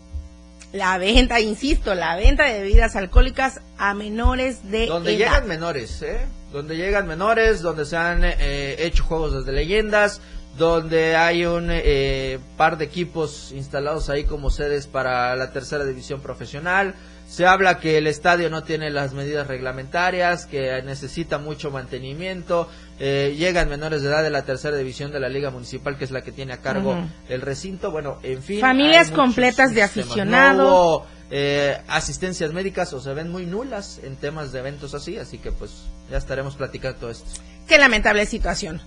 la 0.73 0.97
venta, 0.97 1.39
insisto, 1.39 1.93
la 1.93 2.15
venta 2.15 2.45
de 2.45 2.61
bebidas 2.61 2.95
alcohólicas 2.95 3.61
a 3.77 3.93
menores 3.93 4.69
de 4.71 4.87
donde 4.87 5.11
edad. 5.15 5.19
llegan 5.19 5.47
menores, 5.47 6.01
¿eh? 6.01 6.19
Donde 6.51 6.75
llegan 6.77 7.07
menores, 7.07 7.61
donde 7.61 7.85
se 7.85 7.97
han 7.97 8.23
eh, 8.23 8.75
hecho 8.79 9.03
juegos 9.03 9.33
desde 9.33 9.51
leyendas, 9.51 10.21
donde 10.57 11.15
hay 11.15 11.45
un 11.45 11.67
eh, 11.69 12.39
par 12.57 12.77
de 12.77 12.85
equipos 12.85 13.51
instalados 13.53 14.09
ahí 14.09 14.23
como 14.23 14.49
sedes 14.49 14.87
para 14.87 15.35
la 15.35 15.51
tercera 15.51 15.83
división 15.85 16.21
profesional. 16.21 16.95
Se 17.27 17.45
habla 17.45 17.79
que 17.79 17.97
el 17.97 18.07
estadio 18.07 18.49
no 18.49 18.63
tiene 18.63 18.89
las 18.89 19.13
medidas 19.13 19.47
reglamentarias, 19.47 20.45
que 20.45 20.81
necesita 20.83 21.37
mucho 21.37 21.71
mantenimiento. 21.71 22.69
Eh, 22.99 23.35
llegan 23.37 23.69
menores 23.69 24.01
de 24.01 24.09
edad 24.09 24.23
de 24.23 24.31
la 24.31 24.43
tercera 24.43 24.75
división 24.75 25.11
de 25.11 25.19
la 25.19 25.29
Liga 25.29 25.51
Municipal, 25.51 25.97
que 25.97 26.05
es 26.05 26.11
la 26.11 26.21
que 26.21 26.31
tiene 26.31 26.53
a 26.53 26.57
cargo 26.57 26.97
el 27.29 27.41
recinto. 27.41 27.91
Bueno, 27.91 28.17
en 28.23 28.41
fin. 28.41 28.59
Familias 28.59 29.11
completas 29.11 29.73
de 29.73 29.83
aficionados. 29.83 30.57
No 30.57 30.67
hubo, 30.67 31.05
eh, 31.29 31.77
asistencias 31.87 32.53
médicas 32.53 32.93
o 32.93 33.01
se 33.01 33.13
ven 33.13 33.29
muy 33.29 33.45
nulas 33.45 33.99
en 34.03 34.15
temas 34.15 34.53
de 34.53 34.59
eventos 34.59 34.93
así, 34.93 35.17
así 35.17 35.37
que 35.37 35.51
pues 35.51 35.83
ya 36.09 36.17
estaremos 36.17 36.55
platicando 36.55 36.99
todo 36.99 37.09
esto. 37.11 37.29
Qué 37.67 37.77
lamentable 37.77 38.25
situación. 38.25 38.81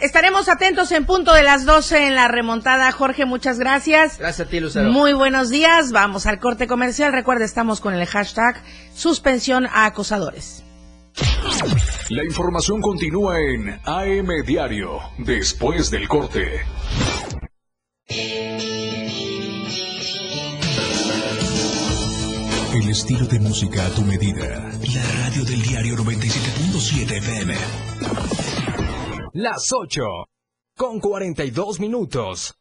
Estaremos 0.00 0.48
atentos 0.48 0.90
en 0.90 1.06
punto 1.06 1.32
de 1.32 1.44
las 1.44 1.64
12 1.64 2.08
en 2.08 2.16
la 2.16 2.26
remontada. 2.26 2.90
Jorge, 2.90 3.26
muchas 3.26 3.60
gracias. 3.60 4.18
Gracias 4.18 4.48
a 4.48 4.50
ti, 4.50 4.58
Lucero. 4.58 4.90
Muy 4.90 5.12
buenos 5.12 5.50
días. 5.50 5.92
Vamos 5.92 6.26
al 6.26 6.40
corte 6.40 6.66
comercial. 6.66 7.12
Recuerda, 7.12 7.44
estamos 7.44 7.80
con 7.80 7.94
el 7.94 8.04
hashtag 8.04 8.60
suspensión 8.92 9.66
a 9.66 9.86
acosadores. 9.86 10.64
La 12.10 12.24
información 12.24 12.80
continúa 12.80 13.40
en 13.40 13.80
AM 13.84 14.28
Diario, 14.44 15.00
después 15.18 15.90
del 15.90 16.08
corte. 16.08 16.62
El 22.74 22.90
estilo 22.90 23.26
de 23.26 23.38
música 23.38 23.86
a 23.86 23.90
tu 23.90 24.02
medida. 24.02 24.72
La 24.94 25.02
radio 25.22 25.44
del 25.44 25.62
diario 25.62 25.94
97.7 25.96 27.18
FM. 27.18 27.54
Las 29.34 29.72
8 29.72 30.02
con 30.76 30.98
42 30.98 31.80
minutos. 31.80 32.56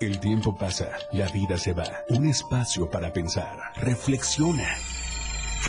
El 0.00 0.18
tiempo 0.20 0.56
pasa, 0.56 0.88
la 1.12 1.26
vida 1.32 1.58
se 1.58 1.72
va. 1.72 1.84
Un 2.08 2.26
espacio 2.26 2.88
para 2.88 3.12
pensar. 3.12 3.72
Reflexiona. 3.76 4.78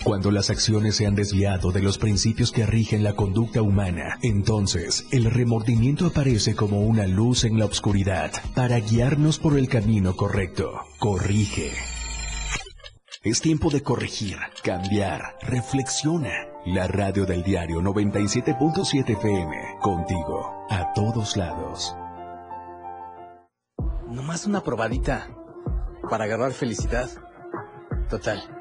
Cuando 0.04 0.32
las 0.32 0.50
acciones 0.50 0.96
se 0.96 1.06
han 1.06 1.14
desviado 1.14 1.72
de 1.72 1.82
los 1.82 2.00
principios 2.00 2.52
que 2.52 2.66
rigen 2.66 3.04
la 3.04 3.14
conducta 3.14 3.62
humana, 3.62 4.18
entonces 4.24 5.06
el 5.12 5.26
remordimiento 5.26 6.08
aparece 6.08 6.56
como 6.56 6.82
una 6.82 7.06
luz 7.06 7.44
en 7.44 7.60
la 7.60 7.66
oscuridad 7.66 8.32
para 8.56 8.80
guiarnos 8.80 9.38
por 9.38 9.60
el 9.60 9.68
camino 9.70 10.16
correcto. 10.16 10.72
Corrige. 10.98 11.72
Es 13.24 13.42
tiempo 13.42 13.70
de 13.70 13.84
corregir, 13.84 14.38
cambiar, 14.64 15.36
reflexiona. 15.44 16.48
La 16.66 16.88
radio 16.88 17.26
del 17.26 17.44
diario 17.44 17.82
97.7 17.82 19.10
FM, 19.12 19.56
contigo, 19.82 20.66
a 20.70 20.94
todos 20.94 21.38
lados. 21.38 21.96
Nomás 24.08 24.46
una 24.46 24.62
probadita 24.62 25.28
para 26.10 26.26
agarrar 26.26 26.54
felicidad. 26.54 27.10
Total, 28.10 28.61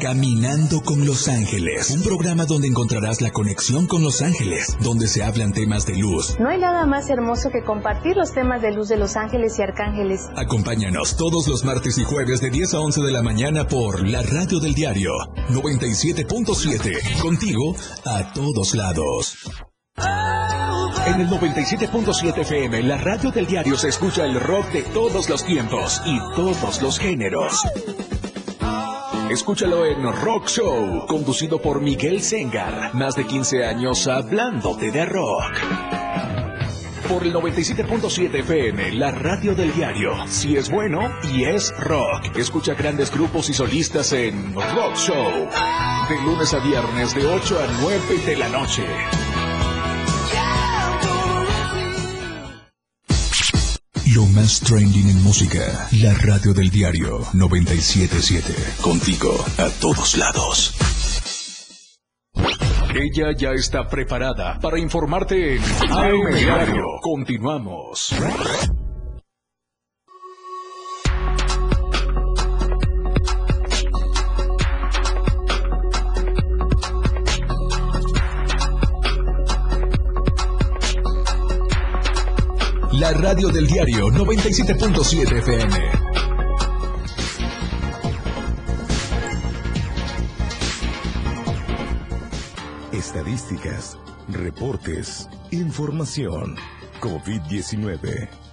Caminando 0.00 0.80
con 0.82 1.04
Los 1.04 1.26
Ángeles, 1.26 1.90
un 1.90 2.02
programa 2.04 2.44
donde 2.44 2.68
encontrarás 2.68 3.20
la 3.20 3.30
conexión 3.30 3.88
con 3.88 4.04
Los 4.04 4.22
Ángeles, 4.22 4.76
donde 4.80 5.08
se 5.08 5.24
hablan 5.24 5.52
temas 5.52 5.86
de 5.86 5.96
luz. 5.96 6.36
No 6.38 6.48
hay 6.48 6.58
nada 6.58 6.86
más 6.86 7.10
hermoso 7.10 7.50
que 7.50 7.64
compartir 7.64 8.16
los 8.16 8.32
temas 8.32 8.62
de 8.62 8.70
luz 8.70 8.88
de 8.88 8.96
los 8.96 9.16
ángeles 9.16 9.58
y 9.58 9.62
arcángeles. 9.62 10.28
Acompáñanos 10.36 11.16
todos 11.16 11.48
los 11.48 11.64
martes 11.64 11.98
y 11.98 12.04
jueves 12.04 12.40
de 12.40 12.50
10 12.50 12.74
a 12.74 12.80
11 12.80 13.02
de 13.02 13.12
la 13.12 13.22
mañana 13.22 13.66
por 13.66 14.06
la 14.06 14.22
radio 14.22 14.60
del 14.60 14.74
diario 14.74 15.12
97.7, 15.50 17.20
contigo 17.20 17.74
a 18.04 18.32
todos 18.32 18.74
lados. 18.74 19.36
En 21.06 21.20
el 21.20 21.28
97.7 21.28 22.38
FM, 22.38 22.82
la 22.84 22.98
radio 22.98 23.32
del 23.32 23.46
diario 23.46 23.76
se 23.76 23.88
escucha 23.88 24.24
el 24.24 24.38
rock 24.38 24.70
de 24.72 24.82
todos 24.82 25.28
los 25.28 25.44
tiempos 25.44 26.00
y 26.06 26.18
todos 26.36 26.80
los 26.82 27.00
géneros. 27.00 27.64
Escúchalo 29.30 29.84
en 29.84 30.02
Rock 30.10 30.48
Show, 30.48 31.06
conducido 31.06 31.60
por 31.60 31.82
Miguel 31.82 32.22
Sengar. 32.22 32.94
Más 32.94 33.14
de 33.14 33.26
15 33.26 33.66
años 33.66 34.06
hablándote 34.06 34.90
de 34.90 35.04
rock. 35.04 35.52
Por 37.06 37.24
el 37.24 37.34
97.7 37.34 38.34
FM, 38.40 38.92
la 38.92 39.10
radio 39.10 39.54
del 39.54 39.74
diario. 39.74 40.14
Si 40.26 40.56
es 40.56 40.70
bueno 40.70 41.10
y 41.30 41.44
es 41.44 41.78
rock. 41.78 42.36
Escucha 42.36 42.72
grandes 42.72 43.10
grupos 43.12 43.50
y 43.50 43.52
solistas 43.52 44.14
en 44.14 44.54
Rock 44.54 44.96
Show. 44.96 45.48
De 46.08 46.22
lunes 46.24 46.54
a 46.54 46.58
viernes, 46.60 47.14
de 47.14 47.26
8 47.26 47.58
a 47.58 47.66
9 47.82 48.00
de 48.24 48.36
la 48.36 48.48
noche. 48.48 48.86
Lo 54.14 54.24
más 54.26 54.60
trending 54.60 55.10
en 55.10 55.22
música. 55.22 55.88
La 56.00 56.14
radio 56.14 56.54
del 56.54 56.70
diario 56.70 57.20
977. 57.34 58.54
Contigo 58.80 59.44
a 59.58 59.68
todos 59.80 60.16
lados. 60.16 60.74
Ella 62.94 63.32
ya 63.36 63.50
está 63.50 63.86
preparada 63.86 64.58
para 64.60 64.78
informarte 64.78 65.56
en 65.56 65.62
AM 65.90 66.34
Diario. 66.34 66.84
Continuamos. 67.02 68.14
Radio 83.18 83.48
del 83.48 83.66
diario 83.66 84.06
97.7 84.10 85.38
FM. 85.38 85.74
Estadísticas, 92.92 93.98
reportes, 94.28 95.28
información. 95.50 96.56
COVID-19. 97.00 98.47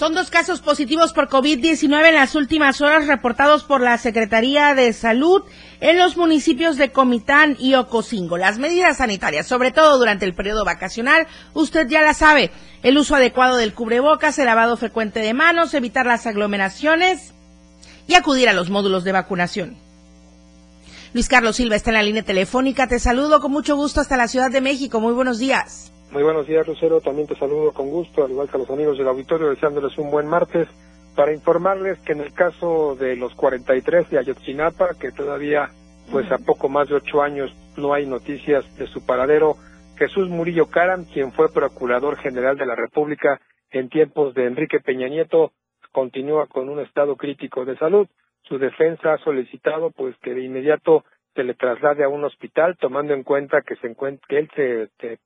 Son 0.00 0.14
dos 0.14 0.30
casos 0.30 0.62
positivos 0.62 1.12
por 1.12 1.28
COVID-19 1.28 2.08
en 2.08 2.14
las 2.14 2.34
últimas 2.34 2.80
horas 2.80 3.06
reportados 3.06 3.64
por 3.64 3.82
la 3.82 3.98
Secretaría 3.98 4.74
de 4.74 4.94
Salud 4.94 5.42
en 5.82 5.98
los 5.98 6.16
municipios 6.16 6.78
de 6.78 6.90
Comitán 6.90 7.54
y 7.60 7.74
Ocosingo. 7.74 8.38
Las 8.38 8.56
medidas 8.56 8.96
sanitarias, 8.96 9.46
sobre 9.46 9.72
todo 9.72 9.98
durante 9.98 10.24
el 10.24 10.32
periodo 10.32 10.64
vacacional, 10.64 11.26
usted 11.52 11.86
ya 11.86 12.00
la 12.00 12.14
sabe. 12.14 12.50
El 12.82 12.96
uso 12.96 13.14
adecuado 13.14 13.58
del 13.58 13.74
cubrebocas, 13.74 14.38
el 14.38 14.46
lavado 14.46 14.78
frecuente 14.78 15.20
de 15.20 15.34
manos, 15.34 15.74
evitar 15.74 16.06
las 16.06 16.26
aglomeraciones 16.26 17.34
y 18.08 18.14
acudir 18.14 18.48
a 18.48 18.54
los 18.54 18.70
módulos 18.70 19.04
de 19.04 19.12
vacunación. 19.12 19.76
Luis 21.12 21.28
Carlos 21.28 21.56
Silva 21.56 21.76
está 21.76 21.90
en 21.90 21.96
la 21.96 22.02
línea 22.02 22.22
telefónica. 22.22 22.86
Te 22.86 23.00
saludo 23.00 23.42
con 23.42 23.52
mucho 23.52 23.76
gusto 23.76 24.00
hasta 24.00 24.16
la 24.16 24.28
Ciudad 24.28 24.50
de 24.50 24.62
México. 24.62 24.98
Muy 24.98 25.12
buenos 25.12 25.38
días. 25.38 25.92
Muy 26.10 26.24
buenos 26.24 26.48
días, 26.48 26.66
Lucero. 26.66 27.00
También 27.00 27.28
te 27.28 27.36
saludo 27.36 27.72
con 27.72 27.88
gusto, 27.88 28.24
al 28.24 28.32
igual 28.32 28.48
que 28.48 28.56
a 28.56 28.58
los 28.58 28.70
amigos 28.70 28.98
del 28.98 29.06
auditorio, 29.06 29.48
deseándoles 29.48 29.96
un 29.96 30.10
buen 30.10 30.26
martes. 30.26 30.66
Para 31.14 31.32
informarles 31.32 32.00
que 32.00 32.12
en 32.12 32.20
el 32.20 32.32
caso 32.32 32.96
de 32.96 33.14
los 33.14 33.32
43 33.36 34.10
de 34.10 34.18
Ayotzinapa, 34.18 34.94
que 35.00 35.12
todavía, 35.12 35.68
pues 36.10 36.30
a 36.32 36.38
poco 36.38 36.68
más 36.68 36.88
de 36.88 36.96
ocho 36.96 37.22
años, 37.22 37.54
no 37.76 37.94
hay 37.94 38.06
noticias 38.06 38.64
de 38.76 38.88
su 38.88 39.06
paradero, 39.06 39.54
Jesús 39.98 40.28
Murillo 40.28 40.66
Caram, 40.66 41.04
quien 41.04 41.30
fue 41.30 41.52
Procurador 41.52 42.16
General 42.16 42.56
de 42.56 42.66
la 42.66 42.74
República 42.74 43.40
en 43.70 43.88
tiempos 43.88 44.34
de 44.34 44.46
Enrique 44.46 44.80
Peña 44.80 45.08
Nieto, 45.08 45.52
continúa 45.92 46.48
con 46.48 46.68
un 46.68 46.80
estado 46.80 47.14
crítico 47.14 47.64
de 47.64 47.76
salud. 47.76 48.08
Su 48.42 48.58
defensa 48.58 49.12
ha 49.12 49.18
solicitado, 49.18 49.92
pues, 49.92 50.16
que 50.16 50.34
de 50.34 50.42
inmediato 50.42 51.04
se 51.34 51.44
le 51.44 51.54
traslade 51.54 52.04
a 52.04 52.08
un 52.08 52.24
hospital, 52.24 52.76
tomando 52.78 53.14
en 53.14 53.22
cuenta 53.22 53.62
que, 53.62 53.76
se 53.76 53.86
encuentra, 53.86 54.26
que 54.28 54.38
él 54.38 54.50
se, 54.54 54.88
se, 54.98 55.18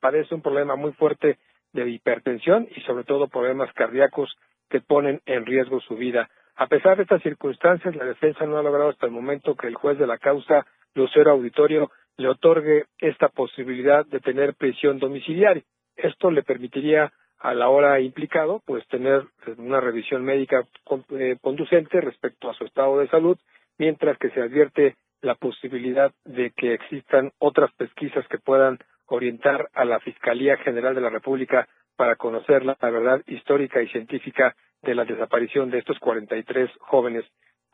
padece 0.00 0.34
un 0.34 0.42
problema 0.42 0.76
muy 0.76 0.92
fuerte 0.92 1.38
de 1.72 1.88
hipertensión 1.88 2.68
y 2.74 2.80
sobre 2.82 3.04
todo 3.04 3.28
problemas 3.28 3.72
cardíacos 3.74 4.36
que 4.68 4.80
ponen 4.80 5.20
en 5.26 5.46
riesgo 5.46 5.80
su 5.80 5.96
vida. 5.96 6.30
A 6.56 6.66
pesar 6.66 6.96
de 6.96 7.04
estas 7.04 7.22
circunstancias, 7.22 7.94
la 7.96 8.04
defensa 8.04 8.46
no 8.46 8.58
ha 8.58 8.62
logrado 8.62 8.90
hasta 8.90 9.06
el 9.06 9.12
momento 9.12 9.54
que 9.54 9.66
el 9.66 9.74
juez 9.74 9.98
de 9.98 10.06
la 10.06 10.18
causa, 10.18 10.66
Lucero 10.94 11.32
Auditorio, 11.32 11.90
le 12.16 12.28
otorgue 12.28 12.84
esta 12.98 13.28
posibilidad 13.28 14.04
de 14.06 14.20
tener 14.20 14.54
prisión 14.54 14.98
domiciliaria. 14.98 15.62
Esto 15.96 16.30
le 16.30 16.42
permitiría 16.42 17.12
a 17.38 17.54
la 17.54 17.70
hora 17.70 17.98
implicado, 18.00 18.62
pues 18.66 18.86
tener 18.88 19.24
una 19.56 19.80
revisión 19.80 20.22
médica 20.22 20.66
eh, 21.18 21.36
conducente 21.40 22.00
respecto 22.00 22.50
a 22.50 22.54
su 22.54 22.64
estado 22.64 22.98
de 22.98 23.08
salud, 23.08 23.38
mientras 23.78 24.18
que 24.18 24.30
se 24.30 24.42
advierte 24.42 24.96
la 25.22 25.34
posibilidad 25.34 26.12
de 26.24 26.50
que 26.52 26.74
existan 26.74 27.32
otras 27.38 27.72
pesquisas 27.72 28.26
que 28.28 28.38
puedan 28.38 28.78
orientar 29.06 29.68
a 29.74 29.84
la 29.84 30.00
Fiscalía 30.00 30.56
General 30.58 30.94
de 30.94 31.00
la 31.00 31.10
República 31.10 31.68
para 31.96 32.16
conocer 32.16 32.64
la, 32.64 32.76
verdad 32.80 33.22
histórica 33.26 33.82
y 33.82 33.88
científica 33.88 34.56
de 34.82 34.94
la 34.94 35.04
desaparición 35.04 35.70
de 35.70 35.78
estos 35.78 35.98
43 35.98 36.70
jóvenes. 36.80 37.24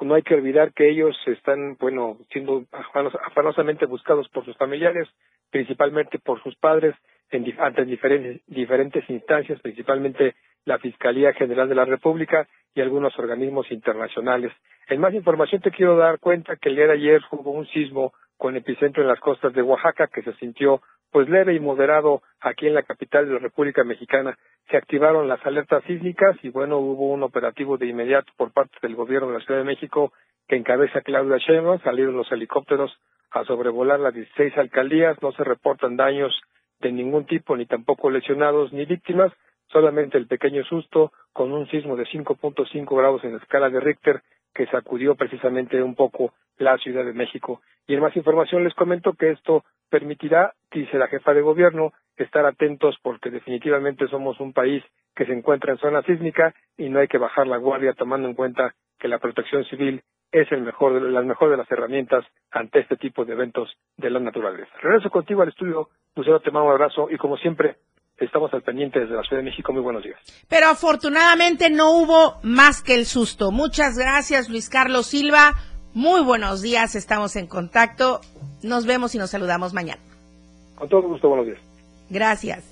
No 0.00 0.14
hay 0.14 0.22
que 0.22 0.34
olvidar 0.34 0.72
que 0.72 0.88
ellos 0.90 1.16
están, 1.26 1.76
bueno, 1.78 2.18
siendo 2.32 2.64
afanosamente 2.72 3.86
buscados 3.86 4.28
por 4.30 4.44
sus 4.44 4.56
familiares, 4.56 5.08
principalmente 5.50 6.18
por 6.18 6.42
sus 6.42 6.56
padres, 6.56 6.94
en, 7.30 7.44
ante 7.60 7.84
diferentes, 7.84 8.42
diferentes 8.46 9.08
instancias, 9.08 9.60
principalmente 9.60 10.34
la 10.66 10.78
Fiscalía 10.78 11.32
General 11.32 11.68
de 11.68 11.74
la 11.74 11.86
República 11.86 12.46
y 12.74 12.82
algunos 12.82 13.18
organismos 13.18 13.70
internacionales. 13.70 14.52
En 14.88 15.00
más 15.00 15.14
información 15.14 15.62
te 15.62 15.70
quiero 15.70 15.96
dar 15.96 16.18
cuenta 16.18 16.56
que 16.56 16.68
el 16.68 16.76
día 16.76 16.86
de 16.86 16.92
ayer 16.92 17.22
hubo 17.30 17.52
un 17.52 17.66
sismo 17.68 18.12
con 18.36 18.54
epicentro 18.56 19.02
en 19.02 19.08
las 19.08 19.20
costas 19.20 19.54
de 19.54 19.62
Oaxaca 19.62 20.08
que 20.08 20.22
se 20.22 20.34
sintió 20.34 20.82
pues 21.10 21.28
leve 21.28 21.54
y 21.54 21.60
moderado 21.60 22.22
aquí 22.40 22.66
en 22.66 22.74
la 22.74 22.82
capital 22.82 23.26
de 23.26 23.34
la 23.34 23.38
República 23.38 23.84
Mexicana. 23.84 24.36
Se 24.70 24.76
activaron 24.76 25.28
las 25.28 25.44
alertas 25.46 25.82
sísmicas 25.84 26.36
y 26.42 26.50
bueno, 26.50 26.78
hubo 26.78 27.10
un 27.10 27.22
operativo 27.22 27.78
de 27.78 27.86
inmediato 27.86 28.30
por 28.36 28.52
parte 28.52 28.76
del 28.82 28.96
gobierno 28.96 29.28
de 29.28 29.38
la 29.38 29.44
Ciudad 29.44 29.60
de 29.60 29.66
México 29.66 30.12
que 30.48 30.56
encabeza 30.56 31.00
Claudia 31.00 31.38
Sheinbaum, 31.38 31.80
salieron 31.80 32.16
los 32.16 32.30
helicópteros 32.30 32.96
a 33.30 33.44
sobrevolar 33.44 33.98
las 33.98 34.14
16 34.14 34.56
alcaldías, 34.58 35.20
no 35.22 35.32
se 35.32 35.44
reportan 35.44 35.96
daños 35.96 36.32
de 36.80 36.92
ningún 36.92 37.24
tipo, 37.24 37.56
ni 37.56 37.66
tampoco 37.66 38.10
lesionados 38.10 38.72
ni 38.72 38.84
víctimas, 38.84 39.32
solamente 39.68 40.18
el 40.18 40.26
pequeño 40.26 40.64
susto 40.64 41.12
con 41.32 41.52
un 41.52 41.68
sismo 41.68 41.96
de 41.96 42.04
5.5 42.04 42.96
grados 42.96 43.24
en 43.24 43.32
la 43.32 43.38
escala 43.38 43.70
de 43.70 43.80
Richter 43.80 44.22
que 44.54 44.66
sacudió 44.66 45.14
precisamente 45.14 45.82
un 45.82 45.94
poco 45.94 46.32
la 46.58 46.78
Ciudad 46.78 47.04
de 47.04 47.12
México. 47.12 47.60
Y 47.86 47.94
en 47.94 48.00
más 48.00 48.16
información 48.16 48.64
les 48.64 48.74
comento 48.74 49.12
que 49.12 49.30
esto 49.30 49.64
permitirá, 49.90 50.54
dice 50.70 50.98
la 50.98 51.08
jefa 51.08 51.34
de 51.34 51.42
gobierno, 51.42 51.92
estar 52.16 52.46
atentos 52.46 52.96
porque 53.02 53.30
definitivamente 53.30 54.08
somos 54.08 54.40
un 54.40 54.52
país 54.52 54.82
que 55.14 55.26
se 55.26 55.32
encuentra 55.32 55.72
en 55.72 55.78
zona 55.78 56.02
sísmica 56.02 56.54
y 56.76 56.88
no 56.88 57.00
hay 57.00 57.08
que 57.08 57.18
bajar 57.18 57.46
la 57.46 57.58
guardia 57.58 57.92
tomando 57.92 58.28
en 58.28 58.34
cuenta 58.34 58.74
que 58.98 59.08
la 59.08 59.18
protección 59.18 59.64
civil 59.64 60.02
es 60.32 60.50
el 60.52 60.62
mejor 60.62 60.94
de, 60.94 61.10
las 61.10 61.24
mejor 61.24 61.50
de 61.50 61.56
las 61.56 61.70
herramientas 61.70 62.24
ante 62.50 62.80
este 62.80 62.96
tipo 62.96 63.24
de 63.24 63.32
eventos 63.32 63.76
de 63.96 64.10
la 64.10 64.20
naturaleza. 64.20 64.70
Regreso 64.80 65.10
contigo 65.10 65.42
al 65.42 65.48
estudio, 65.48 65.88
Lucero, 66.14 66.40
te 66.40 66.50
mando 66.50 66.68
un 66.68 66.72
abrazo 66.72 67.08
y 67.10 67.16
como 67.16 67.36
siempre, 67.36 67.76
estamos 68.18 68.52
al 68.54 68.62
pendiente 68.62 69.00
desde 69.00 69.14
la 69.14 69.22
Ciudad 69.22 69.42
de 69.42 69.50
México. 69.50 69.72
Muy 69.72 69.82
buenos 69.82 70.02
días. 70.02 70.18
Pero 70.48 70.68
afortunadamente 70.68 71.70
no 71.70 71.92
hubo 71.92 72.38
más 72.42 72.82
que 72.82 72.94
el 72.94 73.06
susto. 73.06 73.50
Muchas 73.50 73.98
gracias, 73.98 74.48
Luis 74.48 74.68
Carlos 74.68 75.06
Silva. 75.06 75.54
Muy 75.94 76.22
buenos 76.22 76.62
días, 76.62 76.94
estamos 76.94 77.36
en 77.36 77.46
contacto. 77.46 78.20
Nos 78.62 78.86
vemos 78.86 79.14
y 79.14 79.18
nos 79.18 79.30
saludamos 79.30 79.72
mañana. 79.72 80.02
Con 80.74 80.88
todo 80.88 81.02
gusto, 81.02 81.28
buenos 81.28 81.46
días. 81.46 81.58
Gracias. 82.10 82.64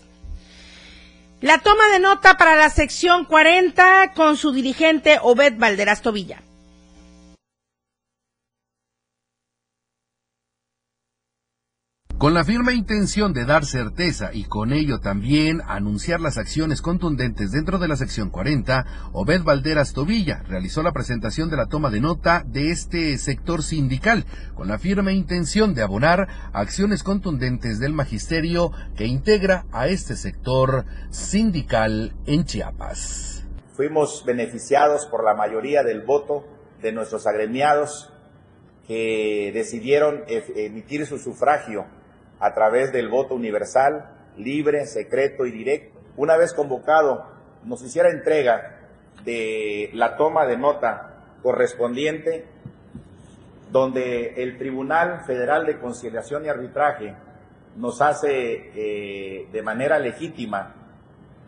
La 1.41 1.59
toma 1.59 1.89
de 1.93 2.01
nota 2.01 2.37
para 2.37 2.57
la 2.57 2.71
sección 2.71 3.25
40 3.25 4.13
con 4.15 4.37
su 4.37 4.53
dirigente 4.53 5.19
Obed 5.23 5.59
Valderas 5.59 6.01
Tobilla. 6.01 6.44
Con 12.19 12.33
la 12.33 12.45
firme 12.45 12.75
intención 12.75 13.33
de 13.33 13.45
dar 13.45 13.65
certeza 13.65 14.31
y 14.33 14.45
con 14.45 14.73
ello 14.73 15.01
también 15.01 15.61
anunciar 15.67 16.21
las 16.21 16.39
acciones 16.39 16.81
contundentes 16.81 17.51
dentro 17.51 17.79
de 17.79 17.89
la 17.89 17.97
sección 17.97 18.31
40, 18.31 18.87
Obed 19.13 19.43
Valderas 19.43 19.93
Tobilla 19.93 20.43
realizó 20.47 20.85
la 20.85 20.93
presentación 20.93 21.51
de 21.51 21.57
la 21.57 21.67
toma 21.67 21.91
de 21.91 22.01
nota 22.01 22.45
de 22.47 22.71
este 22.71 23.19
sector 23.19 23.65
sindical, 23.65 24.27
con 24.55 24.69
la 24.69 24.79
firme 24.79 25.13
intención 25.13 25.75
de 25.75 25.83
abonar 25.83 26.29
acciones 26.53 27.03
contundentes 27.03 27.81
del 27.81 27.93
magisterio 27.93 28.71
que 28.97 29.07
integra 29.07 29.67
a 29.73 29.89
este 29.89 30.15
sector 30.15 30.85
sindical 31.11 32.15
en 32.27 32.45
Chiapas. 32.45 33.45
Fuimos 33.75 34.25
beneficiados 34.25 35.07
por 35.07 35.25
la 35.25 35.35
mayoría 35.35 35.83
del 35.83 36.03
voto 36.03 36.47
de 36.81 36.93
nuestros 36.93 37.27
agremiados 37.27 38.13
que 38.87 39.51
decidieron 39.53 40.23
emitir 40.29 41.07
su 41.07 41.19
sufragio 41.19 41.87
a 42.41 42.55
través 42.55 42.93
del 42.93 43.09
voto 43.09 43.35
universal, 43.35 44.11
libre, 44.37 44.87
secreto 44.87 45.47
y 45.47 45.51
directo. 45.51 46.01
Una 46.17 46.37
vez 46.37 46.53
convocado, 46.53 47.27
nos 47.65 47.83
hiciera 47.83 48.11
entrega 48.11 48.79
de 49.25 49.91
la 49.95 50.17
toma 50.17 50.47
de 50.47 50.57
nota 50.57 51.15
correspondiente, 51.43 52.47
donde 53.71 54.43
el 54.43 54.57
Tribunal 54.59 55.25
Federal 55.27 55.67
de 55.67 55.79
Conciliación 55.79 56.45
y 56.45 56.49
Arbitraje 56.49 57.15
nos 57.77 58.01
hace 58.01 58.71
eh, 58.75 59.49
de 59.51 59.63
manera 59.63 59.99
legítima, 59.99 60.75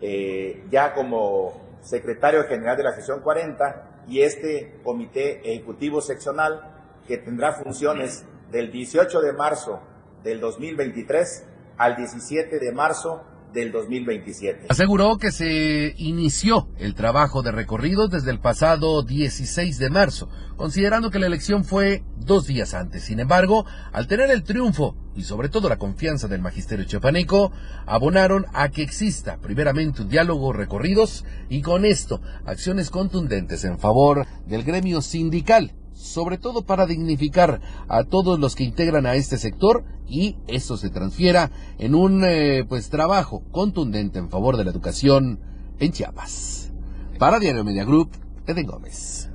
eh, 0.01 0.65
ya 0.71 0.93
como 0.93 1.61
secretario 1.83 2.45
general 2.45 2.77
de 2.77 2.83
la 2.83 2.93
sesión 2.93 3.21
40, 3.21 4.05
y 4.09 4.23
este 4.23 4.75
comité 4.83 5.53
ejecutivo 5.53 6.01
seccional 6.01 6.63
que 7.07 7.19
tendrá 7.19 7.53
funciones 7.53 8.25
del 8.51 8.71
18 8.71 9.21
de 9.21 9.33
marzo 9.33 9.81
del 10.27 10.41
2023 10.41 11.45
al 11.79 11.97
17 11.97 12.59
de 12.59 12.73
marzo 12.73 13.23
del 13.53 13.71
2027. 13.71 14.67
Aseguró 14.69 15.19
que 15.19 15.31
se 15.31 15.95
inició 15.99 16.69
el 16.79 16.95
trabajo 16.95 17.43
de 17.43 17.53
recorridos 17.53 18.11
desde 18.11 18.33
el 18.33 18.41
pasado 18.41 19.03
16 19.05 19.79
de 19.79 19.89
marzo, 19.89 20.29
considerando 20.57 21.11
que 21.11 21.21
la 21.21 21.29
elección 21.29 21.65
fue 21.65 22.03
dos 22.19 22.49
días 22.49 22.75
antes. 22.75 23.05
Sin 23.05 23.21
embargo, 23.21 23.67
al 23.93 24.09
tener 24.09 24.31
el 24.31 24.43
triunfo 24.43 24.97
y 25.15 25.23
sobre 25.23 25.49
todo 25.49 25.69
la 25.69 25.79
confianza 25.79 26.27
del 26.27 26.43
magisterio 26.43 26.85
chapaneco, 26.87 27.53
abonaron 27.87 28.47
a 28.53 28.69
que 28.71 28.83
exista 28.83 29.39
primeramente 29.39 30.03
un 30.03 30.09
diálogo 30.09 30.53
recorridos 30.53 31.25
y 31.49 31.63
con 31.63 31.85
esto 31.85 32.21
acciones 32.45 32.91
contundentes 32.91 33.65
en 33.65 33.79
favor 33.79 34.27
del 34.47 34.65
gremio 34.65 35.01
sindical 35.03 35.73
sobre 35.97 36.39
todo 36.39 36.63
para 36.63 36.87
dignificar 36.87 37.61
a 37.89 38.05
todos 38.05 38.39
los 38.39 38.55
que 38.55 38.65
integran 38.65 39.07
a 39.07 39.15
este 39.15 39.39
sector 39.39 39.85
y 40.07 40.37
eso 40.47 40.77
se 40.77 40.91
transfiera 40.91 41.51
en 41.79 41.95
un 41.95 42.23
eh, 42.25 42.65
pues 42.69 42.91
trabajo 42.91 43.43
contundente 43.51 44.19
en 44.19 44.31
favor 44.31 44.57
de 44.57 44.65
la 44.65 44.71
educación 44.71 45.41
en 45.81 45.93
Chiapas. 45.93 46.71
Para 47.19 47.39
Diario 47.39 47.65
Media 47.65 47.85
Group, 47.85 48.11
Eden 48.47 48.67
Gómez. 48.67 49.31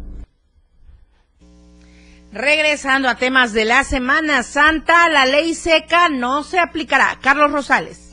Regresando 2.31 3.09
a 3.09 3.15
temas 3.15 3.51
de 3.51 3.65
la 3.65 3.83
Semana 3.83 4.43
Santa, 4.43 5.09
la 5.09 5.25
ley 5.25 5.53
seca 5.53 6.07
no 6.07 6.43
se 6.43 6.59
aplicará. 6.59 7.17
Carlos 7.21 7.51
Rosales. 7.51 8.10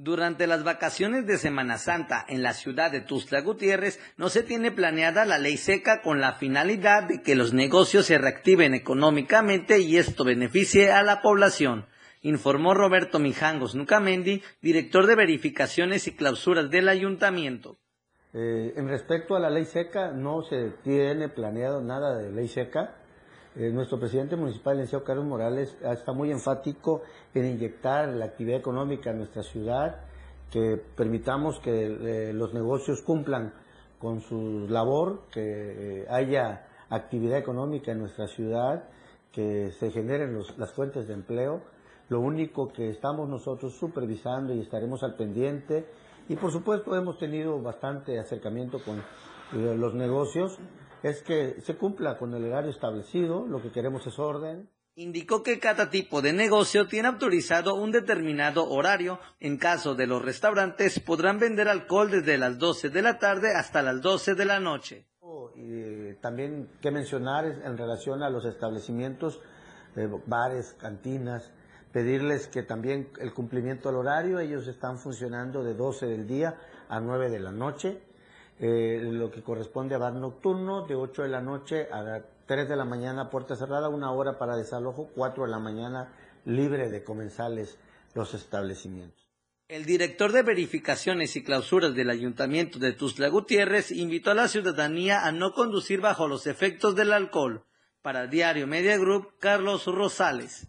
Durante 0.00 0.46
las 0.46 0.62
vacaciones 0.62 1.26
de 1.26 1.38
Semana 1.38 1.76
Santa 1.76 2.24
en 2.28 2.44
la 2.44 2.52
ciudad 2.52 2.92
de 2.92 3.00
Tuzla 3.00 3.40
Gutiérrez 3.40 3.98
no 4.16 4.28
se 4.28 4.44
tiene 4.44 4.70
planeada 4.70 5.24
la 5.24 5.38
ley 5.38 5.56
seca 5.56 6.02
con 6.02 6.20
la 6.20 6.34
finalidad 6.34 7.08
de 7.08 7.20
que 7.20 7.34
los 7.34 7.52
negocios 7.52 8.06
se 8.06 8.16
reactiven 8.16 8.74
económicamente 8.74 9.80
y 9.80 9.96
esto 9.96 10.22
beneficie 10.22 10.92
a 10.92 11.02
la 11.02 11.20
población, 11.20 11.86
informó 12.22 12.74
Roberto 12.74 13.18
Mijangos 13.18 13.74
Nucamendi, 13.74 14.40
director 14.62 15.08
de 15.08 15.16
verificaciones 15.16 16.06
y 16.06 16.14
clausuras 16.14 16.70
del 16.70 16.88
ayuntamiento. 16.88 17.80
Eh, 18.34 18.74
en 18.76 18.86
respecto 18.86 19.34
a 19.34 19.40
la 19.40 19.50
ley 19.50 19.64
seca, 19.64 20.12
no 20.12 20.42
se 20.42 20.70
tiene 20.84 21.28
planeado 21.28 21.82
nada 21.82 22.16
de 22.16 22.30
ley 22.30 22.46
seca. 22.46 22.94
Eh, 23.58 23.72
nuestro 23.72 23.98
presidente 23.98 24.36
municipal, 24.36 24.78
el 24.78 25.02
Carlos 25.02 25.24
Morales, 25.24 25.76
está 25.82 26.12
muy 26.12 26.30
enfático 26.30 27.02
en 27.34 27.44
inyectar 27.44 28.08
la 28.08 28.26
actividad 28.26 28.60
económica 28.60 29.10
en 29.10 29.18
nuestra 29.18 29.42
ciudad, 29.42 29.96
que 30.48 30.80
permitamos 30.94 31.58
que 31.58 31.86
eh, 31.86 32.32
los 32.32 32.54
negocios 32.54 33.02
cumplan 33.02 33.52
con 33.98 34.20
su 34.20 34.68
labor, 34.68 35.22
que 35.32 36.02
eh, 36.02 36.06
haya 36.08 36.68
actividad 36.88 37.36
económica 37.36 37.90
en 37.90 37.98
nuestra 37.98 38.28
ciudad, 38.28 38.84
que 39.32 39.72
se 39.72 39.90
generen 39.90 40.38
las 40.56 40.72
fuentes 40.72 41.08
de 41.08 41.14
empleo. 41.14 41.60
Lo 42.10 42.20
único 42.20 42.68
que 42.68 42.90
estamos 42.90 43.28
nosotros 43.28 43.74
supervisando 43.74 44.54
y 44.54 44.60
estaremos 44.60 45.02
al 45.02 45.16
pendiente, 45.16 45.84
y 46.28 46.36
por 46.36 46.52
supuesto 46.52 46.94
hemos 46.94 47.18
tenido 47.18 47.60
bastante 47.60 48.20
acercamiento 48.20 48.78
con 48.84 49.02
los 49.52 49.94
negocios, 49.94 50.60
es 51.02 51.22
que 51.22 51.60
se 51.60 51.76
cumpla 51.76 52.18
con 52.18 52.34
el 52.34 52.44
horario 52.44 52.70
establecido, 52.70 53.46
lo 53.46 53.62
que 53.62 53.70
queremos 53.70 54.06
es 54.06 54.18
orden. 54.18 54.68
Indicó 54.94 55.44
que 55.44 55.60
cada 55.60 55.90
tipo 55.90 56.22
de 56.22 56.32
negocio 56.32 56.88
tiene 56.88 57.06
autorizado 57.06 57.76
un 57.76 57.92
determinado 57.92 58.68
horario. 58.68 59.20
En 59.38 59.56
caso 59.56 59.94
de 59.94 60.08
los 60.08 60.24
restaurantes, 60.24 60.98
podrán 60.98 61.38
vender 61.38 61.68
alcohol 61.68 62.10
desde 62.10 62.36
las 62.36 62.58
12 62.58 62.90
de 62.90 63.02
la 63.02 63.18
tarde 63.18 63.54
hasta 63.54 63.80
las 63.82 64.00
12 64.00 64.34
de 64.34 64.44
la 64.44 64.58
noche. 64.58 65.06
Y 65.54 66.14
también 66.14 66.68
que 66.80 66.90
mencionar 66.90 67.44
en 67.44 67.78
relación 67.78 68.24
a 68.24 68.30
los 68.30 68.44
establecimientos, 68.44 69.40
eh, 69.94 70.08
bares, 70.26 70.74
cantinas, 70.80 71.52
pedirles 71.92 72.48
que 72.48 72.64
también 72.64 73.10
el 73.20 73.32
cumplimiento 73.32 73.88
del 73.88 73.98
horario, 73.98 74.40
ellos 74.40 74.66
están 74.66 74.98
funcionando 74.98 75.62
de 75.62 75.74
12 75.74 76.06
del 76.06 76.26
día 76.26 76.56
a 76.88 77.00
9 77.00 77.30
de 77.30 77.38
la 77.38 77.52
noche 77.52 78.02
eh, 78.60 79.00
lo 79.02 79.30
que 79.30 79.42
corresponde 79.42 79.94
a 79.94 79.98
bar 79.98 80.14
nocturno, 80.14 80.86
de 80.86 80.94
8 80.94 81.22
de 81.22 81.28
la 81.28 81.40
noche 81.40 81.88
a 81.92 82.22
3 82.46 82.68
de 82.68 82.76
la 82.76 82.84
mañana 82.84 83.30
puerta 83.30 83.54
cerrada, 83.54 83.88
una 83.88 84.10
hora 84.10 84.38
para 84.38 84.56
desalojo, 84.56 85.10
4 85.14 85.44
de 85.44 85.50
la 85.50 85.58
mañana 85.58 86.12
libre 86.44 86.90
de 86.90 87.04
comensales 87.04 87.78
los 88.14 88.34
establecimientos. 88.34 89.28
El 89.68 89.84
director 89.84 90.32
de 90.32 90.42
verificaciones 90.42 91.36
y 91.36 91.44
clausuras 91.44 91.94
del 91.94 92.08
Ayuntamiento 92.08 92.78
de 92.78 92.94
Tuzla 92.94 93.28
Gutiérrez 93.28 93.90
invitó 93.90 94.30
a 94.30 94.34
la 94.34 94.48
ciudadanía 94.48 95.26
a 95.26 95.30
no 95.30 95.52
conducir 95.52 96.00
bajo 96.00 96.26
los 96.26 96.46
efectos 96.46 96.96
del 96.96 97.12
alcohol. 97.12 97.64
Para 98.00 98.26
Diario 98.26 98.66
Media 98.66 98.96
Group, 98.96 99.34
Carlos 99.38 99.84
Rosales. 99.84 100.68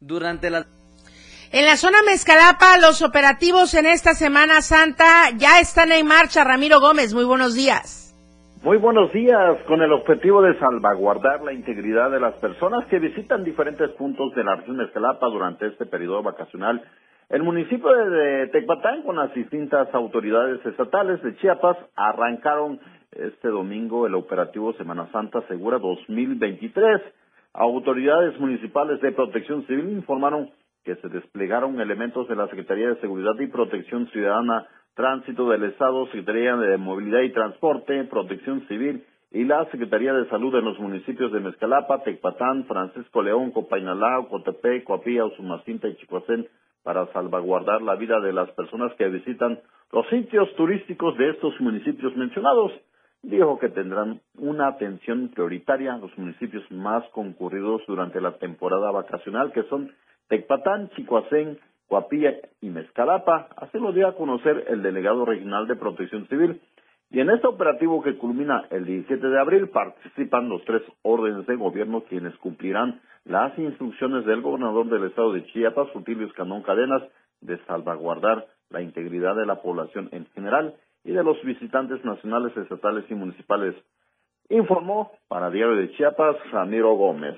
Durante 0.00 0.50
la 0.50 0.68
en 1.50 1.64
la 1.64 1.76
zona 1.76 1.98
Mezcalapa, 2.04 2.78
los 2.78 3.00
operativos 3.02 3.72
en 3.74 3.86
esta 3.86 4.12
Semana 4.12 4.60
Santa 4.60 5.30
ya 5.36 5.60
están 5.60 5.92
en 5.92 6.06
marcha. 6.06 6.44
Ramiro 6.44 6.80
Gómez, 6.80 7.14
muy 7.14 7.24
buenos 7.24 7.54
días. 7.54 8.04
Muy 8.62 8.76
buenos 8.76 9.12
días, 9.12 9.56
con 9.66 9.80
el 9.80 9.92
objetivo 9.92 10.42
de 10.42 10.58
salvaguardar 10.58 11.42
la 11.42 11.52
integridad 11.52 12.10
de 12.10 12.20
las 12.20 12.34
personas 12.34 12.84
que 12.86 12.98
visitan 12.98 13.44
diferentes 13.44 13.88
puntos 13.92 14.34
de 14.34 14.44
la 14.44 14.56
región 14.56 14.76
Mezcalapa 14.76 15.26
durante 15.28 15.68
este 15.68 15.86
periodo 15.86 16.22
vacacional. 16.22 16.82
El 17.30 17.44
municipio 17.44 17.88
de 17.88 18.48
Tecpatán, 18.48 19.02
con 19.02 19.16
las 19.16 19.32
distintas 19.32 19.88
autoridades 19.94 20.64
estatales 20.66 21.22
de 21.22 21.36
Chiapas, 21.36 21.76
arrancaron 21.94 22.80
este 23.12 23.48
domingo 23.48 24.06
el 24.06 24.16
operativo 24.16 24.74
Semana 24.74 25.08
Santa 25.12 25.40
Segura 25.48 25.78
2023. 25.78 27.00
Autoridades 27.54 28.38
municipales 28.38 29.00
de 29.00 29.12
protección 29.12 29.66
civil 29.66 29.90
informaron 29.90 30.50
que 30.84 30.96
se 30.96 31.08
desplegaron 31.08 31.80
elementos 31.80 32.28
de 32.28 32.36
la 32.36 32.48
Secretaría 32.48 32.88
de 32.88 33.00
Seguridad 33.00 33.38
y 33.38 33.46
Protección 33.46 34.08
Ciudadana, 34.08 34.66
Tránsito 34.94 35.48
del 35.48 35.64
Estado, 35.64 36.06
Secretaría 36.06 36.56
de 36.56 36.76
Movilidad 36.76 37.20
y 37.20 37.32
Transporte, 37.32 38.04
Protección 38.04 38.66
Civil 38.68 39.04
y 39.30 39.44
la 39.44 39.64
Secretaría 39.70 40.12
de 40.12 40.28
Salud 40.28 40.54
en 40.56 40.64
los 40.64 40.78
municipios 40.78 41.30
de 41.32 41.40
Mezcalapa, 41.40 42.02
Tecpatán, 42.02 42.64
Francisco 42.64 43.22
León, 43.22 43.50
Copainalá, 43.50 44.26
Cotepec, 44.28 44.84
Coapía, 44.84 45.24
Usumacinta 45.24 45.88
y 45.88 45.96
Chicoacén 45.96 46.48
para 46.82 47.06
salvaguardar 47.12 47.82
la 47.82 47.96
vida 47.96 48.20
de 48.20 48.32
las 48.32 48.50
personas 48.52 48.92
que 48.94 49.08
visitan 49.08 49.60
los 49.92 50.08
sitios 50.08 50.54
turísticos 50.56 51.16
de 51.18 51.30
estos 51.30 51.60
municipios 51.60 52.16
mencionados. 52.16 52.72
Dijo 53.22 53.58
que 53.58 53.68
tendrán 53.68 54.20
una 54.36 54.68
atención 54.68 55.28
prioritaria 55.28 55.98
los 55.98 56.16
municipios 56.16 56.64
más 56.70 57.04
concurridos 57.10 57.82
durante 57.86 58.20
la 58.20 58.38
temporada 58.38 58.90
vacacional, 58.90 59.52
que 59.52 59.64
son 59.64 59.92
Tecpatán, 60.28 60.90
Chicoacén, 60.90 61.58
Coapilla 61.88 62.34
y 62.60 62.68
Mezcalapa, 62.68 63.48
así 63.56 63.78
lo 63.78 63.92
dio 63.92 64.08
a 64.08 64.14
conocer 64.14 64.66
el 64.68 64.82
delegado 64.82 65.24
regional 65.24 65.66
de 65.66 65.76
Protección 65.76 66.28
Civil. 66.28 66.60
Y 67.10 67.20
en 67.20 67.30
este 67.30 67.46
operativo 67.46 68.02
que 68.02 68.18
culmina 68.18 68.66
el 68.70 68.84
17 68.84 69.26
de 69.26 69.40
abril 69.40 69.68
participan 69.68 70.50
los 70.50 70.62
tres 70.66 70.82
órdenes 71.00 71.46
de 71.46 71.56
gobierno 71.56 72.02
quienes 72.02 72.36
cumplirán 72.36 73.00
las 73.24 73.58
instrucciones 73.58 74.26
del 74.26 74.42
gobernador 74.42 74.86
del 74.88 75.04
estado 75.04 75.32
de 75.32 75.46
Chiapas, 75.46 75.92
Rutilio 75.94 76.26
Escandón 76.26 76.62
Cadenas, 76.62 77.02
de 77.40 77.58
salvaguardar 77.64 78.46
la 78.68 78.82
integridad 78.82 79.34
de 79.36 79.46
la 79.46 79.62
población 79.62 80.10
en 80.12 80.26
general 80.34 80.74
y 81.04 81.12
de 81.12 81.24
los 81.24 81.42
visitantes 81.42 82.04
nacionales, 82.04 82.54
estatales 82.56 83.04
y 83.08 83.14
municipales. 83.14 83.74
Informó 84.50 85.12
para 85.28 85.50
Diario 85.50 85.76
de 85.76 85.90
Chiapas 85.92 86.36
Ramiro 86.50 86.94
Gómez. 86.94 87.36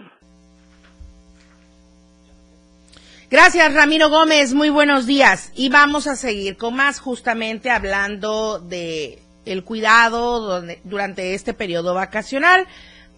Gracias, 3.31 3.73
Ramiro 3.75 4.11
Gómez. 4.11 4.55
Muy 4.55 4.71
buenos 4.71 5.07
días. 5.07 5.53
Y 5.55 5.69
vamos 5.69 6.09
a 6.09 6.17
seguir 6.17 6.57
con 6.57 6.75
más 6.75 6.99
justamente 6.99 7.71
hablando 7.71 8.59
de 8.59 9.23
el 9.45 9.63
cuidado 9.63 10.61
durante 10.83 11.35
este 11.35 11.55
periodo 11.55 11.95
vacacional. 11.95 12.67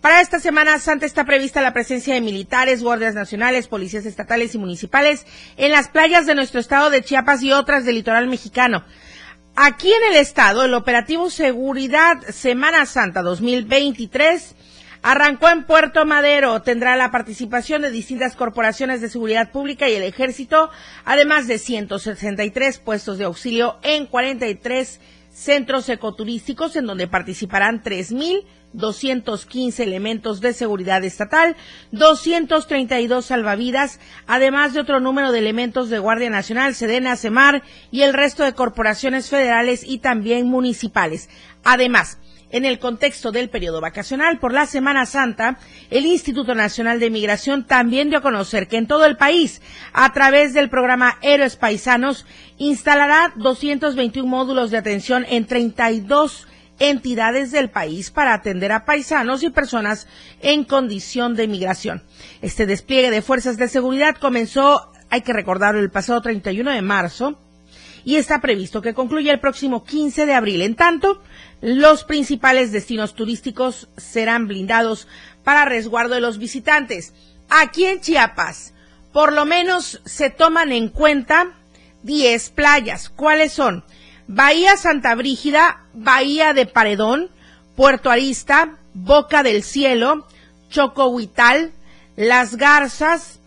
Para 0.02 0.20
esta 0.20 0.38
Semana 0.38 0.78
Santa 0.80 1.06
está 1.06 1.24
prevista 1.24 1.62
la 1.62 1.72
presencia 1.72 2.12
de 2.12 2.20
militares, 2.20 2.82
guardias 2.82 3.14
nacionales, 3.14 3.68
policías 3.68 4.04
estatales 4.04 4.54
y 4.54 4.58
municipales 4.58 5.24
en 5.56 5.70
las 5.70 5.88
playas 5.88 6.26
de 6.26 6.34
nuestro 6.34 6.60
estado 6.60 6.90
de 6.90 7.02
Chiapas 7.02 7.42
y 7.42 7.52
otras 7.52 7.86
del 7.86 7.94
litoral 7.94 8.28
mexicano. 8.28 8.84
Aquí 9.56 9.90
en 9.90 10.12
el 10.12 10.16
estado, 10.20 10.64
el 10.64 10.74
operativo 10.74 11.30
Seguridad 11.30 12.20
Semana 12.28 12.84
Santa 12.84 13.22
2023 13.22 14.56
Arrancó 15.02 15.48
en 15.48 15.64
Puerto 15.64 16.06
Madero, 16.06 16.62
tendrá 16.62 16.94
la 16.94 17.10
participación 17.10 17.82
de 17.82 17.90
distintas 17.90 18.36
corporaciones 18.36 19.00
de 19.00 19.08
seguridad 19.08 19.50
pública 19.50 19.88
y 19.88 19.94
el 19.94 20.04
ejército, 20.04 20.70
además 21.04 21.48
de 21.48 21.58
163 21.58 22.78
puestos 22.78 23.18
de 23.18 23.24
auxilio 23.24 23.78
en 23.82 24.06
43 24.06 25.00
centros 25.32 25.88
ecoturísticos 25.88 26.76
en 26.76 26.86
donde 26.86 27.08
participarán 27.08 27.82
3.215 27.82 29.80
elementos 29.80 30.40
de 30.40 30.52
seguridad 30.52 31.02
estatal, 31.02 31.56
232 31.90 33.26
salvavidas, 33.26 33.98
además 34.28 34.72
de 34.72 34.80
otro 34.80 35.00
número 35.00 35.32
de 35.32 35.40
elementos 35.40 35.90
de 35.90 35.98
Guardia 35.98 36.30
Nacional, 36.30 36.76
Sedena, 36.76 37.16
Semar 37.16 37.64
y 37.90 38.02
el 38.02 38.14
resto 38.14 38.44
de 38.44 38.52
corporaciones 38.52 39.30
federales 39.30 39.82
y 39.84 39.98
también 39.98 40.46
municipales. 40.46 41.28
Además, 41.64 42.18
en 42.52 42.64
el 42.64 42.78
contexto 42.78 43.32
del 43.32 43.50
periodo 43.50 43.80
vacacional 43.80 44.38
por 44.38 44.52
la 44.52 44.66
Semana 44.66 45.06
Santa, 45.06 45.58
el 45.90 46.06
Instituto 46.06 46.54
Nacional 46.54 47.00
de 47.00 47.10
Migración 47.10 47.66
también 47.66 48.10
dio 48.10 48.18
a 48.18 48.22
conocer 48.22 48.68
que 48.68 48.76
en 48.76 48.86
todo 48.86 49.06
el 49.06 49.16
país, 49.16 49.60
a 49.92 50.12
través 50.12 50.54
del 50.54 50.70
programa 50.70 51.18
Héroes 51.22 51.56
Paisanos, 51.56 52.26
instalará 52.58 53.32
221 53.36 54.28
módulos 54.28 54.70
de 54.70 54.78
atención 54.78 55.26
en 55.28 55.46
32 55.46 56.46
entidades 56.78 57.52
del 57.52 57.70
país 57.70 58.10
para 58.10 58.34
atender 58.34 58.72
a 58.72 58.84
paisanos 58.84 59.42
y 59.42 59.50
personas 59.50 60.06
en 60.40 60.64
condición 60.64 61.34
de 61.34 61.48
migración. 61.48 62.02
Este 62.42 62.66
despliegue 62.66 63.10
de 63.10 63.22
fuerzas 63.22 63.56
de 63.56 63.68
seguridad 63.68 64.16
comenzó, 64.16 64.92
hay 65.08 65.22
que 65.22 65.32
recordarlo, 65.32 65.80
el 65.80 65.90
pasado 65.90 66.20
31 66.20 66.70
de 66.70 66.82
marzo 66.82 67.38
y 68.04 68.16
está 68.16 68.40
previsto 68.40 68.82
que 68.82 68.94
concluya 68.94 69.32
el 69.32 69.40
próximo 69.40 69.84
15 69.84 70.26
de 70.26 70.34
abril. 70.34 70.62
En 70.62 70.74
tanto, 70.74 71.22
los 71.62 72.02
principales 72.02 72.72
destinos 72.72 73.14
turísticos 73.14 73.88
serán 73.96 74.48
blindados 74.48 75.06
para 75.44 75.64
resguardo 75.64 76.16
de 76.16 76.20
los 76.20 76.38
visitantes. 76.38 77.14
Aquí 77.48 77.86
en 77.86 78.00
Chiapas, 78.00 78.74
por 79.12 79.32
lo 79.32 79.46
menos 79.46 80.00
se 80.04 80.28
toman 80.28 80.72
en 80.72 80.88
cuenta 80.88 81.52
10 82.02 82.50
playas. 82.50 83.08
¿Cuáles 83.08 83.52
son? 83.52 83.84
Bahía 84.26 84.76
Santa 84.76 85.14
Brígida, 85.14 85.84
Bahía 85.94 86.52
de 86.52 86.66
Paredón, 86.66 87.30
Puerto 87.76 88.10
Arista, 88.10 88.76
Boca 88.92 89.44
del 89.44 89.62
Cielo, 89.62 90.26
Chocohuital, 90.68 91.72
Las 92.16 92.56
Garzas, 92.56 93.38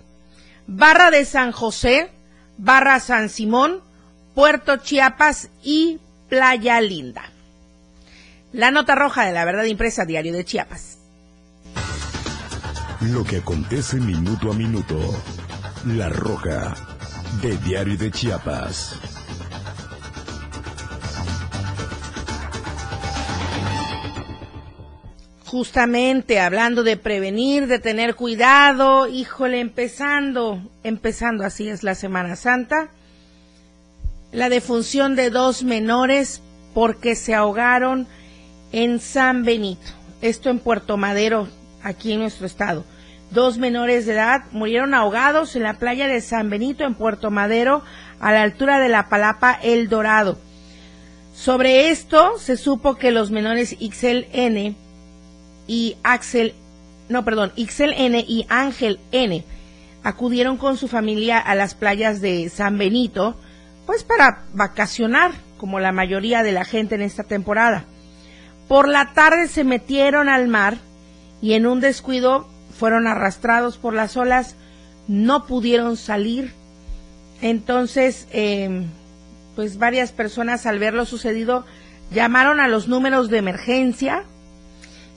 Barra 0.68 1.12
de 1.12 1.26
San 1.26 1.52
José, 1.52 2.12
Barra 2.58 3.02
San 3.02 3.28
Simón, 3.28 3.82
Puerto 4.34 4.78
Chiapas 4.78 5.50
y 5.64 6.00
Playa 6.30 6.80
Linda. 6.80 7.35
La 8.56 8.72
nota 8.72 8.96
roja 8.96 9.26
de 9.26 9.34
la 9.34 9.44
verdad 9.44 9.66
impresa 9.66 10.06
diario 10.06 10.32
de 10.32 10.46
Chiapas. 10.46 10.98
Lo 13.02 13.26
que 13.26 13.40
acontece 13.40 13.98
minuto 13.98 14.50
a 14.50 14.54
minuto. 14.54 14.98
La 15.86 16.08
roja 16.08 16.74
de 17.42 17.58
diario 17.58 17.98
de 17.98 18.12
Chiapas. 18.12 18.98
Justamente 25.44 26.40
hablando 26.40 26.84
de 26.84 26.96
prevenir, 26.96 27.68
de 27.68 27.80
tener 27.80 28.16
cuidado, 28.16 29.08
híjole, 29.08 29.60
empezando, 29.60 30.62
empezando 30.86 31.44
así 31.44 31.68
es 31.68 31.84
la 31.84 31.94
Semana 31.94 32.38
Santa 32.38 32.90
la 34.32 34.48
defunción 34.48 35.18
de 35.18 35.30
dos 35.30 35.64
menores 35.64 36.42
porque 36.74 37.16
se 37.16 37.34
ahogaron 37.34 38.08
en 38.76 39.00
San 39.00 39.44
Benito. 39.44 39.88
Esto 40.22 40.50
en 40.50 40.60
Puerto 40.60 40.98
Madero, 40.98 41.48
aquí 41.82 42.12
en 42.12 42.20
nuestro 42.20 42.46
estado. 42.46 42.84
Dos 43.32 43.58
menores 43.58 44.06
de 44.06 44.12
edad 44.12 44.44
murieron 44.52 44.94
ahogados 44.94 45.56
en 45.56 45.64
la 45.64 45.76
playa 45.76 46.10
de 46.10 46.20
San 46.20 46.50
Benito, 46.50 46.84
en 46.84 46.94
Puerto 46.94 47.32
Madero, 47.32 47.84
a 48.20 48.34
la 48.34 48.42
altura 48.42 48.80
de 48.80 48.90
la 48.90 49.08
Palapa 49.08 49.58
El 49.64 49.88
Dorado. 49.88 50.38
Sobre 51.34 51.90
esto 51.90 52.38
se 52.38 52.58
supo 52.58 52.96
que 52.96 53.12
los 53.12 53.32
menores 53.32 53.78
Ixel 53.80 54.28
N 54.34 54.76
y 55.68 55.96
Axel, 56.04 56.54
no, 57.08 57.24
perdón, 57.24 57.54
Ixel 57.56 57.94
N 57.94 58.26
y 58.28 58.46
Ángel 58.50 59.00
N 59.14 59.46
acudieron 60.04 60.58
con 60.58 60.76
su 60.76 60.90
familia 60.90 61.40
a 61.40 61.56
las 61.56 61.76
playas 61.76 62.20
de 62.20 62.50
San 62.50 62.78
Benito, 62.78 63.38
pues 63.86 64.04
para 64.04 64.44
vacacionar, 64.54 65.32
como 65.56 65.80
la 65.80 65.94
mayoría 65.94 66.44
de 66.44 66.52
la 66.52 66.66
gente 66.66 66.96
en 66.96 67.04
esta 67.04 67.24
temporada. 67.24 67.86
Por 68.68 68.88
la 68.88 69.14
tarde 69.14 69.48
se 69.48 69.64
metieron 69.64 70.30
al 70.30 70.48
mar 70.48 70.78
y 71.42 71.54
en 71.54 71.68
un 71.68 71.82
descuido 71.82 72.48
fueron 72.78 73.08
arrastrados 73.08 73.78
por 73.78 73.94
las 73.94 74.18
olas, 74.18 74.56
no 75.08 75.46
pudieron 75.46 75.98
salir. 75.98 76.52
Entonces, 77.42 78.28
em, 78.32 78.88
pues 79.56 79.78
varias 79.78 80.12
personas 80.12 80.66
al 80.66 80.80
ver 80.80 80.94
lo 80.94 81.06
sucedido 81.06 81.66
llamaron 82.12 82.60
a 82.60 82.68
los 82.68 82.88
números 82.88 83.30
de 83.30 83.38
emergencia, 83.38 84.24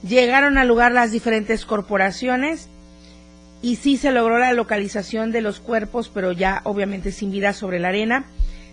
llegaron 0.07 0.59
al 0.59 0.69
lugar 0.69 0.93
las 0.93 1.11
diferentes 1.11 1.65
corporaciones 1.65 2.69
y 3.63 3.77
sí 3.77 3.97
se 3.97 4.13
logró 4.13 4.39
la 4.39 4.53
localización 4.53 5.33
de 5.33 5.41
los 5.41 5.59
cuerpos, 5.59 6.11
pero 6.13 6.33
ya 6.33 6.61
obviamente 6.65 7.13
sin 7.13 7.31
vida 7.31 7.53
sobre 7.53 7.81
la 7.81 7.89
arena 7.89 8.27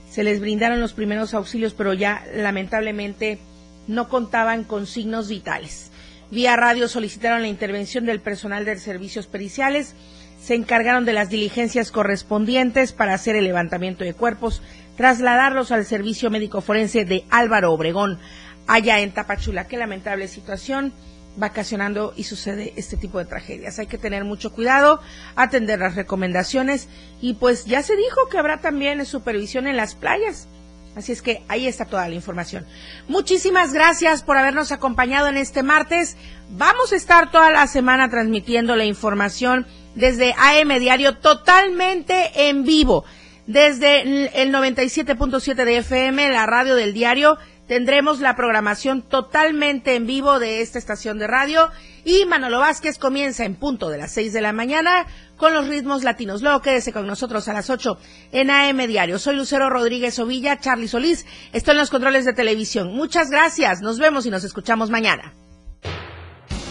se 0.10 0.24
les 0.24 0.40
brindaron 0.40 0.80
los 0.80 0.94
primeros 0.94 1.34
auxilios, 1.34 1.74
pero 1.74 1.94
ya 1.94 2.24
lamentablemente 2.36 3.40
no 3.88 4.10
contaban 4.10 4.64
con 4.64 4.88
signos 4.88 5.30
vitales. 5.30 5.92
Vía 6.32 6.56
radio 6.56 6.88
solicitaron 6.88 7.42
la 7.42 7.48
intervención 7.48 8.06
del 8.06 8.20
personal 8.20 8.66
de 8.66 8.78
servicios 8.78 9.28
periciales, 9.28 9.96
se 10.42 10.56
encargaron 10.56 11.06
de 11.06 11.14
las 11.14 11.30
diligencias 11.30 11.92
correspondientes 11.92 12.92
para 12.92 13.14
hacer 13.14 13.36
el 13.36 13.46
levantamiento 13.46 14.04
de 14.04 14.14
cuerpos, 14.14 14.62
trasladarlos 14.96 15.72
al 15.72 15.86
servicio 15.86 16.30
médico 16.30 16.62
forense 16.62 17.06
de 17.06 17.26
Álvaro 17.30 17.72
Obregón, 17.74 18.20
allá 18.68 19.00
en 19.00 19.12
Tapachula. 19.12 19.68
Qué 19.68 19.78
lamentable 19.78 20.28
situación 20.28 20.94
vacacionando 21.38 22.14
y 22.16 22.24
sucede 22.24 22.74
este 22.76 22.98
tipo 22.98 23.20
de 23.20 23.26
tragedias. 23.26 23.80
Hay 23.80 23.88
que 23.88 23.98
tener 23.98 24.24
mucho 24.24 24.52
cuidado, 24.52 25.02
atender 25.36 25.80
las 25.80 25.96
recomendaciones 25.96 26.88
y 27.22 27.34
pues 27.34 27.66
ya 27.66 27.84
se 27.84 27.96
dijo 27.96 28.30
que 28.30 28.38
habrá 28.38 28.62
también 28.62 29.06
supervisión 29.06 29.68
en 29.68 29.78
las 29.78 29.96
playas. 29.96 30.48
Así 30.96 31.12
es 31.12 31.22
que 31.22 31.44
ahí 31.50 31.68
está 31.68 31.86
toda 31.86 32.08
la 32.08 32.16
información. 32.16 32.66
Muchísimas 33.08 33.74
gracias 33.74 34.24
por 34.24 34.38
habernos 34.38 34.72
acompañado 34.72 35.28
en 35.28 35.38
este 35.38 35.62
martes. 35.62 36.16
Vamos 36.50 36.94
a 36.94 36.96
estar 36.96 37.32
toda 37.32 37.52
la 37.52 37.68
semana 37.68 38.10
transmitiendo 38.10 38.76
la 38.76 38.86
información 38.86 39.68
desde 39.96 40.34
AM 40.38 40.80
Diario 40.80 41.18
totalmente 41.18 42.48
en 42.50 42.64
vivo. 42.64 43.04
Desde 43.46 44.02
el 44.42 44.52
97.7 44.52 45.66
de 45.66 45.78
FM, 45.78 46.30
la 46.30 46.46
radio 46.46 46.76
del 46.76 46.94
diario 46.94 47.38
tendremos 47.68 48.20
la 48.20 48.36
programación 48.36 49.02
totalmente 49.02 49.96
en 49.96 50.06
vivo 50.06 50.40
de 50.40 50.62
esta 50.62 50.80
estación 50.80 51.18
de 51.18 51.28
radio 51.28 51.70
y 52.04 52.26
Manolo 52.26 52.60
Vázquez 52.60 52.98
comienza 52.98 53.46
en 53.46 53.56
punto 53.56 53.90
de 53.90 53.98
las 53.98 54.12
seis 54.12 54.34
de 54.34 54.42
la 54.42 54.54
mañana 54.54 55.08
con 55.38 55.54
los 55.54 55.68
ritmos 55.68 56.04
latinos. 56.04 56.42
Luego 56.42 56.62
quédese 56.62 56.94
con 56.94 57.08
nosotros 57.08 57.48
a 57.48 57.54
las 57.54 57.70
ocho 57.70 57.98
en 58.32 58.50
AM 58.50 58.88
Diario. 58.88 59.20
Soy 59.20 59.36
Lucero 59.36 59.70
Rodríguez 59.70 60.18
Ovilla, 60.20 60.60
Charlie 60.60 60.88
Solís, 60.88 61.26
estoy 61.54 61.74
en 61.74 61.80
los 61.80 61.90
controles 61.90 62.26
de 62.26 62.34
televisión. 62.34 62.94
Muchas 62.94 63.30
gracias, 63.30 63.82
nos 63.82 64.00
vemos 64.00 64.26
y 64.26 64.30
nos 64.30 64.44
escuchamos 64.44 64.90
mañana 64.90 65.34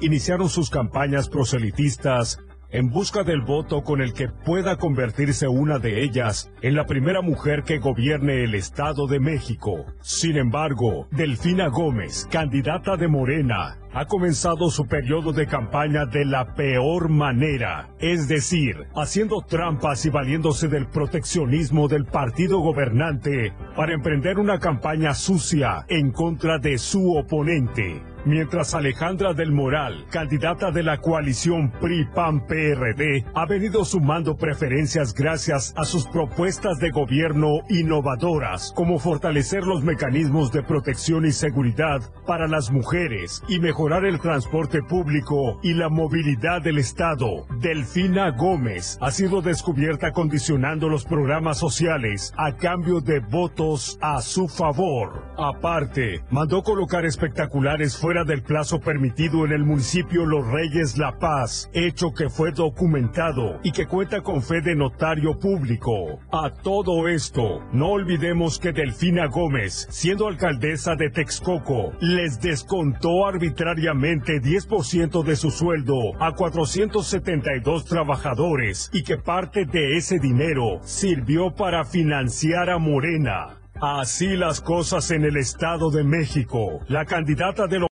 iniciaron 0.00 0.48
sus 0.48 0.70
campañas 0.70 1.28
proselitistas 1.28 2.38
en 2.70 2.90
busca 2.90 3.22
del 3.22 3.40
voto 3.40 3.82
con 3.82 4.02
el 4.02 4.12
que 4.12 4.28
pueda 4.28 4.76
convertirse 4.76 5.48
una 5.48 5.78
de 5.78 6.02
ellas 6.02 6.52
en 6.60 6.74
la 6.74 6.84
primera 6.84 7.22
mujer 7.22 7.62
que 7.62 7.78
gobierne 7.78 8.44
el 8.44 8.54
Estado 8.54 9.06
de 9.06 9.20
México. 9.20 9.86
Sin 10.00 10.36
embargo, 10.36 11.08
Delfina 11.10 11.68
Gómez, 11.68 12.28
candidata 12.30 12.96
de 12.96 13.08
Morena, 13.08 13.78
ha 13.94 14.04
comenzado 14.04 14.70
su 14.70 14.86
periodo 14.86 15.32
de 15.32 15.46
campaña 15.46 16.04
de 16.04 16.26
la 16.26 16.54
peor 16.54 17.08
manera, 17.08 17.88
es 18.00 18.28
decir, 18.28 18.76
haciendo 18.94 19.40
trampas 19.40 20.04
y 20.04 20.10
valiéndose 20.10 20.68
del 20.68 20.88
proteccionismo 20.88 21.88
del 21.88 22.04
partido 22.04 22.58
gobernante 22.60 23.54
para 23.74 23.94
emprender 23.94 24.38
una 24.38 24.58
campaña 24.58 25.14
sucia 25.14 25.86
en 25.88 26.12
contra 26.12 26.58
de 26.58 26.76
su 26.76 27.16
oponente. 27.16 28.02
Mientras 28.24 28.74
Alejandra 28.74 29.32
del 29.32 29.52
Moral, 29.52 30.04
candidata 30.10 30.70
de 30.70 30.82
la 30.82 30.98
coalición 30.98 31.70
PRI-PAN-PRD, 31.80 33.24
ha 33.34 33.46
venido 33.46 33.84
sumando 33.84 34.36
preferencias 34.36 35.14
gracias 35.14 35.72
a 35.76 35.84
sus 35.84 36.06
propuestas 36.06 36.78
de 36.78 36.90
gobierno 36.90 37.60
innovadoras, 37.68 38.72
como 38.74 38.98
fortalecer 38.98 39.64
los 39.64 39.82
mecanismos 39.82 40.52
de 40.52 40.62
protección 40.62 41.26
y 41.26 41.32
seguridad 41.32 42.02
para 42.26 42.48
las 42.48 42.70
mujeres 42.70 43.42
y 43.48 43.60
mejorar 43.60 44.04
el 44.04 44.20
transporte 44.20 44.82
público 44.82 45.60
y 45.62 45.74
la 45.74 45.88
movilidad 45.88 46.60
del 46.62 46.78
Estado. 46.78 47.46
Delfina 47.60 48.30
Gómez 48.32 48.98
ha 49.00 49.10
sido 49.10 49.40
descubierta 49.42 50.12
condicionando 50.12 50.88
los 50.88 51.04
programas 51.04 51.58
sociales 51.58 52.32
a 52.36 52.56
cambio 52.56 53.00
de 53.00 53.20
votos 53.20 53.98
a 54.00 54.20
su 54.20 54.48
favor. 54.48 55.24
Aparte, 55.36 56.22
mandó 56.30 56.62
colocar 56.62 57.04
espectaculares 57.04 57.96
fuera 58.08 58.24
del 58.24 58.40
plazo 58.40 58.80
permitido 58.80 59.44
en 59.44 59.52
el 59.52 59.64
municipio 59.66 60.24
Los 60.24 60.46
Reyes 60.46 60.96
La 60.96 61.18
Paz, 61.18 61.68
hecho 61.74 62.14
que 62.16 62.30
fue 62.30 62.52
documentado 62.52 63.60
y 63.62 63.70
que 63.70 63.84
cuenta 63.84 64.22
con 64.22 64.40
fe 64.40 64.62
de 64.62 64.74
notario 64.74 65.38
público. 65.38 66.18
A 66.32 66.48
todo 66.48 67.06
esto, 67.06 67.62
no 67.70 67.88
olvidemos 67.88 68.58
que 68.58 68.72
Delfina 68.72 69.26
Gómez, 69.26 69.88
siendo 69.90 70.26
alcaldesa 70.26 70.94
de 70.94 71.10
Texcoco, 71.10 71.92
les 72.00 72.40
descontó 72.40 73.26
arbitrariamente 73.26 74.40
10% 74.40 75.22
de 75.22 75.36
su 75.36 75.50
sueldo 75.50 76.14
a 76.18 76.32
472 76.32 77.84
trabajadores 77.84 78.88
y 78.94 79.02
que 79.02 79.18
parte 79.18 79.66
de 79.66 79.98
ese 79.98 80.18
dinero 80.18 80.80
sirvió 80.82 81.54
para 81.54 81.84
financiar 81.84 82.70
a 82.70 82.78
Morena. 82.78 83.58
Así 83.80 84.36
las 84.36 84.60
cosas 84.60 85.12
en 85.12 85.24
el 85.24 85.36
Estado 85.36 85.92
de 85.92 86.02
México. 86.02 86.80
La 86.88 87.04
candidata 87.04 87.68
de 87.68 87.78